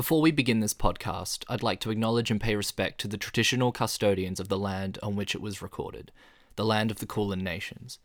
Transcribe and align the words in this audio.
Before 0.00 0.22
we 0.22 0.30
begin 0.30 0.60
this 0.60 0.72
podcast, 0.72 1.44
I'd 1.46 1.62
like 1.62 1.78
to 1.80 1.90
acknowledge 1.90 2.30
and 2.30 2.40
pay 2.40 2.56
respect 2.56 2.98
to 3.02 3.06
the 3.06 3.18
traditional 3.18 3.70
custodians 3.70 4.40
of 4.40 4.48
the 4.48 4.56
land 4.56 4.98
on 5.02 5.14
which 5.14 5.34
it 5.34 5.42
was 5.42 5.60
recorded, 5.60 6.10
the 6.56 6.64
land 6.64 6.90
of 6.90 7.00
the 7.00 7.06
Kulin 7.06 7.44
Nations. 7.44 7.98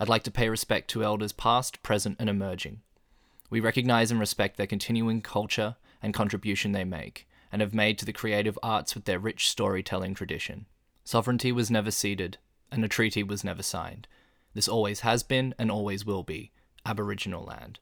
I'd 0.00 0.08
like 0.08 0.24
to 0.24 0.32
pay 0.32 0.48
respect 0.48 0.90
to 0.90 1.04
elders 1.04 1.30
past, 1.30 1.84
present, 1.84 2.16
and 2.18 2.28
emerging. 2.28 2.80
We 3.48 3.60
recognize 3.60 4.10
and 4.10 4.18
respect 4.18 4.56
their 4.56 4.66
continuing 4.66 5.20
culture 5.20 5.76
and 6.02 6.12
contribution 6.12 6.72
they 6.72 6.82
make, 6.82 7.28
and 7.52 7.62
have 7.62 7.72
made 7.72 7.96
to 7.98 8.04
the 8.04 8.12
creative 8.12 8.58
arts 8.60 8.96
with 8.96 9.04
their 9.04 9.20
rich 9.20 9.48
storytelling 9.48 10.14
tradition. 10.14 10.66
Sovereignty 11.04 11.52
was 11.52 11.70
never 11.70 11.92
ceded, 11.92 12.38
and 12.72 12.84
a 12.84 12.88
treaty 12.88 13.22
was 13.22 13.44
never 13.44 13.62
signed. 13.62 14.08
This 14.52 14.66
always 14.66 15.00
has 15.02 15.22
been 15.22 15.54
and 15.60 15.70
always 15.70 16.04
will 16.04 16.24
be 16.24 16.50
Aboriginal 16.84 17.44
land. 17.44 17.78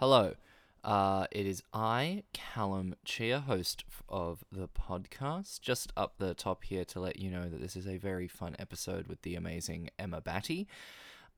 Hello. 0.00 0.34
Uh, 0.82 1.26
it 1.30 1.46
is 1.46 1.62
I, 1.74 2.22
Callum 2.32 2.94
Chia, 3.04 3.40
host 3.40 3.84
of 4.08 4.44
the 4.50 4.68
podcast. 4.68 5.60
Just 5.60 5.92
up 5.96 6.14
the 6.18 6.34
top 6.34 6.64
here 6.64 6.84
to 6.86 7.00
let 7.00 7.18
you 7.18 7.30
know 7.30 7.48
that 7.48 7.60
this 7.60 7.76
is 7.76 7.86
a 7.86 7.98
very 7.98 8.28
fun 8.28 8.56
episode 8.58 9.06
with 9.06 9.22
the 9.22 9.34
amazing 9.34 9.90
Emma 9.98 10.20
Batty. 10.20 10.66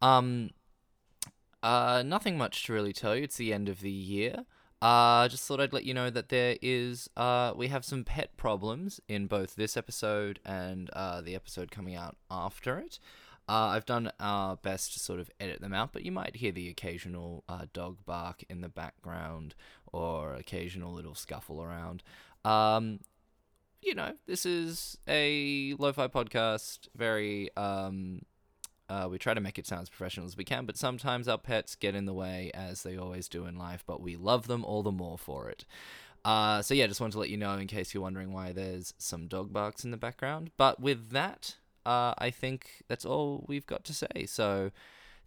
Um, 0.00 0.50
uh, 1.62 2.02
nothing 2.05 2.38
much 2.38 2.64
to 2.66 2.73
really 2.73 2.92
tell 2.92 3.16
you. 3.16 3.24
It's 3.24 3.36
the 3.36 3.52
end 3.52 3.69
of 3.69 3.80
the 3.80 3.91
year. 3.91 4.45
Uh, 4.80 5.28
just 5.28 5.47
thought 5.47 5.61
I'd 5.61 5.72
let 5.72 5.84
you 5.84 5.95
know 5.95 6.11
that 6.11 6.28
there 6.28 6.56
is, 6.61 7.09
uh, 7.16 7.52
we 7.55 7.69
have 7.69 7.84
some 7.84 8.02
pet 8.02 8.36
problems 8.36 9.00
in 9.09 9.28
both 9.28 9.55
this 9.55 9.77
episode 9.77 10.41
and 10.45 10.91
uh, 10.91 11.20
the 11.20 11.36
episode 11.36 11.70
coming 11.70 11.95
out 11.95 12.16
after 12.30 12.78
it. 12.78 12.98
Uh, 13.48 13.74
I've 13.74 13.87
done 13.87 14.12
our 14.20 14.56
best 14.56 14.92
to 14.95 15.01
sort 15.01 15.20
of 15.20 15.30
edit 15.41 15.60
them 15.60 15.73
out, 15.74 15.92
but 15.92 16.05
you 16.05 16.12
might 16.12 16.37
hear 16.37 16.52
the 16.52 16.69
occasional 16.69 17.45
uh, 17.48 17.66
dog 17.73 17.98
bark 18.06 18.45
in 18.48 18.60
the 18.60 18.69
background 18.69 19.55
or 19.92 20.34
occasional 20.34 20.92
little 20.92 21.14
scuffle 21.14 21.62
around. 21.62 22.02
Um, 22.45 23.00
you 23.83 23.94
know, 23.94 24.12
this 24.27 24.47
is 24.47 24.97
a 25.08 25.75
lo-fi 25.78 26.06
podcast. 26.06 26.89
Very, 26.94 27.55
um, 27.56 28.22
uh, 28.89 29.08
we 29.11 29.19
try 29.19 29.34
to 29.34 29.41
make 29.41 29.59
it 29.59 29.66
sound 29.66 29.83
as 29.83 29.91
professional 29.91 30.27
as 30.27 30.36
we 30.36 30.44
can, 30.44 30.64
but 30.64 30.77
sometimes 30.77 31.27
our 31.27 31.38
pets 31.38 31.75
get 31.75 31.94
in 31.94 32.05
the 32.05 32.14
way, 32.14 32.50
as 32.55 32.84
they 32.84 32.97
always 32.97 33.28
do 33.28 33.44
in 33.47 33.56
life. 33.59 33.83
But 33.86 34.00
we 34.00 34.16
love 34.16 34.47
them 34.47 34.64
all 34.64 34.83
the 34.83 34.92
more 34.92 35.19
for 35.19 35.48
it. 35.48 35.64
Uh, 36.25 36.62
so 36.62 36.75
yeah, 36.75 36.86
just 36.86 37.00
wanted 37.00 37.12
to 37.12 37.19
let 37.19 37.31
you 37.31 37.36
know 37.36 37.55
in 37.59 37.66
case 37.66 37.92
you're 37.92 38.03
wondering 38.03 38.33
why 38.33 38.53
there's 38.53 38.94
some 38.98 39.27
dog 39.27 39.53
barks 39.53 39.84
in 39.84 39.91
the 39.91 39.97
background. 39.97 40.50
But 40.56 40.81
with 40.81 41.11
that, 41.11 41.56
uh, 41.84 42.14
I 42.19 42.30
think 42.30 42.83
that's 42.88 43.05
all 43.05 43.44
we've 43.48 43.66
got 43.66 43.84
to 43.84 43.94
say. 43.94 44.27
So, 44.27 44.70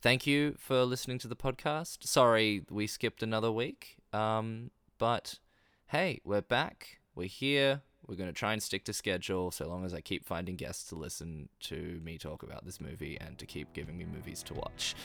thank 0.02 0.26
you 0.28 0.56
for 0.58 0.84
listening 0.84 1.20
to 1.20 1.28
the 1.28 1.36
podcast. 1.36 2.04
Sorry 2.04 2.64
we 2.70 2.88
skipped 2.88 3.24
another 3.24 3.52
week, 3.52 3.98
um, 4.14 4.72
but 4.98 5.40
hey, 5.88 6.22
we're 6.24 6.42
back. 6.42 7.00
We're 7.16 7.28
here. 7.28 7.82
We're 8.08 8.16
going 8.16 8.30
to 8.30 8.34
try 8.34 8.54
and 8.54 8.62
stick 8.62 8.86
to 8.86 8.94
schedule 8.94 9.50
so 9.50 9.68
long 9.68 9.84
as 9.84 9.94
I 9.94 10.02
keep 10.02 10.26
finding 10.26 10.56
guests 10.56 10.90
to 10.90 10.96
listen 10.96 11.50
to 11.62 12.00
me 12.04 12.18
talk 12.18 12.44
about 12.44 12.64
this 12.64 12.80
movie 12.80 13.18
and 13.20 13.38
to 13.40 13.46
keep 13.46 13.74
giving 13.74 13.98
me 13.98 14.06
movies 14.06 14.44
to 14.44 14.54
watch. 14.54 14.96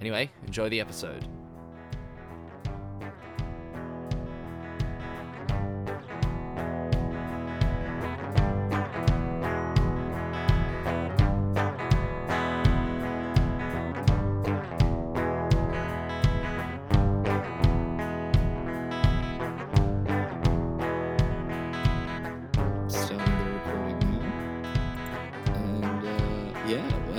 Anyway, 0.00 0.30
enjoy 0.46 0.70
the 0.70 0.80
episode. 0.80 1.26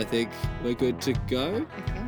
Think 0.08 0.32
we're 0.64 0.74
good 0.74 1.02
to 1.02 1.14
go. 1.28 1.66
Okay. 1.80 2.04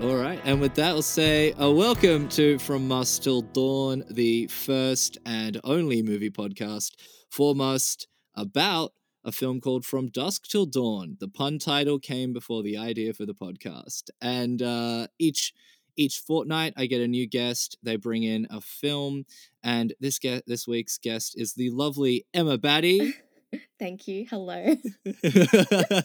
All 0.00 0.16
right, 0.16 0.40
and 0.44 0.60
with 0.60 0.74
that, 0.74 0.90
I'll 0.90 1.02
say 1.02 1.52
a 1.58 1.70
welcome 1.70 2.28
to 2.30 2.58
From 2.58 2.88
Must 2.88 3.22
Till 3.22 3.42
Dawn, 3.42 4.04
the 4.08 4.46
first 4.46 5.18
and 5.26 5.60
only 5.64 6.02
movie 6.02 6.30
podcast 6.30 6.92
for 7.28 7.54
Must 7.54 8.06
about 8.34 8.92
a 9.24 9.32
film 9.32 9.60
called 9.60 9.84
From 9.84 10.08
Dusk 10.08 10.46
Till 10.48 10.64
Dawn. 10.64 11.16
The 11.20 11.28
pun 11.28 11.58
title 11.58 11.98
came 11.98 12.32
before 12.32 12.62
the 12.62 12.78
idea 12.78 13.12
for 13.12 13.26
the 13.26 13.34
podcast, 13.34 14.04
and 14.22 14.62
uh, 14.62 15.08
each 15.18 15.52
each 15.96 16.20
fortnight 16.20 16.72
I 16.76 16.86
get 16.86 17.02
a 17.02 17.08
new 17.08 17.26
guest. 17.26 17.76
They 17.82 17.96
bring 17.96 18.22
in 18.22 18.46
a 18.50 18.62
film, 18.62 19.26
and 19.62 19.92
this 20.00 20.18
guest 20.18 20.44
this 20.46 20.66
week's 20.66 20.96
guest 20.96 21.34
is 21.36 21.52
the 21.52 21.68
lovely 21.70 22.24
Emma 22.32 22.56
Batty. 22.56 23.14
Thank 23.78 24.08
you. 24.08 24.26
Hello. 24.28 24.74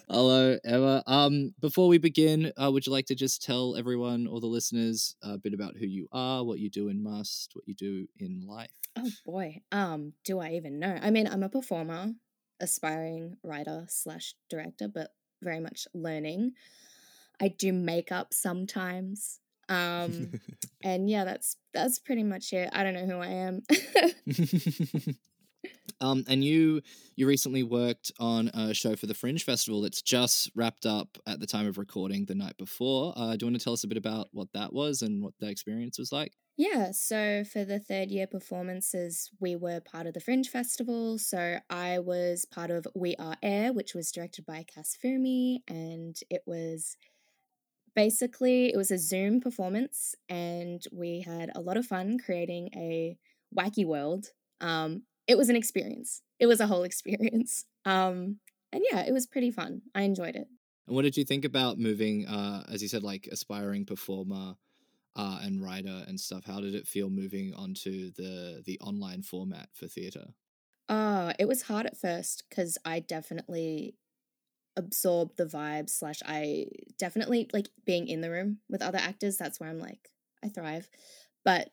Hello, 0.09 0.57
Emma. 0.63 1.03
Um, 1.07 1.53
before 1.59 1.87
we 1.87 1.97
begin, 1.97 2.51
uh, 2.61 2.71
would 2.71 2.85
you 2.85 2.91
like 2.91 3.07
to 3.07 3.15
just 3.15 3.43
tell 3.43 3.75
everyone 3.75 4.27
or 4.27 4.39
the 4.39 4.47
listeners 4.47 5.15
a 5.21 5.37
bit 5.37 5.53
about 5.53 5.75
who 5.77 5.85
you 5.85 6.07
are, 6.11 6.43
what 6.43 6.59
you 6.59 6.69
do 6.69 6.87
in 6.87 7.03
Must, 7.03 7.51
what 7.53 7.67
you 7.67 7.73
do 7.73 8.07
in 8.19 8.45
life? 8.47 8.71
Oh 8.97 9.09
boy. 9.25 9.61
Um, 9.71 10.13
do 10.23 10.39
I 10.39 10.51
even 10.51 10.79
know? 10.79 10.97
I 11.01 11.11
mean, 11.11 11.27
I'm 11.27 11.43
a 11.43 11.49
performer, 11.49 12.13
aspiring 12.59 13.37
writer 13.43 13.85
slash 13.89 14.35
director, 14.49 14.87
but 14.87 15.09
very 15.41 15.59
much 15.59 15.87
learning. 15.93 16.53
I 17.41 17.49
do 17.49 17.73
makeup 17.73 18.33
sometimes. 18.33 19.39
Um, 19.67 20.33
and 20.83 21.09
yeah, 21.09 21.25
that's 21.25 21.57
that's 21.73 21.99
pretty 21.99 22.23
much 22.23 22.53
it. 22.53 22.69
I 22.71 22.83
don't 22.83 22.93
know 22.93 23.05
who 23.05 23.19
I 23.19 23.27
am. 23.27 23.61
Um, 26.01 26.23
and 26.27 26.43
you 26.43 26.81
you 27.15 27.27
recently 27.27 27.63
worked 27.63 28.11
on 28.19 28.49
a 28.49 28.73
show 28.73 28.95
for 28.95 29.05
the 29.05 29.13
Fringe 29.13 29.43
Festival 29.43 29.81
that's 29.81 30.01
just 30.01 30.51
wrapped 30.55 30.85
up 30.85 31.17
at 31.27 31.39
the 31.39 31.47
time 31.47 31.67
of 31.67 31.77
recording 31.77 32.25
the 32.25 32.35
night 32.35 32.57
before. 32.57 33.13
Uh, 33.15 33.35
do 33.35 33.45
you 33.45 33.51
want 33.51 33.59
to 33.59 33.63
tell 33.63 33.73
us 33.73 33.83
a 33.83 33.87
bit 33.87 33.97
about 33.97 34.29
what 34.31 34.51
that 34.53 34.73
was 34.73 35.01
and 35.01 35.23
what 35.23 35.33
that 35.39 35.49
experience 35.49 35.97
was 35.97 36.11
like? 36.11 36.33
Yeah, 36.55 36.91
so 36.91 37.43
for 37.43 37.65
the 37.65 37.79
third 37.79 38.11
year 38.11 38.27
performances, 38.27 39.31
we 39.39 39.55
were 39.55 39.79
part 39.79 40.05
of 40.05 40.13
the 40.13 40.19
Fringe 40.19 40.47
Festival. 40.47 41.17
So 41.17 41.57
I 41.69 41.97
was 41.97 42.45
part 42.45 42.69
of 42.69 42.85
We 42.95 43.15
Are 43.15 43.37
Air, 43.41 43.73
which 43.73 43.95
was 43.95 44.11
directed 44.11 44.45
by 44.45 44.63
Cass 44.63 44.95
Fumi, 45.03 45.59
and 45.67 46.15
it 46.29 46.43
was 46.45 46.95
basically 47.95 48.73
it 48.73 48.77
was 48.77 48.91
a 48.91 48.97
Zoom 48.97 49.41
performance, 49.41 50.15
and 50.29 50.83
we 50.91 51.21
had 51.21 51.51
a 51.55 51.61
lot 51.61 51.77
of 51.77 51.85
fun 51.85 52.17
creating 52.23 52.69
a 52.75 53.17
wacky 53.55 53.85
world. 53.85 54.27
Um, 54.61 55.03
it 55.27 55.37
was 55.37 55.49
an 55.49 55.55
experience. 55.55 56.21
It 56.39 56.47
was 56.47 56.59
a 56.59 56.67
whole 56.67 56.83
experience. 56.83 57.65
Um, 57.85 58.37
and 58.71 58.81
yeah, 58.89 59.01
it 59.01 59.11
was 59.11 59.27
pretty 59.27 59.51
fun. 59.51 59.81
I 59.93 60.03
enjoyed 60.03 60.37
it. 60.37 60.47
And 60.87 60.95
what 60.95 61.01
did 61.01 61.17
you 61.17 61.25
think 61.25 61.43
about 61.43 61.77
moving, 61.77 62.25
uh, 62.25 62.63
as 62.71 62.81
you 62.81 62.87
said, 62.87 63.03
like 63.03 63.27
aspiring 63.29 63.83
performer 63.83 64.55
uh, 65.17 65.39
and 65.41 65.61
writer 65.61 66.05
and 66.07 66.17
stuff? 66.17 66.45
How 66.45 66.61
did 66.61 66.75
it 66.75 66.87
feel 66.87 67.09
moving 67.09 67.53
onto 67.55 68.11
the 68.11 68.63
the 68.65 68.79
online 68.79 69.21
format 69.21 69.67
for 69.73 69.87
theatre? 69.87 70.27
Oh, 70.87 71.33
it 71.37 71.45
was 71.45 71.63
hard 71.63 71.85
at 71.85 71.97
first 71.97 72.45
because 72.49 72.77
I 72.85 73.01
definitely 73.01 73.95
absorbed 74.75 75.37
the 75.37 75.45
vibe 75.45 75.89
slash 75.89 76.21
I 76.25 76.67
definitely 76.97 77.49
like 77.53 77.67
being 77.85 78.07
in 78.07 78.21
the 78.21 78.31
room 78.31 78.59
with 78.69 78.81
other 78.81 78.97
actors. 78.97 79.37
That's 79.37 79.59
where 79.59 79.69
I'm 79.69 79.79
like, 79.79 80.09
I 80.43 80.49
thrive. 80.49 80.89
But, 81.45 81.69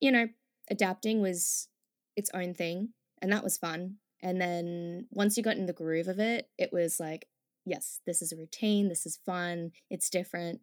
you 0.00 0.12
know, 0.12 0.28
adapting 0.70 1.20
was 1.20 1.68
its 2.16 2.30
own 2.34 2.54
thing 2.54 2.90
and 3.20 3.32
that 3.32 3.44
was 3.44 3.56
fun. 3.56 3.96
And 4.22 4.40
then 4.40 5.06
once 5.10 5.36
you 5.36 5.42
got 5.42 5.56
in 5.56 5.66
the 5.66 5.72
groove 5.72 6.08
of 6.08 6.18
it, 6.18 6.48
it 6.58 6.72
was 6.72 7.00
like, 7.00 7.26
yes, 7.64 8.00
this 8.06 8.22
is 8.22 8.32
a 8.32 8.36
routine, 8.36 8.88
this 8.88 9.06
is 9.06 9.18
fun, 9.24 9.72
it's 9.90 10.10
different, 10.10 10.60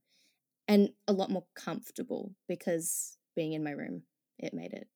and 0.68 0.90
a 1.08 1.14
lot 1.14 1.30
more 1.30 1.46
comfortable 1.56 2.36
because 2.48 3.18
being 3.36 3.54
in 3.54 3.64
my 3.64 3.72
room, 3.72 4.04
it 4.38 4.54
made 4.54 4.74
it 4.74 4.88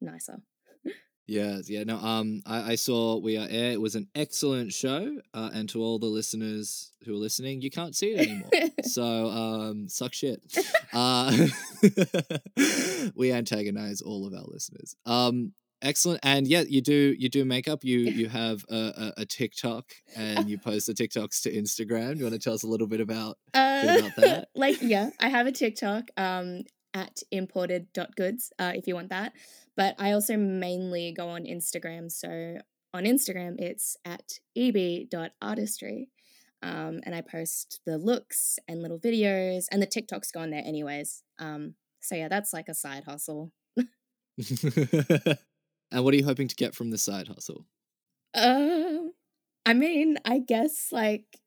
nicer. 0.00 0.40
Yes, 1.28 1.70
yeah. 1.70 1.84
No, 1.84 1.98
um, 1.98 2.42
I, 2.44 2.72
I 2.72 2.74
saw 2.74 3.16
We 3.16 3.38
Are 3.38 3.46
Air. 3.48 3.70
It 3.70 3.80
was 3.80 3.94
an 3.94 4.08
excellent 4.14 4.72
show. 4.72 5.18
Uh, 5.32 5.50
and 5.54 5.68
to 5.68 5.80
all 5.80 6.00
the 6.00 6.06
listeners 6.06 6.90
who 7.04 7.14
are 7.14 7.16
listening, 7.16 7.62
you 7.62 7.70
can't 7.70 7.94
see 7.94 8.08
it 8.08 8.28
anymore. 8.28 8.50
so, 8.82 9.28
um, 9.28 9.88
suck 9.88 10.12
shit. 10.12 10.42
Uh, 10.94 11.46
we 13.14 13.32
antagonize 13.32 14.02
all 14.02 14.26
of 14.26 14.34
our 14.34 14.44
listeners. 14.46 14.94
Um, 15.06 15.54
excellent. 15.82 16.20
And 16.22 16.46
yeah, 16.46 16.62
you 16.62 16.80
do 16.80 17.14
you 17.18 17.28
do 17.28 17.44
makeup. 17.44 17.84
You 17.84 17.98
you 17.98 18.28
have 18.28 18.64
a, 18.70 19.12
a, 19.16 19.22
a 19.22 19.26
TikTok 19.26 19.90
and 20.16 20.48
you 20.48 20.58
post 20.64 20.86
the 20.86 20.94
TikToks 20.94 21.42
to 21.42 21.52
Instagram. 21.52 22.14
Do 22.14 22.18
you 22.18 22.24
want 22.24 22.34
to 22.34 22.38
tell 22.38 22.54
us 22.54 22.62
a 22.62 22.68
little 22.68 22.86
bit 22.86 23.00
about 23.00 23.38
Uh, 23.52 23.82
bit 23.82 24.00
about 24.00 24.16
that? 24.16 24.48
like 24.54 24.80
yeah, 24.80 25.10
I 25.20 25.28
have 25.28 25.46
a 25.46 25.52
TikTok 25.52 26.04
um 26.16 26.62
at 26.94 27.22
imported.goods 27.30 28.52
uh, 28.58 28.72
if 28.74 28.86
you 28.86 28.94
want 28.94 29.10
that. 29.10 29.32
But 29.76 29.94
I 29.98 30.12
also 30.12 30.36
mainly 30.36 31.12
go 31.12 31.28
on 31.28 31.44
Instagram. 31.44 32.10
So 32.10 32.58
on 32.94 33.04
Instagram, 33.04 33.58
it's 33.58 33.96
at 34.04 34.38
eb.artistry. 34.56 36.08
Um, 36.62 37.00
and 37.04 37.14
I 37.14 37.22
post 37.22 37.80
the 37.86 37.98
looks 37.98 38.58
and 38.68 38.82
little 38.82 39.00
videos, 39.00 39.64
and 39.72 39.82
the 39.82 39.86
TikToks 39.86 40.32
go 40.32 40.40
on 40.40 40.50
there 40.50 40.62
anyways. 40.64 41.24
Um, 41.40 41.74
so 42.00 42.14
yeah, 42.14 42.28
that's 42.28 42.52
like 42.52 42.68
a 42.68 42.74
side 42.74 43.04
hustle. 43.04 43.52
And 45.92 46.04
what 46.04 46.14
are 46.14 46.16
you 46.16 46.24
hoping 46.24 46.48
to 46.48 46.54
get 46.56 46.74
from 46.74 46.90
the 46.90 46.98
side 46.98 47.28
hustle? 47.28 47.66
Um, 48.34 49.12
I 49.66 49.74
mean, 49.74 50.16
I 50.24 50.38
guess 50.38 50.88
like 50.90 51.38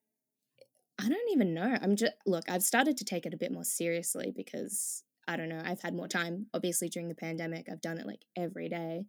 I 1.00 1.09
don't 1.09 1.31
even 1.31 1.53
know. 1.53 1.77
I'm 1.81 1.95
just 1.95 2.13
look. 2.25 2.45
I've 2.47 2.63
started 2.63 2.97
to 2.97 3.06
take 3.06 3.25
it 3.25 3.33
a 3.33 3.38
bit 3.38 3.51
more 3.51 3.63
seriously 3.63 4.31
because 4.36 5.03
I 5.27 5.36
don't 5.36 5.50
know. 5.50 5.62
I've 5.63 5.81
had 5.81 5.95
more 5.95 6.07
time. 6.07 6.45
Obviously, 6.53 6.88
during 6.89 7.09
the 7.09 7.15
pandemic, 7.15 7.68
I've 7.69 7.81
done 7.81 7.97
it 7.97 8.06
like 8.06 8.21
every 8.38 8.69
day. 8.69 9.06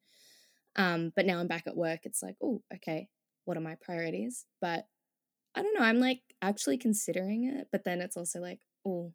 Um, 0.75 1.13
but 1.15 1.27
now 1.27 1.39
I'm 1.39 1.47
back 1.49 1.65
at 1.67 1.77
work. 1.77 2.01
It's 2.05 2.23
like, 2.23 2.37
oh, 2.43 2.63
okay. 2.75 3.09
What 3.45 3.57
are 3.57 3.61
my 3.61 3.77
priorities? 3.81 4.47
But 4.61 4.87
I 5.55 5.63
don't 5.63 5.75
know. 5.79 5.85
I'm 5.85 6.01
like 6.01 6.23
actually 6.43 6.79
considering 6.79 7.45
it, 7.45 7.69
but 7.71 7.85
then 7.85 8.01
it's 8.01 8.17
also 8.17 8.41
like, 8.41 8.61
oh, 8.87 9.13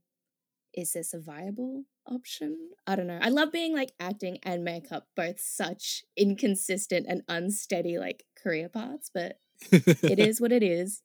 is 0.74 0.94
this 0.94 1.14
a 1.14 1.20
viable 1.20 1.84
option? 2.08 2.58
I 2.88 2.96
don't 2.96 3.08
know. 3.08 3.20
I 3.22 3.30
love 3.30 3.52
being 3.52 3.76
like 3.76 3.92
acting 4.00 4.40
and 4.44 4.64
makeup, 4.64 5.08
both 5.16 5.40
such 5.40 6.04
inconsistent 6.18 7.06
and 7.08 7.24
unsteady 7.28 7.98
like 7.98 8.24
career 8.42 8.70
paths, 8.70 9.10
but 9.14 9.40
it 9.72 10.20
is 10.20 10.42
what 10.42 10.52
it 10.52 10.64
is. 10.64 11.02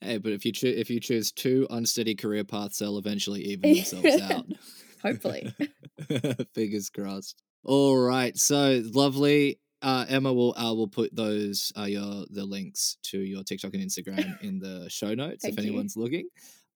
Hey, 0.00 0.18
but 0.18 0.32
if 0.32 0.46
you 0.46 0.52
choose 0.52 0.78
if 0.78 0.88
you 0.88 0.98
choose 0.98 1.30
two 1.30 1.66
unsteady 1.70 2.14
career 2.14 2.44
paths, 2.44 2.78
they'll 2.78 2.98
eventually 2.98 3.42
even 3.42 3.74
themselves 3.74 4.20
out. 4.22 4.46
Hopefully. 5.02 5.54
Fingers 6.54 6.90
crossed. 6.90 7.42
All 7.64 7.96
right, 7.96 8.36
so 8.36 8.82
lovely. 8.94 9.58
Uh, 9.82 10.04
Emma 10.08 10.32
will 10.32 10.54
uh, 10.56 10.74
will 10.74 10.88
put 10.88 11.14
those 11.14 11.72
uh, 11.78 11.84
your 11.84 12.24
the 12.30 12.44
links 12.44 12.96
to 13.04 13.18
your 13.18 13.42
TikTok 13.42 13.74
and 13.74 13.82
Instagram 13.82 14.40
in 14.42 14.58
the 14.58 14.88
show 14.88 15.14
notes 15.14 15.44
if 15.44 15.54
Thank 15.54 15.66
you. 15.66 15.72
anyone's 15.72 15.96
looking. 15.96 16.28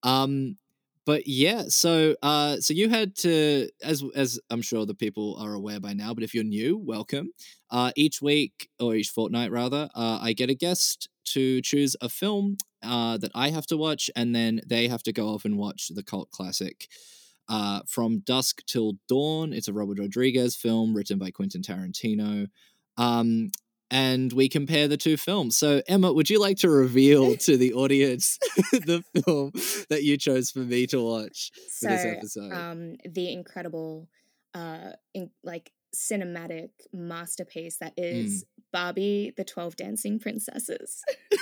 Um, 0.03 0.57
but 1.05 1.27
yeah, 1.27 1.65
so 1.67 2.15
uh, 2.23 2.57
so 2.59 2.73
you 2.73 2.89
had 2.89 3.15
to 3.17 3.69
as 3.83 4.03
as 4.15 4.39
I'm 4.49 4.61
sure 4.61 4.85
the 4.85 4.95
people 4.95 5.37
are 5.39 5.53
aware 5.53 5.79
by 5.79 5.93
now, 5.93 6.13
but 6.13 6.23
if 6.23 6.33
you're 6.33 6.43
new, 6.43 6.77
welcome. 6.77 7.31
Uh, 7.69 7.91
each 7.95 8.21
week 8.21 8.69
or 8.79 8.95
each 8.95 9.09
fortnight 9.09 9.51
rather, 9.51 9.89
uh, 9.95 10.19
I 10.21 10.33
get 10.33 10.49
a 10.49 10.55
guest 10.55 11.09
to 11.25 11.61
choose 11.61 11.95
a 12.01 12.09
film 12.09 12.57
uh, 12.83 13.17
that 13.17 13.31
I 13.35 13.49
have 13.49 13.67
to 13.67 13.77
watch, 13.77 14.09
and 14.15 14.35
then 14.35 14.61
they 14.65 14.87
have 14.87 15.03
to 15.03 15.13
go 15.13 15.29
off 15.29 15.45
and 15.45 15.57
watch 15.57 15.89
the 15.93 16.03
cult 16.03 16.31
classic. 16.31 16.87
Uh, 17.47 17.81
From 17.87 18.19
Dusk 18.19 18.65
Till 18.65 18.93
Dawn. 19.07 19.53
It's 19.53 19.67
a 19.67 19.73
Robert 19.73 19.99
Rodriguez 19.99 20.55
film 20.55 20.95
written 20.95 21.19
by 21.19 21.29
Quentin 21.29 21.61
Tarantino. 21.61 22.47
Um, 22.97 23.51
and 23.91 24.33
we 24.33 24.49
compare 24.49 24.87
the 24.87 24.97
two 24.97 25.17
films. 25.17 25.55
So, 25.55 25.81
Emma, 25.87 26.11
would 26.11 26.29
you 26.29 26.39
like 26.39 26.57
to 26.57 26.69
reveal 26.69 27.35
to 27.47 27.57
the 27.57 27.73
audience 27.73 28.37
the 28.71 29.03
film 29.25 29.51
that 29.89 30.03
you 30.03 30.17
chose 30.17 30.51
for 30.51 30.59
me 30.59 30.87
to 30.87 31.01
watch 31.01 31.51
for 31.79 31.87
So, 31.87 31.87
this 31.89 32.05
episode? 32.05 32.51
um, 32.53 32.95
the 33.09 33.31
incredible, 33.31 34.07
uh, 34.53 34.91
in, 35.13 35.29
like 35.43 35.71
cinematic 35.95 36.69
masterpiece 36.93 37.77
that 37.77 37.93
is 37.97 38.43
Mm. 38.43 38.47
Barbie: 38.73 39.33
The 39.37 39.45
Twelve 39.45 39.75
Dancing 39.77 40.19
Princesses. 40.19 41.01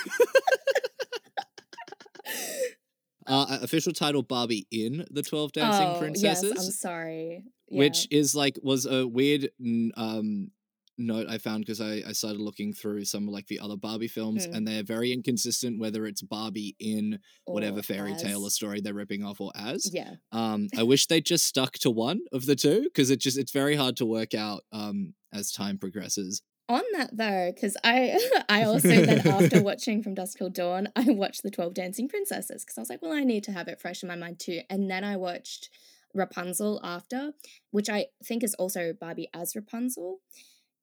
Uh, 3.26 3.58
official 3.62 3.92
title 3.94 4.22
Barbie 4.22 4.66
in 4.70 5.06
the 5.10 5.22
12 5.22 5.52
Dancing 5.52 5.86
oh, 5.88 5.98
Princesses. 5.98 6.52
yes, 6.54 6.66
I'm 6.66 6.70
sorry. 6.72 7.44
Yeah. 7.68 7.78
which 7.78 8.06
is 8.10 8.34
like 8.34 8.58
was 8.62 8.84
a 8.84 9.06
weird 9.08 9.48
um 9.96 10.50
note 10.98 11.26
I 11.28 11.38
found 11.38 11.60
because 11.64 11.80
I, 11.80 12.02
I 12.06 12.12
started 12.12 12.40
looking 12.40 12.72
through 12.72 13.04
some 13.04 13.26
of 13.28 13.34
like 13.34 13.46
the 13.48 13.60
other 13.60 13.76
Barbie 13.76 14.08
films 14.08 14.46
Mm. 14.46 14.54
and 14.56 14.68
they're 14.68 14.82
very 14.82 15.12
inconsistent 15.12 15.80
whether 15.80 16.06
it's 16.06 16.22
Barbie 16.22 16.76
in 16.78 17.18
whatever 17.46 17.80
Or 17.80 17.82
fairy 17.82 18.14
tale 18.14 18.44
or 18.44 18.50
story 18.50 18.80
they're 18.80 18.94
ripping 18.94 19.24
off 19.24 19.40
or 19.40 19.50
as. 19.56 19.90
Yeah. 19.92 20.14
Um 20.32 20.68
I 20.76 20.82
wish 20.92 21.06
they 21.06 21.20
just 21.20 21.46
stuck 21.46 21.72
to 21.80 21.90
one 21.90 22.20
of 22.32 22.46
the 22.46 22.56
two 22.56 22.82
because 22.84 23.10
it 23.10 23.20
just 23.20 23.38
it's 23.38 23.52
very 23.52 23.76
hard 23.76 23.96
to 23.98 24.06
work 24.06 24.34
out 24.34 24.62
um 24.72 25.14
as 25.32 25.50
time 25.50 25.78
progresses. 25.78 26.42
On 26.68 26.82
that 26.94 27.10
though, 27.14 27.52
because 27.54 27.76
I 27.84 28.18
I 28.48 28.62
also 28.64 28.88
then 28.88 29.26
after 29.26 29.62
watching 29.70 30.02
From 30.02 30.14
Dusk 30.14 30.38
Till 30.38 30.48
Dawn, 30.48 30.88
I 30.96 31.04
watched 31.08 31.42
the 31.42 31.50
Twelve 31.50 31.74
Dancing 31.74 32.08
Princesses 32.08 32.64
because 32.64 32.78
I 32.78 32.80
was 32.80 32.88
like, 32.88 33.02
well, 33.02 33.12
I 33.12 33.22
need 33.24 33.44
to 33.44 33.52
have 33.52 33.68
it 33.68 33.80
fresh 33.80 34.02
in 34.02 34.08
my 34.08 34.16
mind 34.16 34.38
too. 34.40 34.60
And 34.70 34.90
then 34.90 35.04
I 35.04 35.16
watched 35.16 35.68
Rapunzel 36.14 36.80
after, 36.82 37.32
which 37.70 37.90
I 37.90 38.06
think 38.24 38.42
is 38.44 38.54
also 38.54 38.92
Barbie 38.98 39.28
as 39.34 39.54
Rapunzel. 39.56 40.20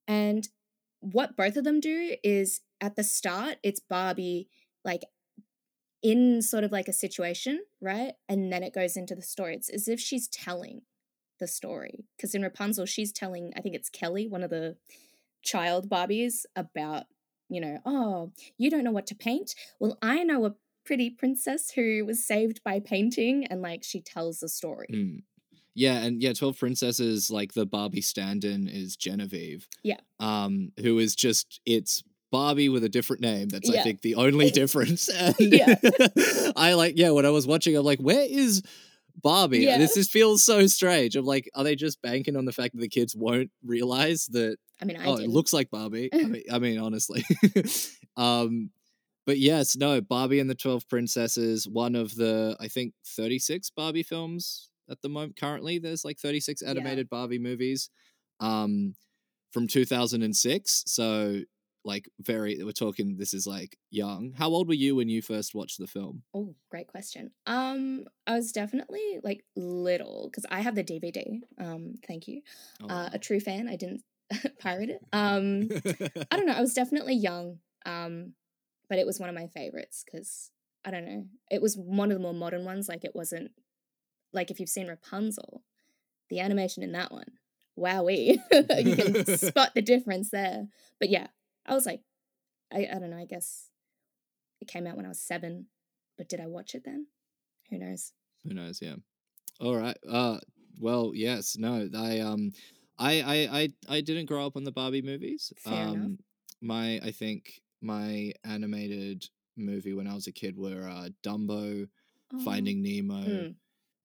And 0.07 0.47
what 0.99 1.35
both 1.35 1.57
of 1.57 1.63
them 1.63 1.79
do 1.79 2.15
is 2.23 2.61
at 2.79 2.95
the 2.95 3.03
start, 3.03 3.57
it's 3.63 3.79
Barbie 3.79 4.49
like 4.83 5.03
in 6.01 6.41
sort 6.41 6.63
of 6.63 6.71
like 6.71 6.87
a 6.87 6.93
situation, 6.93 7.61
right? 7.79 8.13
And 8.27 8.51
then 8.51 8.63
it 8.63 8.73
goes 8.73 8.97
into 8.97 9.15
the 9.15 9.21
story. 9.21 9.55
It's 9.55 9.69
as 9.69 9.87
if 9.87 9.99
she's 9.99 10.27
telling 10.27 10.81
the 11.39 11.47
story. 11.47 12.05
Because 12.17 12.33
in 12.33 12.41
Rapunzel, 12.41 12.85
she's 12.85 13.11
telling, 13.11 13.51
I 13.55 13.61
think 13.61 13.75
it's 13.75 13.89
Kelly, 13.89 14.27
one 14.27 14.43
of 14.43 14.49
the 14.49 14.77
child 15.43 15.89
Barbies, 15.89 16.45
about, 16.55 17.05
you 17.49 17.61
know, 17.61 17.79
oh, 17.85 18.31
you 18.57 18.69
don't 18.69 18.83
know 18.83 18.91
what 18.91 19.07
to 19.07 19.15
paint? 19.15 19.53
Well, 19.79 19.97
I 20.01 20.23
know 20.23 20.45
a 20.45 20.55
pretty 20.85 21.11
princess 21.11 21.71
who 21.71 22.03
was 22.05 22.25
saved 22.25 22.61
by 22.63 22.79
painting. 22.79 23.45
And 23.45 23.61
like 23.61 23.83
she 23.83 24.01
tells 24.01 24.39
the 24.39 24.49
story. 24.49 24.87
Mm. 24.91 25.23
Yeah, 25.73 25.97
and 26.03 26.21
yeah, 26.21 26.33
Twelve 26.33 26.59
Princesses, 26.59 27.31
like 27.31 27.53
the 27.53 27.65
Barbie 27.65 28.01
stand-in 28.01 28.67
is 28.67 28.95
Genevieve. 28.95 29.67
Yeah. 29.83 29.99
Um, 30.19 30.71
who 30.79 30.99
is 30.99 31.15
just 31.15 31.61
it's 31.65 32.03
Barbie 32.31 32.69
with 32.69 32.83
a 32.83 32.89
different 32.89 33.21
name. 33.21 33.49
That's 33.49 33.69
I 33.69 33.83
think 33.83 34.01
the 34.01 34.15
only 34.15 34.49
difference. 34.51 35.09
And 35.13 35.35
Yeah. 35.39 35.75
I 36.55 36.73
like 36.73 36.97
yeah, 36.97 37.11
when 37.11 37.25
I 37.25 37.29
was 37.29 37.45
watching, 37.45 37.75
I'm 37.75 37.85
like, 37.85 37.99
where 37.99 38.25
is 38.27 38.63
Barbie? 39.21 39.59
Yeah. 39.59 39.77
This 39.77 39.93
just 39.95 40.11
feels 40.11 40.43
so 40.43 40.65
strange. 40.67 41.15
I'm 41.15 41.25
like, 41.25 41.49
are 41.53 41.63
they 41.63 41.75
just 41.75 42.01
banking 42.01 42.35
on 42.35 42.45
the 42.45 42.53
fact 42.53 42.73
that 42.73 42.81
the 42.81 42.89
kids 42.89 43.15
won't 43.15 43.51
realize 43.63 44.27
that 44.27 44.57
I 44.81 44.85
mean, 44.85 44.97
I 44.97 45.05
oh, 45.05 45.17
did. 45.17 45.25
it 45.25 45.29
looks 45.29 45.53
like 45.53 45.69
Barbie. 45.69 46.09
I 46.13 46.17
mean, 46.23 46.43
I 46.51 46.59
mean 46.59 46.79
honestly. 46.79 47.23
um, 48.17 48.71
but 49.25 49.37
yes, 49.37 49.75
no, 49.75 50.01
Barbie 50.01 50.39
and 50.39 50.49
the 50.49 50.55
Twelve 50.55 50.87
Princesses, 50.89 51.67
one 51.67 51.95
of 51.95 52.15
the 52.15 52.57
I 52.59 52.67
think 52.67 52.93
thirty 53.05 53.39
six 53.39 53.69
Barbie 53.69 54.03
films 54.03 54.70
at 54.91 55.01
the 55.01 55.09
moment. 55.09 55.37
Currently, 55.39 55.79
there's 55.79 56.05
like 56.05 56.19
thirty 56.19 56.39
six 56.39 56.61
animated 56.61 57.09
Barbie 57.09 57.39
movies, 57.39 57.89
um, 58.39 58.95
from 59.51 59.67
two 59.67 59.85
thousand 59.85 60.21
and 60.23 60.35
six. 60.35 60.83
So 60.87 61.41
like 61.83 62.07
very, 62.19 62.61
we're 62.63 62.71
talking. 62.73 63.17
This 63.17 63.33
is 63.33 63.47
like 63.47 63.77
young. 63.89 64.33
How 64.37 64.49
old 64.49 64.67
were 64.67 64.73
you 64.75 64.95
when 64.95 65.09
you 65.09 65.21
first 65.21 65.55
watched 65.55 65.79
the 65.79 65.87
film? 65.87 66.23
Oh, 66.33 66.53
great 66.69 66.87
question. 66.87 67.31
Um, 67.47 68.05
I 68.27 68.33
was 68.35 68.51
definitely 68.51 69.19
like 69.23 69.43
little 69.55 70.29
because 70.29 70.45
I 70.51 70.61
have 70.61 70.75
the 70.75 70.83
DVD. 70.83 71.39
Um, 71.57 71.95
thank 72.07 72.27
you. 72.27 72.41
Oh, 72.83 72.87
Uh, 72.87 73.09
a 73.13 73.19
true 73.19 73.39
fan. 73.39 73.67
I 73.67 73.77
didn't 73.77 74.03
pirate 74.59 74.89
it. 74.91 75.01
Um, 75.11 75.69
I 76.31 76.37
don't 76.37 76.45
know. 76.45 76.53
I 76.53 76.61
was 76.61 76.73
definitely 76.75 77.15
young. 77.15 77.59
Um, 77.85 78.33
but 78.87 78.99
it 78.99 79.07
was 79.07 79.19
one 79.19 79.29
of 79.29 79.35
my 79.35 79.47
favorites 79.47 80.03
because 80.05 80.51
I 80.85 80.91
don't 80.91 81.05
know. 81.05 81.25
It 81.49 81.61
was 81.61 81.75
one 81.77 82.11
of 82.11 82.17
the 82.17 82.21
more 82.21 82.33
modern 82.33 82.63
ones. 82.65 82.87
Like 82.89 83.05
it 83.05 83.15
wasn't 83.15 83.51
like 84.33 84.51
if 84.51 84.59
you've 84.59 84.69
seen 84.69 84.87
Rapunzel, 84.87 85.63
the 86.29 86.39
animation 86.39 86.83
in 86.83 86.91
that 86.93 87.11
one. 87.11 87.31
Wowee, 87.77 88.37
you 88.85 88.95
can 88.95 89.25
spot 89.37 89.73
the 89.73 89.81
difference 89.81 90.29
there. 90.29 90.67
But 90.99 91.09
yeah, 91.09 91.27
I 91.65 91.73
was 91.73 91.85
like, 91.85 92.01
I 92.71 92.87
I 92.93 92.99
don't 92.99 93.09
know. 93.09 93.17
I 93.17 93.25
guess 93.25 93.69
it 94.59 94.67
came 94.67 94.85
out 94.85 94.97
when 94.97 95.05
I 95.05 95.09
was 95.09 95.19
seven. 95.19 95.67
But 96.17 96.29
did 96.29 96.39
I 96.39 96.47
watch 96.47 96.75
it 96.75 96.83
then? 96.85 97.07
Who 97.69 97.79
knows? 97.79 98.11
Who 98.43 98.53
knows? 98.53 98.79
Yeah. 98.81 98.95
All 99.59 99.75
right. 99.75 99.97
Uh. 100.07 100.39
Well. 100.79 101.11
Yes. 101.15 101.57
No. 101.57 101.89
I. 101.95 102.19
Um. 102.19 102.51
I. 102.99 103.21
I. 103.21 103.59
I. 103.59 103.69
I 103.89 104.01
didn't 104.01 104.25
grow 104.25 104.45
up 104.45 104.57
on 104.57 104.63
the 104.63 104.71
Barbie 104.71 105.01
movies. 105.01 105.53
Fair 105.57 105.87
um. 105.87 105.95
enough. 105.95 106.11
My. 106.61 106.99
I 107.03 107.11
think 107.11 107.61
my 107.81 108.33
animated 108.43 109.27
movie 109.57 109.93
when 109.93 110.07
I 110.07 110.13
was 110.13 110.27
a 110.27 110.31
kid 110.31 110.57
were 110.57 110.87
uh, 110.87 111.09
Dumbo, 111.23 111.87
Oh, 112.33 112.39
Finding 112.39 112.81
Nemo, 112.81 113.23
mm. 113.23 113.55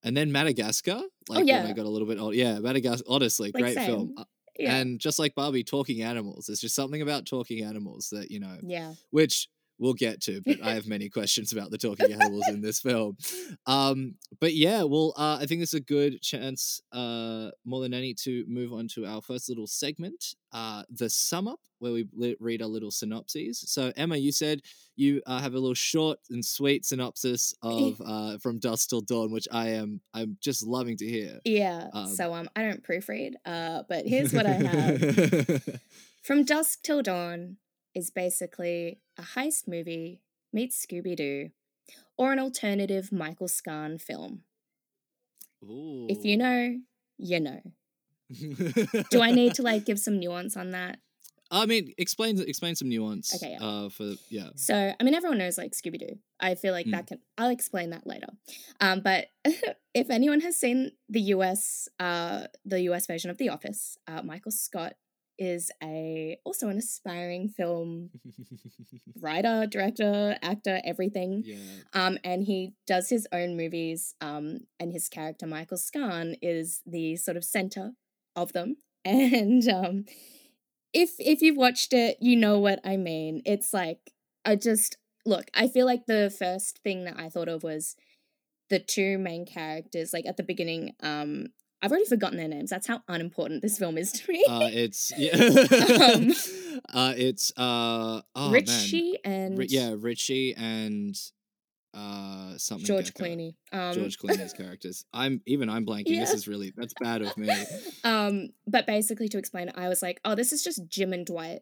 And 0.07 0.17
then 0.17 0.31
Madagascar. 0.33 1.03
Like 1.29 1.39
when 1.39 1.49
yeah. 1.49 1.67
I 1.67 1.73
got 1.73 1.85
a 1.85 1.89
little 1.89 2.07
bit 2.07 2.19
old. 2.19 2.35
Yeah. 2.37 2.61
Madagascar. 2.61 3.05
Honestly, 3.09 3.51
Like, 3.53 3.63
great 3.63 3.77
film. 3.77 4.09
same. 4.09 4.15
Uh, 4.17 4.25
Yeah. 4.59 4.77
And 4.77 4.99
just 4.99 5.19
like 5.19 5.35
Barbie, 5.35 5.65
talking 5.65 6.01
animals. 6.03 6.47
There's 6.47 6.61
just 6.61 6.75
something 6.75 7.03
about 7.03 7.27
talking 7.27 7.63
animals 7.63 8.09
that 8.11 8.31
you 8.31 8.41
know 8.41 8.57
yeah. 8.63 8.95
which 9.11 9.49
we'll 9.79 9.95
get 9.95 10.21
to 10.23 10.41
but 10.45 10.61
i 10.63 10.73
have 10.75 10.87
many 10.97 11.09
questions 11.09 11.53
about 11.53 11.71
the 11.71 11.79
talking 11.79 12.13
animals 12.13 12.47
in 12.49 12.61
this 12.61 12.81
film 12.81 13.17
um 13.67 14.15
but 14.41 14.55
yeah 14.55 14.83
well 14.83 15.13
uh, 15.17 15.39
i 15.41 15.47
think 15.47 15.63
it's 15.63 15.75
a 15.75 15.81
good 15.81 16.21
chance 16.23 16.81
uh 16.93 17.51
more 17.65 17.81
than 17.83 17.93
any 17.95 18.15
to 18.15 18.45
move 18.49 18.73
on 18.73 18.89
to 18.89 19.05
our 19.07 19.21
first 19.21 19.49
little 19.49 19.67
segment 19.67 20.35
uh 20.53 20.83
the 20.91 21.11
sum 21.11 21.47
up 21.49 21.61
where 21.79 21.93
we 21.93 22.07
li- 22.15 22.37
read 22.41 22.63
our 22.63 22.69
little 22.69 22.91
synopses 22.91 23.63
so 23.67 23.93
emma 23.97 24.17
you 24.17 24.33
said 24.33 24.61
you 24.99 25.21
uh, 25.27 25.41
have 25.41 25.53
a 25.53 25.59
little 25.59 25.75
short 25.75 26.19
and 26.31 26.43
sweet 26.45 26.85
synopsis 26.87 27.53
of 27.63 28.01
uh 28.07 28.39
from 28.39 28.59
dusk 28.59 28.89
till 28.89 29.03
dawn 29.03 29.31
which 29.31 29.47
i 29.53 29.69
am 29.69 30.01
i'm 30.15 30.37
just 30.41 30.67
loving 30.67 30.97
to 30.97 31.07
hear 31.07 31.39
Yeah. 31.45 31.89
Um, 31.93 32.07
so 32.09 32.33
um 32.35 32.49
I 32.57 32.63
don't 32.63 32.83
proofread. 32.83 33.33
Uh 33.45 33.83
but 33.89 34.07
here's 34.13 34.33
what 34.33 34.47
I 34.47 34.53
have. 34.53 35.81
From 36.23 36.45
Dusk 36.45 36.83
Till 36.83 37.03
Dawn 37.03 37.57
is 37.95 38.11
basically 38.11 39.01
a 39.19 39.23
heist 39.23 39.67
movie 39.69 40.21
meets 40.53 40.85
Scooby 40.85 41.17
Doo 41.17 41.51
or 42.17 42.33
an 42.33 42.39
alternative 42.39 43.13
Michael 43.13 43.49
Scarn 43.49 43.99
film. 43.99 44.43
If 46.09 46.25
you 46.25 46.37
know, 46.37 46.79
you 47.19 47.41
know. 47.41 47.61
Do 49.11 49.21
I 49.23 49.31
need 49.33 49.55
to 49.55 49.63
like 49.63 49.85
give 49.85 49.99
some 49.99 50.19
nuance 50.19 50.57
on 50.57 50.71
that? 50.73 50.99
I 51.51 51.65
mean, 51.67 51.95
explain 51.97 52.41
explain 52.41 52.75
some 52.75 52.89
nuance. 52.89 53.35
Okay, 53.37 53.53
yeah. 53.59 53.65
Uh, 53.65 53.89
for 53.89 54.15
yeah. 54.31 54.49
So, 54.57 54.93
I 54.99 55.05
mean, 55.05 55.15
everyone 55.15 55.39
knows 55.39 55.57
like 55.57 55.73
Scooby 55.73 55.99
Doo. 55.99 56.19
I 56.41 56.57
feel 56.57 56.73
like 56.73 56.87
Mm. 56.87 56.93
that 56.93 57.07
can. 57.07 57.19
I'll 57.39 57.51
explain 57.51 57.91
that 57.91 58.07
later. 58.07 58.27
Um, 58.81 59.01
but 59.01 59.27
if 59.95 60.11
anyone 60.11 60.41
has 60.41 60.57
seen 60.57 60.93
the 61.09 61.21
US, 61.21 61.89
uh, 62.01 62.49
the 62.65 62.81
US 62.91 63.07
version 63.07 63.31
of 63.31 63.39
The 63.39 63.49
Office, 63.49 63.97
uh, 64.09 64.23
Michael 64.23 64.51
Scott 64.51 64.95
is 65.39 65.71
a 65.83 66.39
also 66.45 66.69
an 66.69 66.79
aspiring 66.79 67.49
film 67.49 68.11
writer, 69.21 69.67
director, 69.67 70.37
actor, 70.43 70.81
everything. 70.85 71.43
yeah. 71.45 71.57
Um, 71.93 72.19
and 72.25 72.45
he 72.45 72.75
does 72.87 73.09
his 73.11 73.27
own 73.33 73.57
movies. 73.57 74.15
Um, 74.21 74.61
and 74.81 74.93
his 74.93 75.09
character 75.09 75.47
Michael 75.47 75.77
Scarn 75.77 76.37
is 76.43 76.83
the 76.87 77.17
sort 77.17 77.37
of 77.37 77.45
center 77.45 77.93
of 78.35 78.53
them. 78.53 78.77
And 79.07 79.69
um, 79.69 80.05
if 80.93 81.11
if 81.21 81.41
you've 81.41 81.57
watched 81.57 81.93
it, 81.93 82.17
you 82.21 82.35
know 82.35 82.59
what 82.59 82.81
I 82.85 82.97
mean. 82.97 83.41
It's 83.45 83.73
like 83.73 84.13
I 84.45 84.57
just 84.57 84.97
look. 85.25 85.49
I 85.55 85.69
feel 85.69 85.87
like 85.87 86.07
the 86.07 86.35
first 86.37 86.81
thing 86.83 87.05
that 87.05 87.17
I 87.17 87.29
thought 87.29 87.49
of 87.49 87.63
was 87.63 87.95
the 88.69 88.81
two 88.81 89.17
main 89.17 89.47
characters. 89.47 90.13
Like 90.13 90.27
at 90.27 90.37
the 90.37 90.43
beginning, 90.43 90.95
um, 91.01 91.49
I've 91.83 91.91
already 91.91 92.07
forgotten 92.07 92.39
their 92.39 92.49
names. 92.49 92.71
That's 92.71 92.87
how 92.87 93.03
unimportant 93.09 93.63
this 93.63 93.79
film 93.79 93.99
is 93.99 94.13
to 94.13 94.33
me. 94.33 94.45
Uh, 94.49 94.71
it's 94.73 95.13
yeah. 95.19 95.37
Um, 95.37 96.33
uh, 96.95 97.15
it's 97.17 97.53
uh. 97.57 98.23
Oh, 98.35 98.45
man. 98.45 98.53
Richie 98.53 99.19
and 99.25 99.59
Ri- 99.59 99.67
yeah, 99.69 99.95
Richie 99.97 100.55
and 100.57 101.17
uh 101.95 102.57
something. 102.59 102.87
George 102.87 103.15
Gecko. 103.15 103.25
Clooney. 103.31 103.55
Um, 103.73 103.93
George 103.95 104.19
Clooney's 104.19 104.53
characters. 104.53 105.05
I'm 105.13 105.43
even 105.47 105.69
I'm 105.69 105.87
blanking. 105.87 106.19
This 106.19 106.33
is 106.33 106.49
really 106.49 106.73
that's 106.77 106.95
bad 107.01 107.23
of 107.23 107.37
me. 107.37 107.49
um, 108.05 108.49
but 108.67 108.87
basically, 108.87 109.29
to 109.29 109.39
explain 109.39 109.71
I 109.75 109.89
was 109.89 110.03
like, 110.03 110.21
oh, 110.25 110.35
this 110.35 110.53
is 110.53 110.63
just 110.63 110.89
Jim 110.89 111.13
and 111.13 111.27
Dwight. 111.27 111.61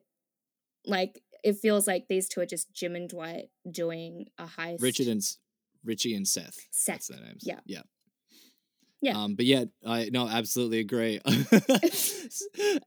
Like, 0.87 1.23
it 1.43 1.57
feels 1.57 1.87
like 1.87 2.07
these 2.09 2.29
two 2.29 2.41
are 2.41 2.47
just 2.47 2.73
Jim 2.73 2.95
and 2.95 3.09
Dwight 3.09 3.49
doing 3.71 4.27
a 4.39 4.45
heist. 4.45 4.83
Richard 4.83 5.07
and 5.07 5.23
Richie 5.85 6.15
and 6.15 6.27
Seth. 6.27 6.59
Seth, 6.71 6.95
That's 6.95 7.07
their 7.09 7.21
names. 7.21 7.43
yeah. 7.45 7.61
Yeah. 7.67 7.83
Yeah. 9.05 9.19
Um, 9.19 9.35
but 9.35 9.45
yet, 9.45 9.69
I 9.87 10.09
no, 10.11 10.27
absolutely 10.27 10.79
agree. 10.79 11.21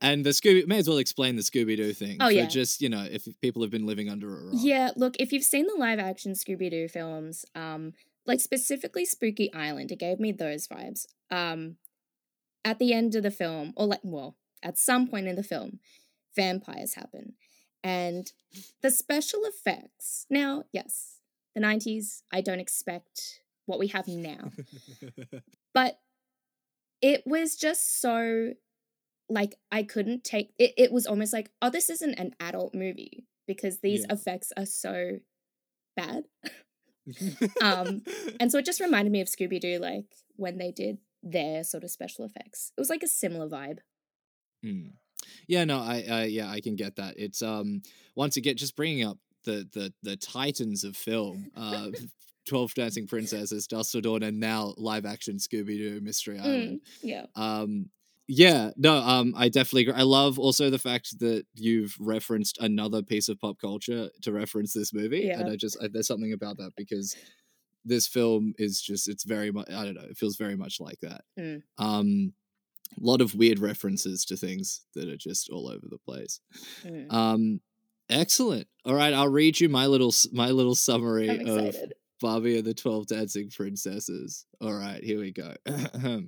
and 0.02 0.26
the 0.26 0.32
Scooby 0.32 0.66
may 0.66 0.80
as 0.80 0.90
well 0.90 0.98
explain 0.98 1.36
the 1.36 1.44
Scooby 1.44 1.78
Doo 1.78 1.94
thing. 1.94 2.18
Oh, 2.20 2.28
yeah. 2.28 2.48
just 2.48 2.82
you 2.82 2.90
know, 2.90 3.08
if 3.10 3.28
people 3.40 3.62
have 3.62 3.70
been 3.70 3.86
living 3.86 4.10
under 4.10 4.28
a 4.28 4.46
rock. 4.46 4.56
Yeah, 4.56 4.90
look, 4.96 5.16
if 5.20 5.32
you've 5.32 5.44
seen 5.44 5.68
the 5.68 5.76
live 5.76 6.00
action 6.00 6.32
Scooby 6.32 6.72
Doo 6.72 6.88
films, 6.88 7.46
um, 7.54 7.94
like 8.26 8.40
specifically 8.40 9.06
Spooky 9.06 9.54
Island, 9.54 9.92
it 9.92 10.00
gave 10.00 10.20
me 10.20 10.32
those 10.32 10.68
vibes. 10.68 11.06
Um, 11.30 11.76
at 12.66 12.80
the 12.80 12.94
end 12.94 13.14
of 13.14 13.22
the 13.22 13.30
film, 13.30 13.74
or 13.78 13.86
like, 13.86 14.02
well, 14.02 14.38
at 14.64 14.80
some 14.80 15.08
point 15.08 15.28
in 15.28 15.36
the 15.36 15.44
film, 15.44 15.80
vampires 16.36 16.96
happen. 16.96 17.34
And 17.84 18.32
the 18.82 18.90
special 18.90 19.42
effects, 19.46 20.26
now, 20.32 20.64
yes, 20.74 21.20
the 21.54 21.62
90s, 21.62 22.24
I 22.34 22.42
don't 22.42 22.60
expect 22.60 23.42
what 23.68 23.78
we 23.78 23.88
have 23.90 24.08
now. 24.08 24.52
but 25.76 26.00
it 27.02 27.24
was 27.26 27.56
just 27.56 28.02
so 28.02 28.54
like 29.30 29.56
I 29.72 29.84
couldn't 29.84 30.24
take 30.24 30.54
it. 30.58 30.74
It 30.78 30.92
was 30.92 31.06
almost 31.06 31.34
like, 31.34 31.52
oh, 31.62 31.70
this 31.70 31.90
isn't 31.90 32.16
an 32.16 32.34
adult 32.40 32.74
movie 32.74 33.26
because 33.48 33.80
these 33.80 34.02
Yeah. 34.08 34.14
effects 34.14 34.52
are 34.58 34.66
so 34.66 35.20
bad. 35.96 36.26
Um, 37.62 38.04
And 38.40 38.52
so 38.52 38.58
it 38.58 38.66
just 38.66 38.82
reminded 38.82 39.12
me 39.12 39.22
of 39.22 39.28
Scooby 39.28 39.60
Doo, 39.62 39.80
like 39.80 40.06
when 40.36 40.58
they 40.58 40.72
did 40.72 40.98
their 41.24 41.64
sort 41.64 41.84
of 41.84 41.90
special 41.92 42.26
effects. 42.26 42.72
It 42.78 42.82
was 42.82 42.90
like 42.90 43.02
a 43.04 43.08
similar 43.08 43.48
vibe. 43.48 43.80
Mm. 44.66 44.92
Yeah, 45.48 45.64
no, 45.64 45.80
I, 45.80 46.04
I, 46.10 46.24
yeah, 46.26 46.50
I 46.50 46.60
can 46.62 46.76
get 46.76 46.98
that. 46.98 47.16
It's 47.18 47.42
um, 47.42 47.82
once 48.16 48.38
again, 48.38 48.56
just 48.58 48.76
bringing 48.76 49.04
up 49.06 49.18
the 49.46 49.68
the 49.74 49.94
the 50.04 50.16
titans 50.18 50.84
of 50.84 50.96
film, 50.98 51.50
uh, 51.56 51.90
Twelve 52.48 52.74
Dancing 52.74 53.08
Princesses, 53.08 53.68
Dusk 53.68 53.92
Till 53.92 54.02
Dawn, 54.02 54.24
and 54.24 54.40
now 54.40 54.74
live 54.78 55.06
action 55.06 55.38
Scooby 55.38 55.78
Doo 55.78 56.00
Mystery 56.02 56.40
Island. 56.40 56.82
Yeah. 57.02 57.26
Um, 57.36 57.90
yeah, 58.30 58.72
no, 58.76 58.98
um, 58.98 59.34
I 59.38 59.48
definitely 59.48 59.84
agree. 59.84 59.94
I 59.94 60.04
love 60.04 60.38
also 60.38 60.70
the 60.70 60.78
fact 60.80 61.20
that 61.20 61.46
you've 61.54 61.96
referenced 62.00 62.58
another 62.60 63.02
piece 63.02 63.30
of 63.30 63.40
pop 63.40 63.58
culture 63.60 64.10
to 64.24 64.32
reference 64.34 64.74
this 64.74 64.94
movie, 64.94 65.22
Yeah. 65.22 65.40
and 65.40 65.50
I 65.50 65.56
just 65.56 65.78
I, 65.82 65.88
there's 65.88 66.08
something 66.08 66.34
about 66.34 66.58
that 66.58 66.72
because 66.76 67.16
this 67.86 68.06
film 68.06 68.54
is 68.58 68.82
just 68.82 69.08
it's 69.08 69.24
very 69.24 69.50
much 69.52 69.70
I 69.70 69.86
don't 69.86 69.94
know 69.96 70.02
it 70.10 70.18
feels 70.18 70.36
very 70.36 70.58
much 70.58 70.82
like 70.82 71.00
that. 71.02 71.22
Mm. 71.40 71.62
Um, 71.78 72.34
a 73.02 73.06
lot 73.06 73.22
of 73.22 73.34
weird 73.36 73.60
references 73.60 74.26
to 74.26 74.36
things 74.36 74.82
that 74.96 75.08
are 75.08 75.18
just 75.18 75.50
all 75.50 75.68
over 75.70 75.88
the 75.90 75.98
place. 75.98 76.42
Mm. 76.84 77.14
Um, 77.14 77.62
excellent. 78.10 78.68
All 78.86 78.94
right, 78.94 79.14
I'll 79.14 79.30
read 79.30 79.60
you 79.62 79.70
my 79.70 79.86
little 79.86 80.14
my 80.34 80.50
little 80.50 80.76
summary 80.76 81.30
I'm 81.30 81.48
of 81.48 81.66
excited. 81.66 81.94
Barbie 82.20 82.58
and 82.58 82.66
the 82.66 82.74
12 82.74 83.08
Dancing 83.08 83.50
Princesses. 83.50 84.46
All 84.62 84.74
right, 84.74 85.04
here 85.04 85.20
we 85.20 85.32
go. 85.32 85.54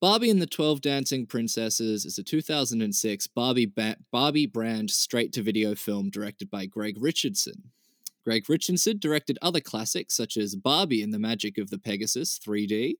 Barbie 0.00 0.30
and 0.30 0.42
the 0.42 0.46
12 0.46 0.82
Dancing 0.82 1.26
Princesses 1.26 2.04
is 2.04 2.18
a 2.18 2.22
2006 2.22 3.26
Barbie, 3.28 3.66
ba- 3.66 3.96
Barbie 4.12 4.46
brand 4.46 4.90
straight 4.90 5.32
to 5.32 5.42
video 5.42 5.74
film 5.74 6.10
directed 6.10 6.50
by 6.50 6.66
Greg 6.66 6.96
Richardson. 7.00 7.72
Greg 8.24 8.48
Richardson 8.48 8.98
directed 8.98 9.38
other 9.40 9.60
classics 9.60 10.14
such 10.14 10.36
as 10.36 10.54
Barbie 10.54 11.02
and 11.02 11.14
the 11.14 11.18
Magic 11.18 11.58
of 11.58 11.70
the 11.70 11.78
Pegasus 11.78 12.38
3D, 12.38 12.94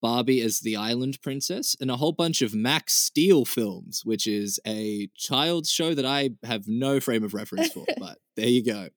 Barbie 0.00 0.40
as 0.40 0.60
the 0.60 0.76
Island 0.76 1.18
Princess, 1.22 1.76
and 1.80 1.90
a 1.90 1.96
whole 1.96 2.12
bunch 2.12 2.42
of 2.42 2.54
Max 2.54 2.94
Steel 2.94 3.44
films, 3.44 4.02
which 4.04 4.26
is 4.26 4.58
a 4.66 5.08
child's 5.14 5.70
show 5.70 5.94
that 5.94 6.06
I 6.06 6.30
have 6.42 6.66
no 6.66 6.98
frame 6.98 7.22
of 7.22 7.34
reference 7.34 7.72
for, 7.72 7.84
but 7.98 8.18
there 8.36 8.48
you 8.48 8.64
go. 8.64 8.88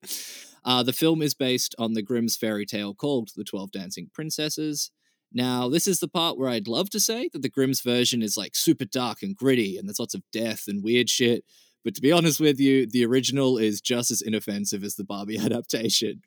Uh, 0.66 0.84
the 0.84 0.92
film 0.94 1.22
is 1.22 1.34
based 1.34 1.76
on 1.78 1.94
the 1.94 2.02
Grimm's 2.02 2.36
fairy 2.36 2.66
tale 2.66 2.94
called 2.94 3.30
The 3.36 3.44
Twelve 3.44 3.72
Dancing 3.72 4.10
Princesses. 4.14 4.92
Now, 5.32 5.70
this 5.70 5.88
is 5.88 6.00
the 6.00 6.08
part 6.08 6.38
where 6.38 6.50
I'd 6.50 6.68
love 6.68 6.90
to 6.92 7.00
say 7.00 7.30
that 7.34 7.42
the 7.42 7.50
Grimm's 7.50 7.82
version 7.82 8.22
is 8.22 8.38
like 8.38 8.56
super 8.56 8.86
dark 8.86 9.22
and 9.22 9.36
gritty 9.36 9.78
and 9.78 9.88
there's 9.88 10.00
lots 10.00 10.14
of 10.16 10.24
death 10.32 10.64
and 10.68 10.84
weird 10.84 11.10
shit. 11.10 11.44
But 11.84 11.94
to 11.96 12.02
be 12.02 12.12
honest 12.12 12.40
with 12.40 12.60
you, 12.60 12.88
the 12.88 13.06
original 13.06 13.58
is 13.60 13.80
just 13.80 14.10
as 14.10 14.22
inoffensive 14.22 14.84
as 14.84 14.96
the 14.96 15.04
Barbie 15.04 15.38
adaptation. 15.46 16.22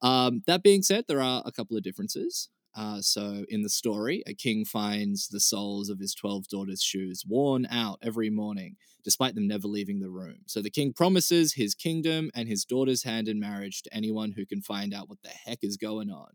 Um, 0.00 0.42
that 0.46 0.62
being 0.62 0.82
said, 0.82 1.04
there 1.06 1.20
are 1.20 1.42
a 1.44 1.52
couple 1.52 1.76
of 1.76 1.82
differences. 1.82 2.48
Uh, 2.76 3.00
so, 3.00 3.44
in 3.48 3.62
the 3.62 3.68
story, 3.68 4.22
a 4.26 4.34
king 4.34 4.64
finds 4.64 5.28
the 5.28 5.38
soles 5.38 5.88
of 5.88 6.00
his 6.00 6.12
12 6.14 6.48
daughters' 6.48 6.82
shoes 6.82 7.24
worn 7.26 7.66
out 7.70 8.00
every 8.02 8.30
morning, 8.30 8.76
despite 9.04 9.36
them 9.36 9.46
never 9.46 9.68
leaving 9.68 10.00
the 10.00 10.10
room. 10.10 10.38
So, 10.46 10.60
the 10.60 10.70
king 10.70 10.92
promises 10.92 11.54
his 11.54 11.74
kingdom 11.74 12.30
and 12.34 12.48
his 12.48 12.64
daughter's 12.64 13.04
hand 13.04 13.28
in 13.28 13.38
marriage 13.38 13.82
to 13.82 13.94
anyone 13.94 14.32
who 14.32 14.44
can 14.44 14.60
find 14.60 14.92
out 14.92 15.08
what 15.08 15.22
the 15.22 15.28
heck 15.28 15.60
is 15.62 15.76
going 15.76 16.10
on. 16.10 16.32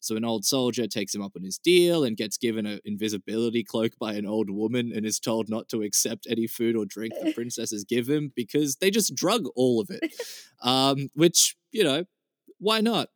So, 0.00 0.16
an 0.16 0.24
old 0.24 0.44
soldier 0.44 0.88
takes 0.88 1.14
him 1.14 1.22
up 1.22 1.32
on 1.36 1.44
his 1.44 1.58
deal 1.58 2.02
and 2.02 2.16
gets 2.16 2.36
given 2.36 2.66
an 2.66 2.80
invisibility 2.84 3.62
cloak 3.62 3.92
by 3.98 4.14
an 4.14 4.26
old 4.26 4.50
woman 4.50 4.92
and 4.92 5.06
is 5.06 5.20
told 5.20 5.48
not 5.48 5.68
to 5.68 5.82
accept 5.82 6.26
any 6.28 6.48
food 6.48 6.76
or 6.76 6.84
drink 6.84 7.14
the 7.22 7.32
princesses 7.34 7.84
give 7.84 8.08
him 8.08 8.32
because 8.34 8.76
they 8.76 8.90
just 8.90 9.14
drug 9.14 9.46
all 9.54 9.80
of 9.80 9.90
it. 9.90 10.12
Um, 10.62 11.10
which, 11.14 11.56
you 11.70 11.84
know, 11.84 12.04
why 12.58 12.80
not? 12.80 13.08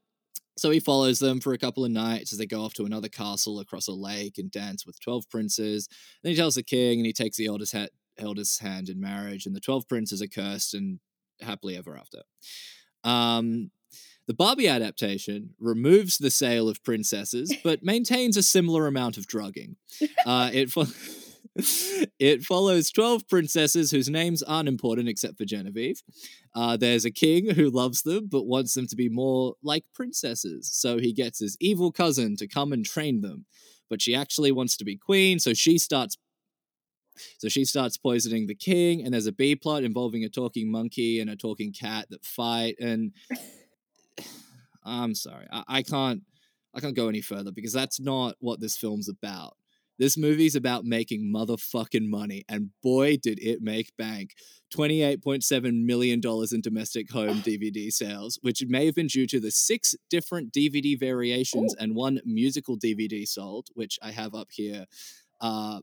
So 0.57 0.71
he 0.71 0.81
follows 0.81 1.19
them 1.21 1.41
for 1.41 1.53
a 1.53 1.59
couple 1.59 1.85
of 1.85 1.91
nights 1.91 2.33
as 2.33 2.39
they 2.39 2.47
go 2.47 2.63
off 2.63 2.75
to 2.75 2.85
another 2.85 3.09
castle 3.09 3.61
across 3.61 3.89
a 3.89 3.93
lake 3.93 4.37
and 4.37 4.51
dance 4.51 4.85
with 4.85 5.01
12 5.01 5.29
princes. 5.31 5.89
Then 6.23 6.31
he 6.33 6.37
tells 6.37 6.57
the 6.57 6.63
king 6.63 6.99
and 6.99 7.07
he 7.07 7.13
takes 7.13 7.37
the 7.37 7.47
eldest, 7.47 7.73
ha- 7.75 7.87
eldest 8.19 8.61
hand 8.61 8.89
in 8.89 9.01
marriage, 9.01 9.47
and 9.47 9.57
the 9.57 9.61
12 9.61 9.89
princes 9.89 10.21
are 10.21 10.27
cursed 10.27 10.75
and 10.75 11.01
happily 11.41 11.77
ever 11.77 11.97
after. 11.97 12.23
Um, 13.05 13.71
the 14.27 14.35
Barbie 14.35 14.69
adaptation 14.69 15.55
removes 15.59 16.19
the 16.19 16.31
sale 16.31 16.69
of 16.69 16.85
princesses, 16.85 17.53
but 17.65 17.83
maintains 17.83 18.37
a 18.37 18.43
similar 18.43 18.87
amount 18.87 19.17
of 19.17 19.27
drugging. 19.27 19.77
Uh, 20.25 20.51
it 20.53 20.71
fo- 20.71 20.85
it 22.19 22.43
follows 22.43 22.91
12 22.91 23.29
princesses 23.29 23.91
whose 23.91 24.09
names 24.09 24.43
aren't 24.43 24.69
important 24.69 25.09
except 25.09 25.37
for 25.37 25.45
Genevieve. 25.45 26.03
Uh, 26.55 26.77
there's 26.77 27.05
a 27.05 27.11
king 27.11 27.51
who 27.51 27.71
loves 27.71 28.03
them 28.03 28.29
but 28.31 28.47
wants 28.47 28.75
them 28.75 28.87
to 28.87 28.97
be 28.97 29.09
more 29.09 29.55
like 29.63 29.85
princesses, 29.95 30.71
so 30.73 30.99
he 30.99 31.13
gets 31.13 31.41
his 31.41 31.57
evil 31.61 31.91
cousin 31.91 32.37
to 32.37 32.47
come 32.47 32.73
and 32.73 32.85
train 32.85 33.21
them. 33.21 33.47
But 33.89 34.01
she 34.01 34.15
actually 34.15 34.53
wants 34.53 34.77
to 34.77 34.85
be 34.85 34.97
queen, 34.97 35.41
so 35.41 35.53
she 35.53 35.79
starts 35.79 36.17
so 37.39 37.49
she 37.49 37.65
starts 37.65 37.97
poisoning 37.97 38.47
the 38.47 38.55
king, 38.55 39.05
and 39.05 39.13
there's 39.13 39.27
a 39.27 39.33
B 39.33 39.57
plot 39.57 39.85
involving 39.85 40.25
a 40.25 40.29
talking 40.29 40.71
monkey 40.71 41.21
and 41.21 41.29
a 41.29 41.37
talking 41.37 41.73
cat 41.73 42.07
that 42.11 42.25
fight. 42.25 42.77
And 42.81 43.13
I'm 44.85 45.15
sorry, 45.15 45.47
I, 45.51 45.65
I 45.69 45.83
can't, 45.83 46.23
I 46.75 46.81
can't 46.81 46.97
go 46.97 47.09
any 47.09 47.21
further 47.21 47.53
because 47.53 47.73
that's 47.73 48.01
not 48.01 48.37
what 48.39 48.61
this 48.61 48.77
film's 48.77 49.09
about. 49.09 49.57
This 50.01 50.17
movie's 50.17 50.57
about 50.57 50.87
making 50.87 51.31
motherfucking 51.31 52.09
money, 52.09 52.43
and 52.49 52.71
boy, 52.83 53.19
did 53.19 53.39
it 53.39 53.61
make 53.61 53.95
bank. 53.99 54.33
$28.7 54.75 55.85
million 55.85 56.23
in 56.25 56.61
domestic 56.63 57.11
home 57.11 57.43
DVD 57.43 57.93
sales, 57.93 58.39
which 58.41 58.65
may 58.67 58.87
have 58.87 58.95
been 58.95 59.09
due 59.09 59.27
to 59.27 59.39
the 59.39 59.51
six 59.51 59.95
different 60.09 60.55
DVD 60.55 60.99
variations 60.99 61.75
Ooh. 61.75 61.77
and 61.79 61.95
one 61.95 62.19
musical 62.25 62.79
DVD 62.79 63.29
sold, 63.29 63.69
which 63.75 63.99
I 64.03 64.13
have 64.13 64.35
up 64.35 64.49
here. 64.53 64.87
Uh, 65.39 65.81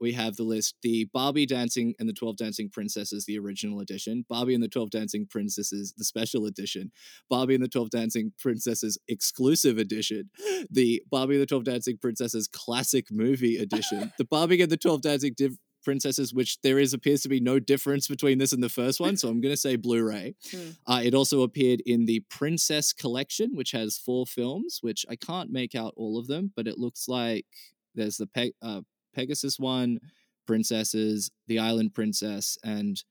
we 0.00 0.12
have 0.12 0.36
the 0.36 0.42
list 0.42 0.76
the 0.82 1.08
Barbie 1.12 1.46
Dancing 1.46 1.94
and 1.98 2.08
the 2.08 2.12
12 2.12 2.36
Dancing 2.36 2.68
Princesses, 2.68 3.24
the 3.24 3.38
original 3.38 3.80
edition, 3.80 4.24
Barbie 4.28 4.54
and 4.54 4.62
the 4.62 4.68
12 4.68 4.90
Dancing 4.90 5.26
Princesses, 5.26 5.94
the 5.96 6.04
special 6.04 6.46
edition, 6.46 6.90
Barbie 7.28 7.54
and 7.54 7.62
the 7.62 7.68
12 7.68 7.90
Dancing 7.90 8.32
Princesses 8.38 8.98
exclusive 9.08 9.78
edition, 9.78 10.30
the 10.70 11.02
Barbie 11.10 11.34
and 11.34 11.42
the 11.42 11.46
12 11.46 11.64
Dancing 11.64 11.98
Princesses 11.98 12.48
classic 12.48 13.10
movie 13.10 13.58
edition, 13.58 14.12
the 14.18 14.24
Barbie 14.24 14.62
and 14.62 14.70
the 14.70 14.76
12 14.76 15.02
Dancing 15.02 15.34
Div- 15.36 15.58
Princesses, 15.82 16.34
which 16.34 16.60
there 16.60 16.78
is 16.78 16.92
appears 16.92 17.22
to 17.22 17.28
be 17.28 17.40
no 17.40 17.58
difference 17.58 18.06
between 18.06 18.38
this 18.38 18.52
and 18.52 18.62
the 18.62 18.68
first 18.68 19.00
one, 19.00 19.16
so 19.16 19.28
I'm 19.28 19.40
going 19.40 19.52
to 19.52 19.60
say 19.60 19.76
Blu 19.76 20.02
ray. 20.02 20.34
Mm. 20.50 20.76
Uh, 20.86 21.00
it 21.02 21.14
also 21.14 21.42
appeared 21.42 21.80
in 21.86 22.06
the 22.06 22.20
Princess 22.28 22.92
Collection, 22.92 23.54
which 23.54 23.70
has 23.72 23.96
four 23.96 24.26
films, 24.26 24.80
which 24.82 25.06
I 25.08 25.16
can't 25.16 25.50
make 25.50 25.74
out 25.74 25.94
all 25.96 26.18
of 26.18 26.26
them, 26.26 26.52
but 26.54 26.66
it 26.66 26.78
looks 26.78 27.08
like 27.08 27.46
there's 27.94 28.18
the 28.18 28.26
Pe- 28.26 28.52
uh, 28.62 28.82
Pegasus 29.14 29.58
one, 29.58 30.00
Princesses, 30.46 31.30
The 31.46 31.58
Island 31.58 31.94
Princess, 31.94 32.58
and 32.64 33.02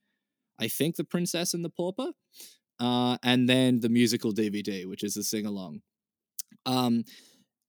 I 0.58 0.68
think 0.68 0.96
The 0.96 1.04
Princess 1.04 1.54
and 1.54 1.64
the 1.64 1.70
Pauper. 1.70 2.12
Uh, 2.78 3.18
and 3.22 3.46
then 3.46 3.80
the 3.80 3.90
musical 3.90 4.32
DVD, 4.32 4.86
which 4.86 5.04
is 5.04 5.14
a 5.16 5.22
sing 5.22 5.44
along. 5.44 5.82
Um, 6.64 7.04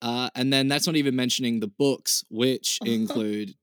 uh, 0.02 0.30
and 0.36 0.52
then 0.52 0.70
that's 0.70 0.88
not 0.88 0.96
even 0.96 1.16
mentioning 1.16 1.60
the 1.60 1.68
books, 1.68 2.24
which 2.30 2.80
include 2.86 3.56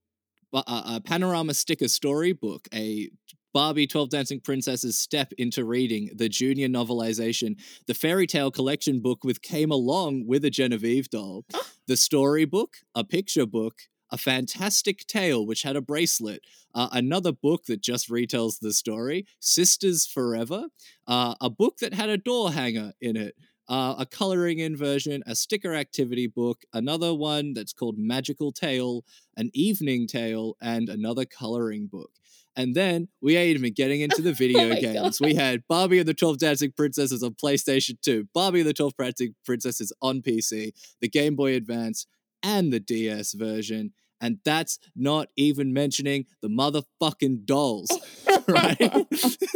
bu- 0.52 0.58
uh, 0.66 0.96
a 0.96 1.00
panorama 1.00 1.54
sticker 1.54 1.88
storybook, 1.88 2.68
a 2.72 3.10
Barbie 3.54 3.86
12 3.86 4.10
Dancing 4.10 4.40
Princesses 4.40 4.98
Step 4.98 5.32
into 5.38 5.64
Reading, 5.64 6.10
the 6.14 6.28
junior 6.28 6.68
novelization, 6.68 7.56
the 7.86 7.94
fairy 7.94 8.26
tale 8.26 8.50
collection 8.50 9.00
book 9.00 9.24
with 9.24 9.40
came 9.40 9.70
along 9.70 10.26
with 10.26 10.44
a 10.44 10.50
Genevieve 10.50 11.08
doll, 11.08 11.44
the 11.86 11.96
storybook, 11.96 12.76
a 12.94 13.04
picture 13.04 13.46
book, 13.46 13.74
a 14.10 14.18
fantastic 14.18 15.06
tale 15.06 15.46
which 15.46 15.62
had 15.62 15.76
a 15.76 15.80
bracelet, 15.80 16.42
uh, 16.74 16.88
another 16.92 17.32
book 17.32 17.64
that 17.66 17.80
just 17.80 18.10
retells 18.10 18.60
the 18.60 18.72
story, 18.72 19.26
Sisters 19.40 20.06
Forever, 20.06 20.68
uh, 21.06 21.34
a 21.40 21.50
book 21.50 21.78
that 21.78 21.94
had 21.94 22.08
a 22.08 22.18
door 22.18 22.52
hanger 22.52 22.92
in 23.00 23.16
it, 23.16 23.34
uh, 23.68 23.96
a 23.98 24.06
coloring 24.06 24.58
in 24.58 24.76
version, 24.76 25.22
a 25.26 25.34
sticker 25.34 25.74
activity 25.74 26.26
book, 26.26 26.62
another 26.72 27.14
one 27.14 27.52
that's 27.52 27.72
called 27.72 27.98
Magical 27.98 28.50
Tale, 28.50 29.04
an 29.36 29.50
evening 29.52 30.06
tale, 30.06 30.56
and 30.60 30.88
another 30.88 31.24
coloring 31.24 31.86
book. 31.86 32.10
And 32.56 32.74
then 32.74 33.08
we 33.22 33.36
ain't 33.36 33.56
even 33.56 33.72
getting 33.72 34.00
into 34.00 34.20
the 34.20 34.32
video 34.34 34.68
my 34.68 34.80
games. 34.80 35.20
We 35.20 35.34
had 35.34 35.62
Barbie 35.68 36.00
and 36.00 36.08
the 36.08 36.14
12 36.14 36.38
Dancing 36.38 36.72
Princesses 36.72 37.22
on 37.22 37.34
PlayStation 37.34 38.00
2, 38.00 38.28
Barbie 38.34 38.60
and 38.60 38.68
the 38.68 38.74
12 38.74 38.94
Dancing 38.96 39.34
Princesses 39.44 39.92
on 40.02 40.22
PC, 40.22 40.72
the 41.00 41.08
Game 41.08 41.36
Boy 41.36 41.54
Advance, 41.54 42.06
and 42.42 42.72
the 42.72 42.80
DS 42.80 43.32
version. 43.32 43.92
And 44.20 44.38
that's 44.44 44.78
not 44.96 45.28
even 45.36 45.72
mentioning 45.72 46.26
the 46.42 46.48
motherfucking 46.48 47.44
dolls, 47.46 47.88
right? 48.48 49.06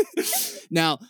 now, 0.71 1.01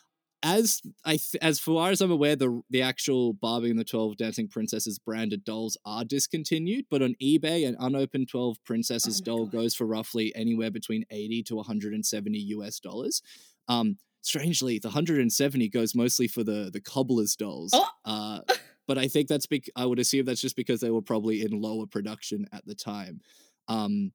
as 0.42 0.80
I 1.04 1.12
th- 1.12 1.36
as 1.40 1.60
far 1.60 1.90
as 1.90 2.00
I'm 2.00 2.10
aware, 2.10 2.34
the 2.34 2.62
the 2.70 2.82
actual 2.82 3.32
Barbie 3.32 3.70
and 3.70 3.78
the 3.78 3.84
Twelve 3.84 4.16
Dancing 4.16 4.48
Princesses 4.48 4.98
branded 4.98 5.44
dolls 5.44 5.76
are 5.84 6.04
discontinued, 6.04 6.86
but 6.90 7.02
on 7.02 7.14
eBay, 7.22 7.66
an 7.66 7.76
unopened 7.78 8.28
Twelve 8.30 8.56
Princesses 8.64 9.20
my 9.20 9.24
doll 9.24 9.44
God. 9.44 9.52
goes 9.52 9.74
for 9.74 9.86
roughly 9.86 10.32
anywhere 10.34 10.70
between 10.70 11.04
eighty 11.10 11.42
to 11.44 11.56
170 11.56 12.38
US 12.38 12.80
dollars. 12.80 13.22
Um, 13.68 13.98
strangely, 14.22 14.78
the 14.78 14.88
170 14.88 15.68
goes 15.68 15.94
mostly 15.94 16.26
for 16.26 16.42
the 16.42 16.70
the 16.72 16.80
cobbler's 16.80 17.36
dolls. 17.36 17.70
Oh. 17.72 17.88
Uh, 18.04 18.40
but 18.92 19.02
I 19.02 19.08
think 19.08 19.26
that's 19.26 19.46
bec- 19.46 19.70
I 19.74 19.86
would 19.86 19.98
assume 19.98 20.26
that's 20.26 20.42
just 20.42 20.54
because 20.54 20.82
they 20.82 20.90
were 20.90 21.00
probably 21.00 21.40
in 21.40 21.62
lower 21.62 21.86
production 21.86 22.46
at 22.52 22.66
the 22.66 22.74
time. 22.74 23.22
Um, 23.66 24.12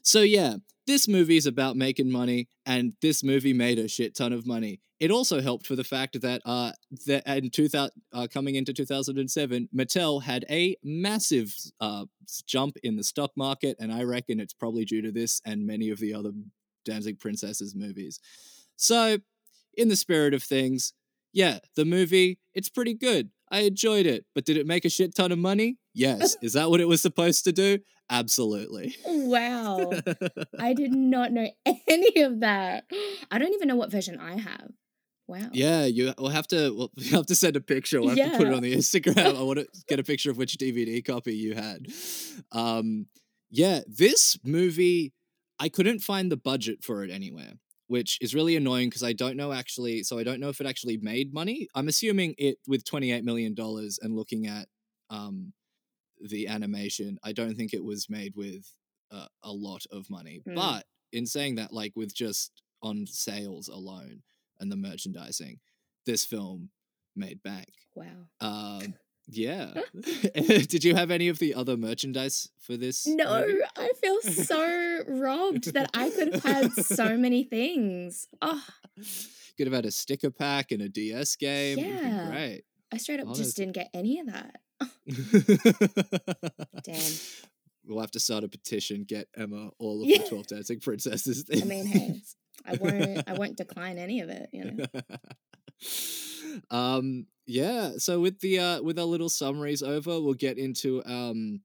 so 0.00 0.22
yeah, 0.22 0.54
this 0.86 1.06
movie 1.06 1.36
is 1.36 1.44
about 1.44 1.76
making 1.76 2.10
money, 2.10 2.48
and 2.64 2.94
this 3.02 3.22
movie 3.22 3.52
made 3.52 3.78
a 3.78 3.88
shit 3.88 4.14
ton 4.14 4.32
of 4.32 4.46
money. 4.46 4.80
It 4.98 5.10
also 5.10 5.42
helped 5.42 5.66
for 5.66 5.76
the 5.76 5.84
fact 5.84 6.18
that 6.22 6.40
uh, 6.46 6.72
that 7.06 7.26
in 7.26 7.50
2000, 7.50 7.90
uh, 8.14 8.28
coming 8.32 8.54
into 8.54 8.72
2007, 8.72 9.68
Mattel 9.76 10.22
had 10.22 10.46
a 10.48 10.74
massive 10.82 11.54
uh, 11.78 12.06
jump 12.46 12.78
in 12.82 12.96
the 12.96 13.04
stock 13.04 13.32
market, 13.36 13.76
and 13.78 13.92
I 13.92 14.04
reckon 14.04 14.40
it's 14.40 14.54
probably 14.54 14.86
due 14.86 15.02
to 15.02 15.12
this 15.12 15.42
and 15.44 15.66
many 15.66 15.90
of 15.90 15.98
the 15.98 16.14
other 16.14 16.30
Dancing 16.86 17.16
Princesses 17.16 17.74
movies. 17.74 18.20
So, 18.76 19.18
in 19.76 19.90
the 19.90 19.96
spirit 19.96 20.32
of 20.32 20.42
things, 20.42 20.94
yeah, 21.32 21.58
the 21.76 21.84
movie, 21.84 22.38
it's 22.54 22.68
pretty 22.68 22.94
good. 22.94 23.30
I 23.50 23.60
enjoyed 23.60 24.06
it, 24.06 24.24
but 24.34 24.44
did 24.44 24.56
it 24.56 24.66
make 24.66 24.84
a 24.84 24.90
shit 24.90 25.14
ton 25.14 25.30
of 25.30 25.38
money? 25.38 25.76
Yes. 25.94 26.36
Is 26.42 26.54
that 26.54 26.70
what 26.70 26.80
it 26.80 26.88
was 26.88 27.02
supposed 27.02 27.44
to 27.44 27.52
do? 27.52 27.78
Absolutely. 28.08 28.96
Wow. 29.06 29.92
I 30.58 30.72
did 30.72 30.92
not 30.92 31.32
know 31.32 31.48
any 31.88 32.22
of 32.22 32.40
that. 32.40 32.84
I 33.30 33.38
don't 33.38 33.52
even 33.52 33.68
know 33.68 33.76
what 33.76 33.90
version 33.90 34.18
I 34.18 34.38
have. 34.38 34.70
Wow. 35.28 35.48
Yeah, 35.52 35.84
you 35.84 36.12
will 36.18 36.28
have 36.28 36.46
to. 36.48 36.76
Well, 36.76 36.90
you 36.96 37.16
have 37.16 37.26
to 37.26 37.34
send 37.34 37.56
a 37.56 37.60
picture. 37.60 38.00
We'll 38.00 38.16
have 38.16 38.32
to 38.32 38.38
put 38.38 38.48
it 38.48 38.54
on 38.54 38.62
the 38.62 38.74
Instagram. 38.74 39.36
I 39.38 39.42
want 39.42 39.60
to 39.60 39.66
get 39.88 40.00
a 40.00 40.02
picture 40.02 40.30
of 40.30 40.36
which 40.36 40.56
DVD 40.56 41.04
copy 41.04 41.34
you 41.34 41.54
had. 41.54 41.86
Um, 42.52 43.06
yeah, 43.50 43.80
this 43.86 44.38
movie, 44.44 45.12
I 45.58 45.68
couldn't 45.68 46.00
find 46.00 46.30
the 46.30 46.36
budget 46.36 46.82
for 46.82 47.04
it 47.04 47.10
anywhere, 47.10 47.54
which 47.92 48.16
is 48.22 48.34
really 48.34 48.56
annoying 48.56 48.88
because 48.88 49.02
I 49.02 49.12
don't 49.12 49.36
know 49.36 49.52
actually. 49.52 50.02
So 50.02 50.18
I 50.18 50.22
don't 50.22 50.40
know 50.40 50.48
if 50.48 50.62
it 50.62 50.66
actually 50.66 50.96
made 50.96 51.34
money. 51.34 51.68
I'm 51.74 51.88
assuming 51.88 52.34
it 52.38 52.56
with 52.66 52.86
28 52.86 53.22
million 53.22 53.52
dollars 53.52 53.98
and 54.00 54.16
looking 54.16 54.46
at 54.46 54.66
um, 55.10 55.52
the 56.18 56.48
animation, 56.48 57.18
I 57.22 57.32
don't 57.32 57.54
think 57.54 57.74
it 57.74 57.84
was 57.84 58.08
made 58.08 58.32
with 58.34 58.64
uh, 59.10 59.26
a 59.42 59.52
lot 59.52 59.82
of 59.90 60.08
money. 60.08 60.40
Mm. 60.48 60.54
But 60.54 60.86
in 61.12 61.26
saying 61.26 61.56
that, 61.56 61.70
like 61.70 61.92
with 61.94 62.14
just 62.14 62.62
on 62.82 63.04
sales 63.06 63.68
alone 63.68 64.22
and 64.58 64.72
the 64.72 64.76
merchandising, 64.76 65.60
this 66.06 66.24
film 66.24 66.70
made 67.14 67.42
bank. 67.42 67.74
Wow. 67.94 68.06
Um, 68.40 68.94
yeah. 69.36 69.74
Did 70.34 70.84
you 70.84 70.94
have 70.94 71.10
any 71.10 71.28
of 71.28 71.38
the 71.38 71.54
other 71.54 71.76
merchandise 71.76 72.48
for 72.60 72.76
this? 72.76 73.06
No, 73.06 73.40
movie? 73.46 73.60
I 73.76 73.92
feel 74.00 74.20
so 74.22 75.00
robbed 75.08 75.72
that 75.74 75.90
I 75.94 76.10
could 76.10 76.34
have 76.34 76.42
had 76.44 76.72
so 76.72 77.16
many 77.16 77.44
things. 77.44 78.26
Oh, 78.40 78.62
Could 79.56 79.66
have 79.66 79.74
had 79.74 79.86
a 79.86 79.90
sticker 79.90 80.30
pack 80.30 80.72
and 80.72 80.82
a 80.82 80.88
DS 80.88 81.36
game. 81.36 81.78
It 81.78 81.86
would 81.86 82.00
be 82.00 82.06
Yeah. 82.06 82.30
Great. 82.30 82.62
I 82.92 82.96
straight 82.98 83.20
up 83.20 83.34
just 83.34 83.56
didn't 83.56 83.72
get 83.74 83.88
any 83.94 84.20
of 84.20 84.26
that. 84.26 84.60
Ah. 84.80 84.90
Damn. 86.82 87.00
We'll 87.84 88.00
have 88.00 88.12
to 88.12 88.20
start 88.20 88.44
a 88.44 88.48
petition, 88.48 89.02
get 89.02 89.26
Emma 89.36 89.70
all 89.80 90.02
of 90.02 90.08
Yeah. 90.08 90.18
the 90.18 90.28
12 90.28 90.46
Dancing 90.46 90.78
Princesses. 90.78 91.44
I 91.52 91.64
mean, 91.64 91.84
hey, 91.84 92.14
I 92.64 92.74
won't. 92.74 93.28
I 93.28 93.32
won't 93.32 93.56
decline 93.56 93.98
any 93.98 94.20
of 94.20 94.28
it. 94.30 94.48
You 94.52 94.64
know. 94.70 94.84
Um 96.70 97.26
yeah 97.46 97.92
so 97.96 98.20
with 98.20 98.40
the 98.40 98.58
uh 98.58 98.82
with 98.82 98.98
our 98.98 99.04
little 99.04 99.28
summaries 99.28 99.82
over 99.82 100.20
we'll 100.20 100.34
get 100.34 100.58
into 100.58 101.02
um 101.06 101.60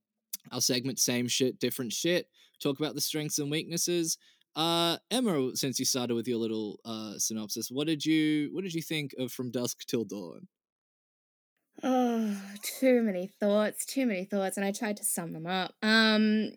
our 0.52 0.62
segment 0.62 1.00
same 1.00 1.28
shit 1.28 1.60
different 1.60 1.94
shit. 1.94 2.28
Talk 2.62 2.80
about 2.80 2.96
the 2.96 3.02
strengths 3.02 3.40
and 3.40 3.52
weaknesses. 3.52 4.18
Uh 4.56 4.98
emma 5.12 5.52
since 5.56 5.78
you 5.78 5.86
started 5.86 6.16
with 6.16 6.28
your 6.28 6.40
little 6.40 6.80
uh 6.86 7.14
synopsis 7.18 7.70
what 7.70 7.86
did 7.88 8.06
you 8.06 8.50
what 8.54 8.64
did 8.64 8.74
you 8.74 8.82
think 8.82 9.14
of 9.20 9.32
from 9.32 9.52
dusk 9.52 9.86
till 9.88 10.04
dawn? 10.04 10.48
Oh, 11.84 12.36
too 12.80 13.04
many 13.04 13.28
thoughts, 13.40 13.86
too 13.86 14.08
many 14.08 14.26
thoughts, 14.26 14.58
and 14.58 14.66
I 14.66 14.72
tried 14.72 14.98
to 14.98 15.04
sum 15.06 15.34
them 15.34 15.46
up. 15.46 15.76
Um, 15.84 16.54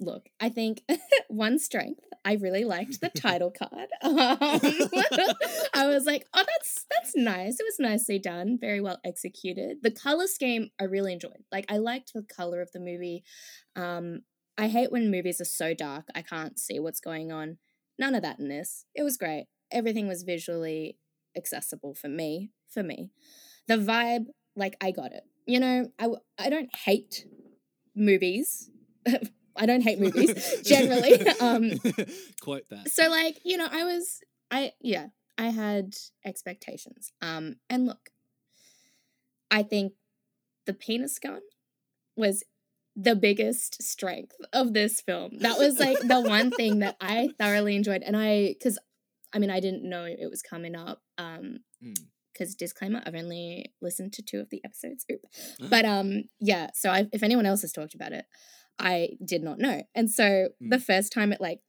look, 0.00 0.28
I 0.40 0.48
think 0.48 0.82
one 1.28 1.60
strength 1.60 2.00
I 2.24 2.34
really 2.34 2.64
liked 2.64 3.00
the 3.00 3.08
title 3.16 3.52
card. 3.52 3.88
Um, 4.04 4.38
I 5.74 5.86
was 5.86 6.06
like, 6.06 6.26
oh, 6.32 6.44
that's 6.46 6.86
that's 6.90 7.16
nice. 7.16 7.58
It 7.58 7.64
was 7.64 7.78
nicely 7.78 8.18
done, 8.18 8.58
very 8.60 8.80
well 8.80 8.98
executed. 9.04 9.78
The 9.82 9.90
color 9.90 10.26
scheme 10.26 10.70
I 10.80 10.84
really 10.84 11.12
enjoyed. 11.12 11.44
Like, 11.52 11.66
I 11.68 11.78
liked 11.78 12.12
the 12.14 12.22
color 12.22 12.60
of 12.60 12.70
the 12.72 12.80
movie. 12.80 13.24
Um, 13.76 14.22
I 14.56 14.68
hate 14.68 14.92
when 14.92 15.10
movies 15.10 15.40
are 15.40 15.46
so 15.46 15.74
dark 15.74 16.06
I 16.14 16.22
can't 16.22 16.58
see 16.58 16.78
what's 16.78 17.00
going 17.00 17.32
on. 17.32 17.58
None 17.98 18.14
of 18.14 18.22
that 18.22 18.38
in 18.38 18.48
this. 18.48 18.84
It 18.94 19.02
was 19.02 19.16
great. 19.16 19.46
Everything 19.70 20.08
was 20.08 20.22
visually 20.22 20.96
accessible 21.36 21.94
for 21.94 22.08
me. 22.08 22.50
For 22.68 22.82
me, 22.82 23.10
the 23.68 23.76
vibe 23.76 24.26
like 24.56 24.76
I 24.80 24.90
got 24.90 25.12
it. 25.12 25.24
You 25.46 25.60
know, 25.60 25.90
I 25.98 26.08
I 26.38 26.50
don't 26.50 26.74
hate 26.74 27.26
movies. 27.94 28.70
I 29.56 29.66
don't 29.66 29.82
hate 29.82 30.00
movies 30.00 30.62
generally. 30.64 31.26
um 31.40 31.70
quote 32.40 32.68
that 32.70 32.90
so 32.90 33.08
like, 33.08 33.38
you 33.44 33.56
know, 33.56 33.68
I 33.70 33.84
was 33.84 34.20
I 34.50 34.72
yeah, 34.80 35.08
I 35.38 35.48
had 35.48 35.94
expectations. 36.24 37.12
Um 37.22 37.56
and 37.70 37.86
look, 37.86 38.10
I 39.50 39.62
think 39.62 39.92
the 40.66 40.74
penis 40.74 41.18
gun 41.18 41.40
was 42.16 42.42
the 42.96 43.16
biggest 43.16 43.82
strength 43.82 44.36
of 44.52 44.72
this 44.72 45.00
film. 45.00 45.38
That 45.40 45.58
was 45.58 45.78
like 45.78 45.98
the 46.00 46.20
one 46.20 46.50
thing 46.50 46.78
that 46.78 46.96
I 47.00 47.30
thoroughly 47.38 47.74
enjoyed 47.76 48.02
and 48.02 48.16
I 48.16 48.54
cuz 48.62 48.78
I 49.32 49.38
mean, 49.40 49.50
I 49.50 49.58
didn't 49.60 49.82
know 49.88 50.04
it 50.04 50.30
was 50.30 50.42
coming 50.42 50.74
up. 50.76 51.02
Um 51.18 51.60
Mm. 51.82 51.96
because 52.32 52.54
disclaimer, 52.54 53.02
I've 53.04 53.14
only 53.14 53.74
listened 53.82 54.12
to 54.14 54.22
two 54.22 54.40
of 54.40 54.48
the 54.50 54.62
episodes. 54.64 55.04
Oop. 55.12 55.20
But 55.70 55.84
um, 55.84 56.24
yeah. 56.40 56.70
So 56.74 56.88
I, 56.90 57.08
if 57.12 57.22
anyone 57.22 57.44
else 57.46 57.60
has 57.62 57.72
talked 57.72 57.94
about 57.94 58.12
it, 58.12 58.24
I 58.78 59.10
did 59.24 59.42
not 59.42 59.58
know. 59.58 59.82
And 59.94 60.10
so 60.10 60.48
the 60.60 60.80
first 60.80 61.12
time 61.12 61.32
it 61.32 61.40
like 61.40 61.60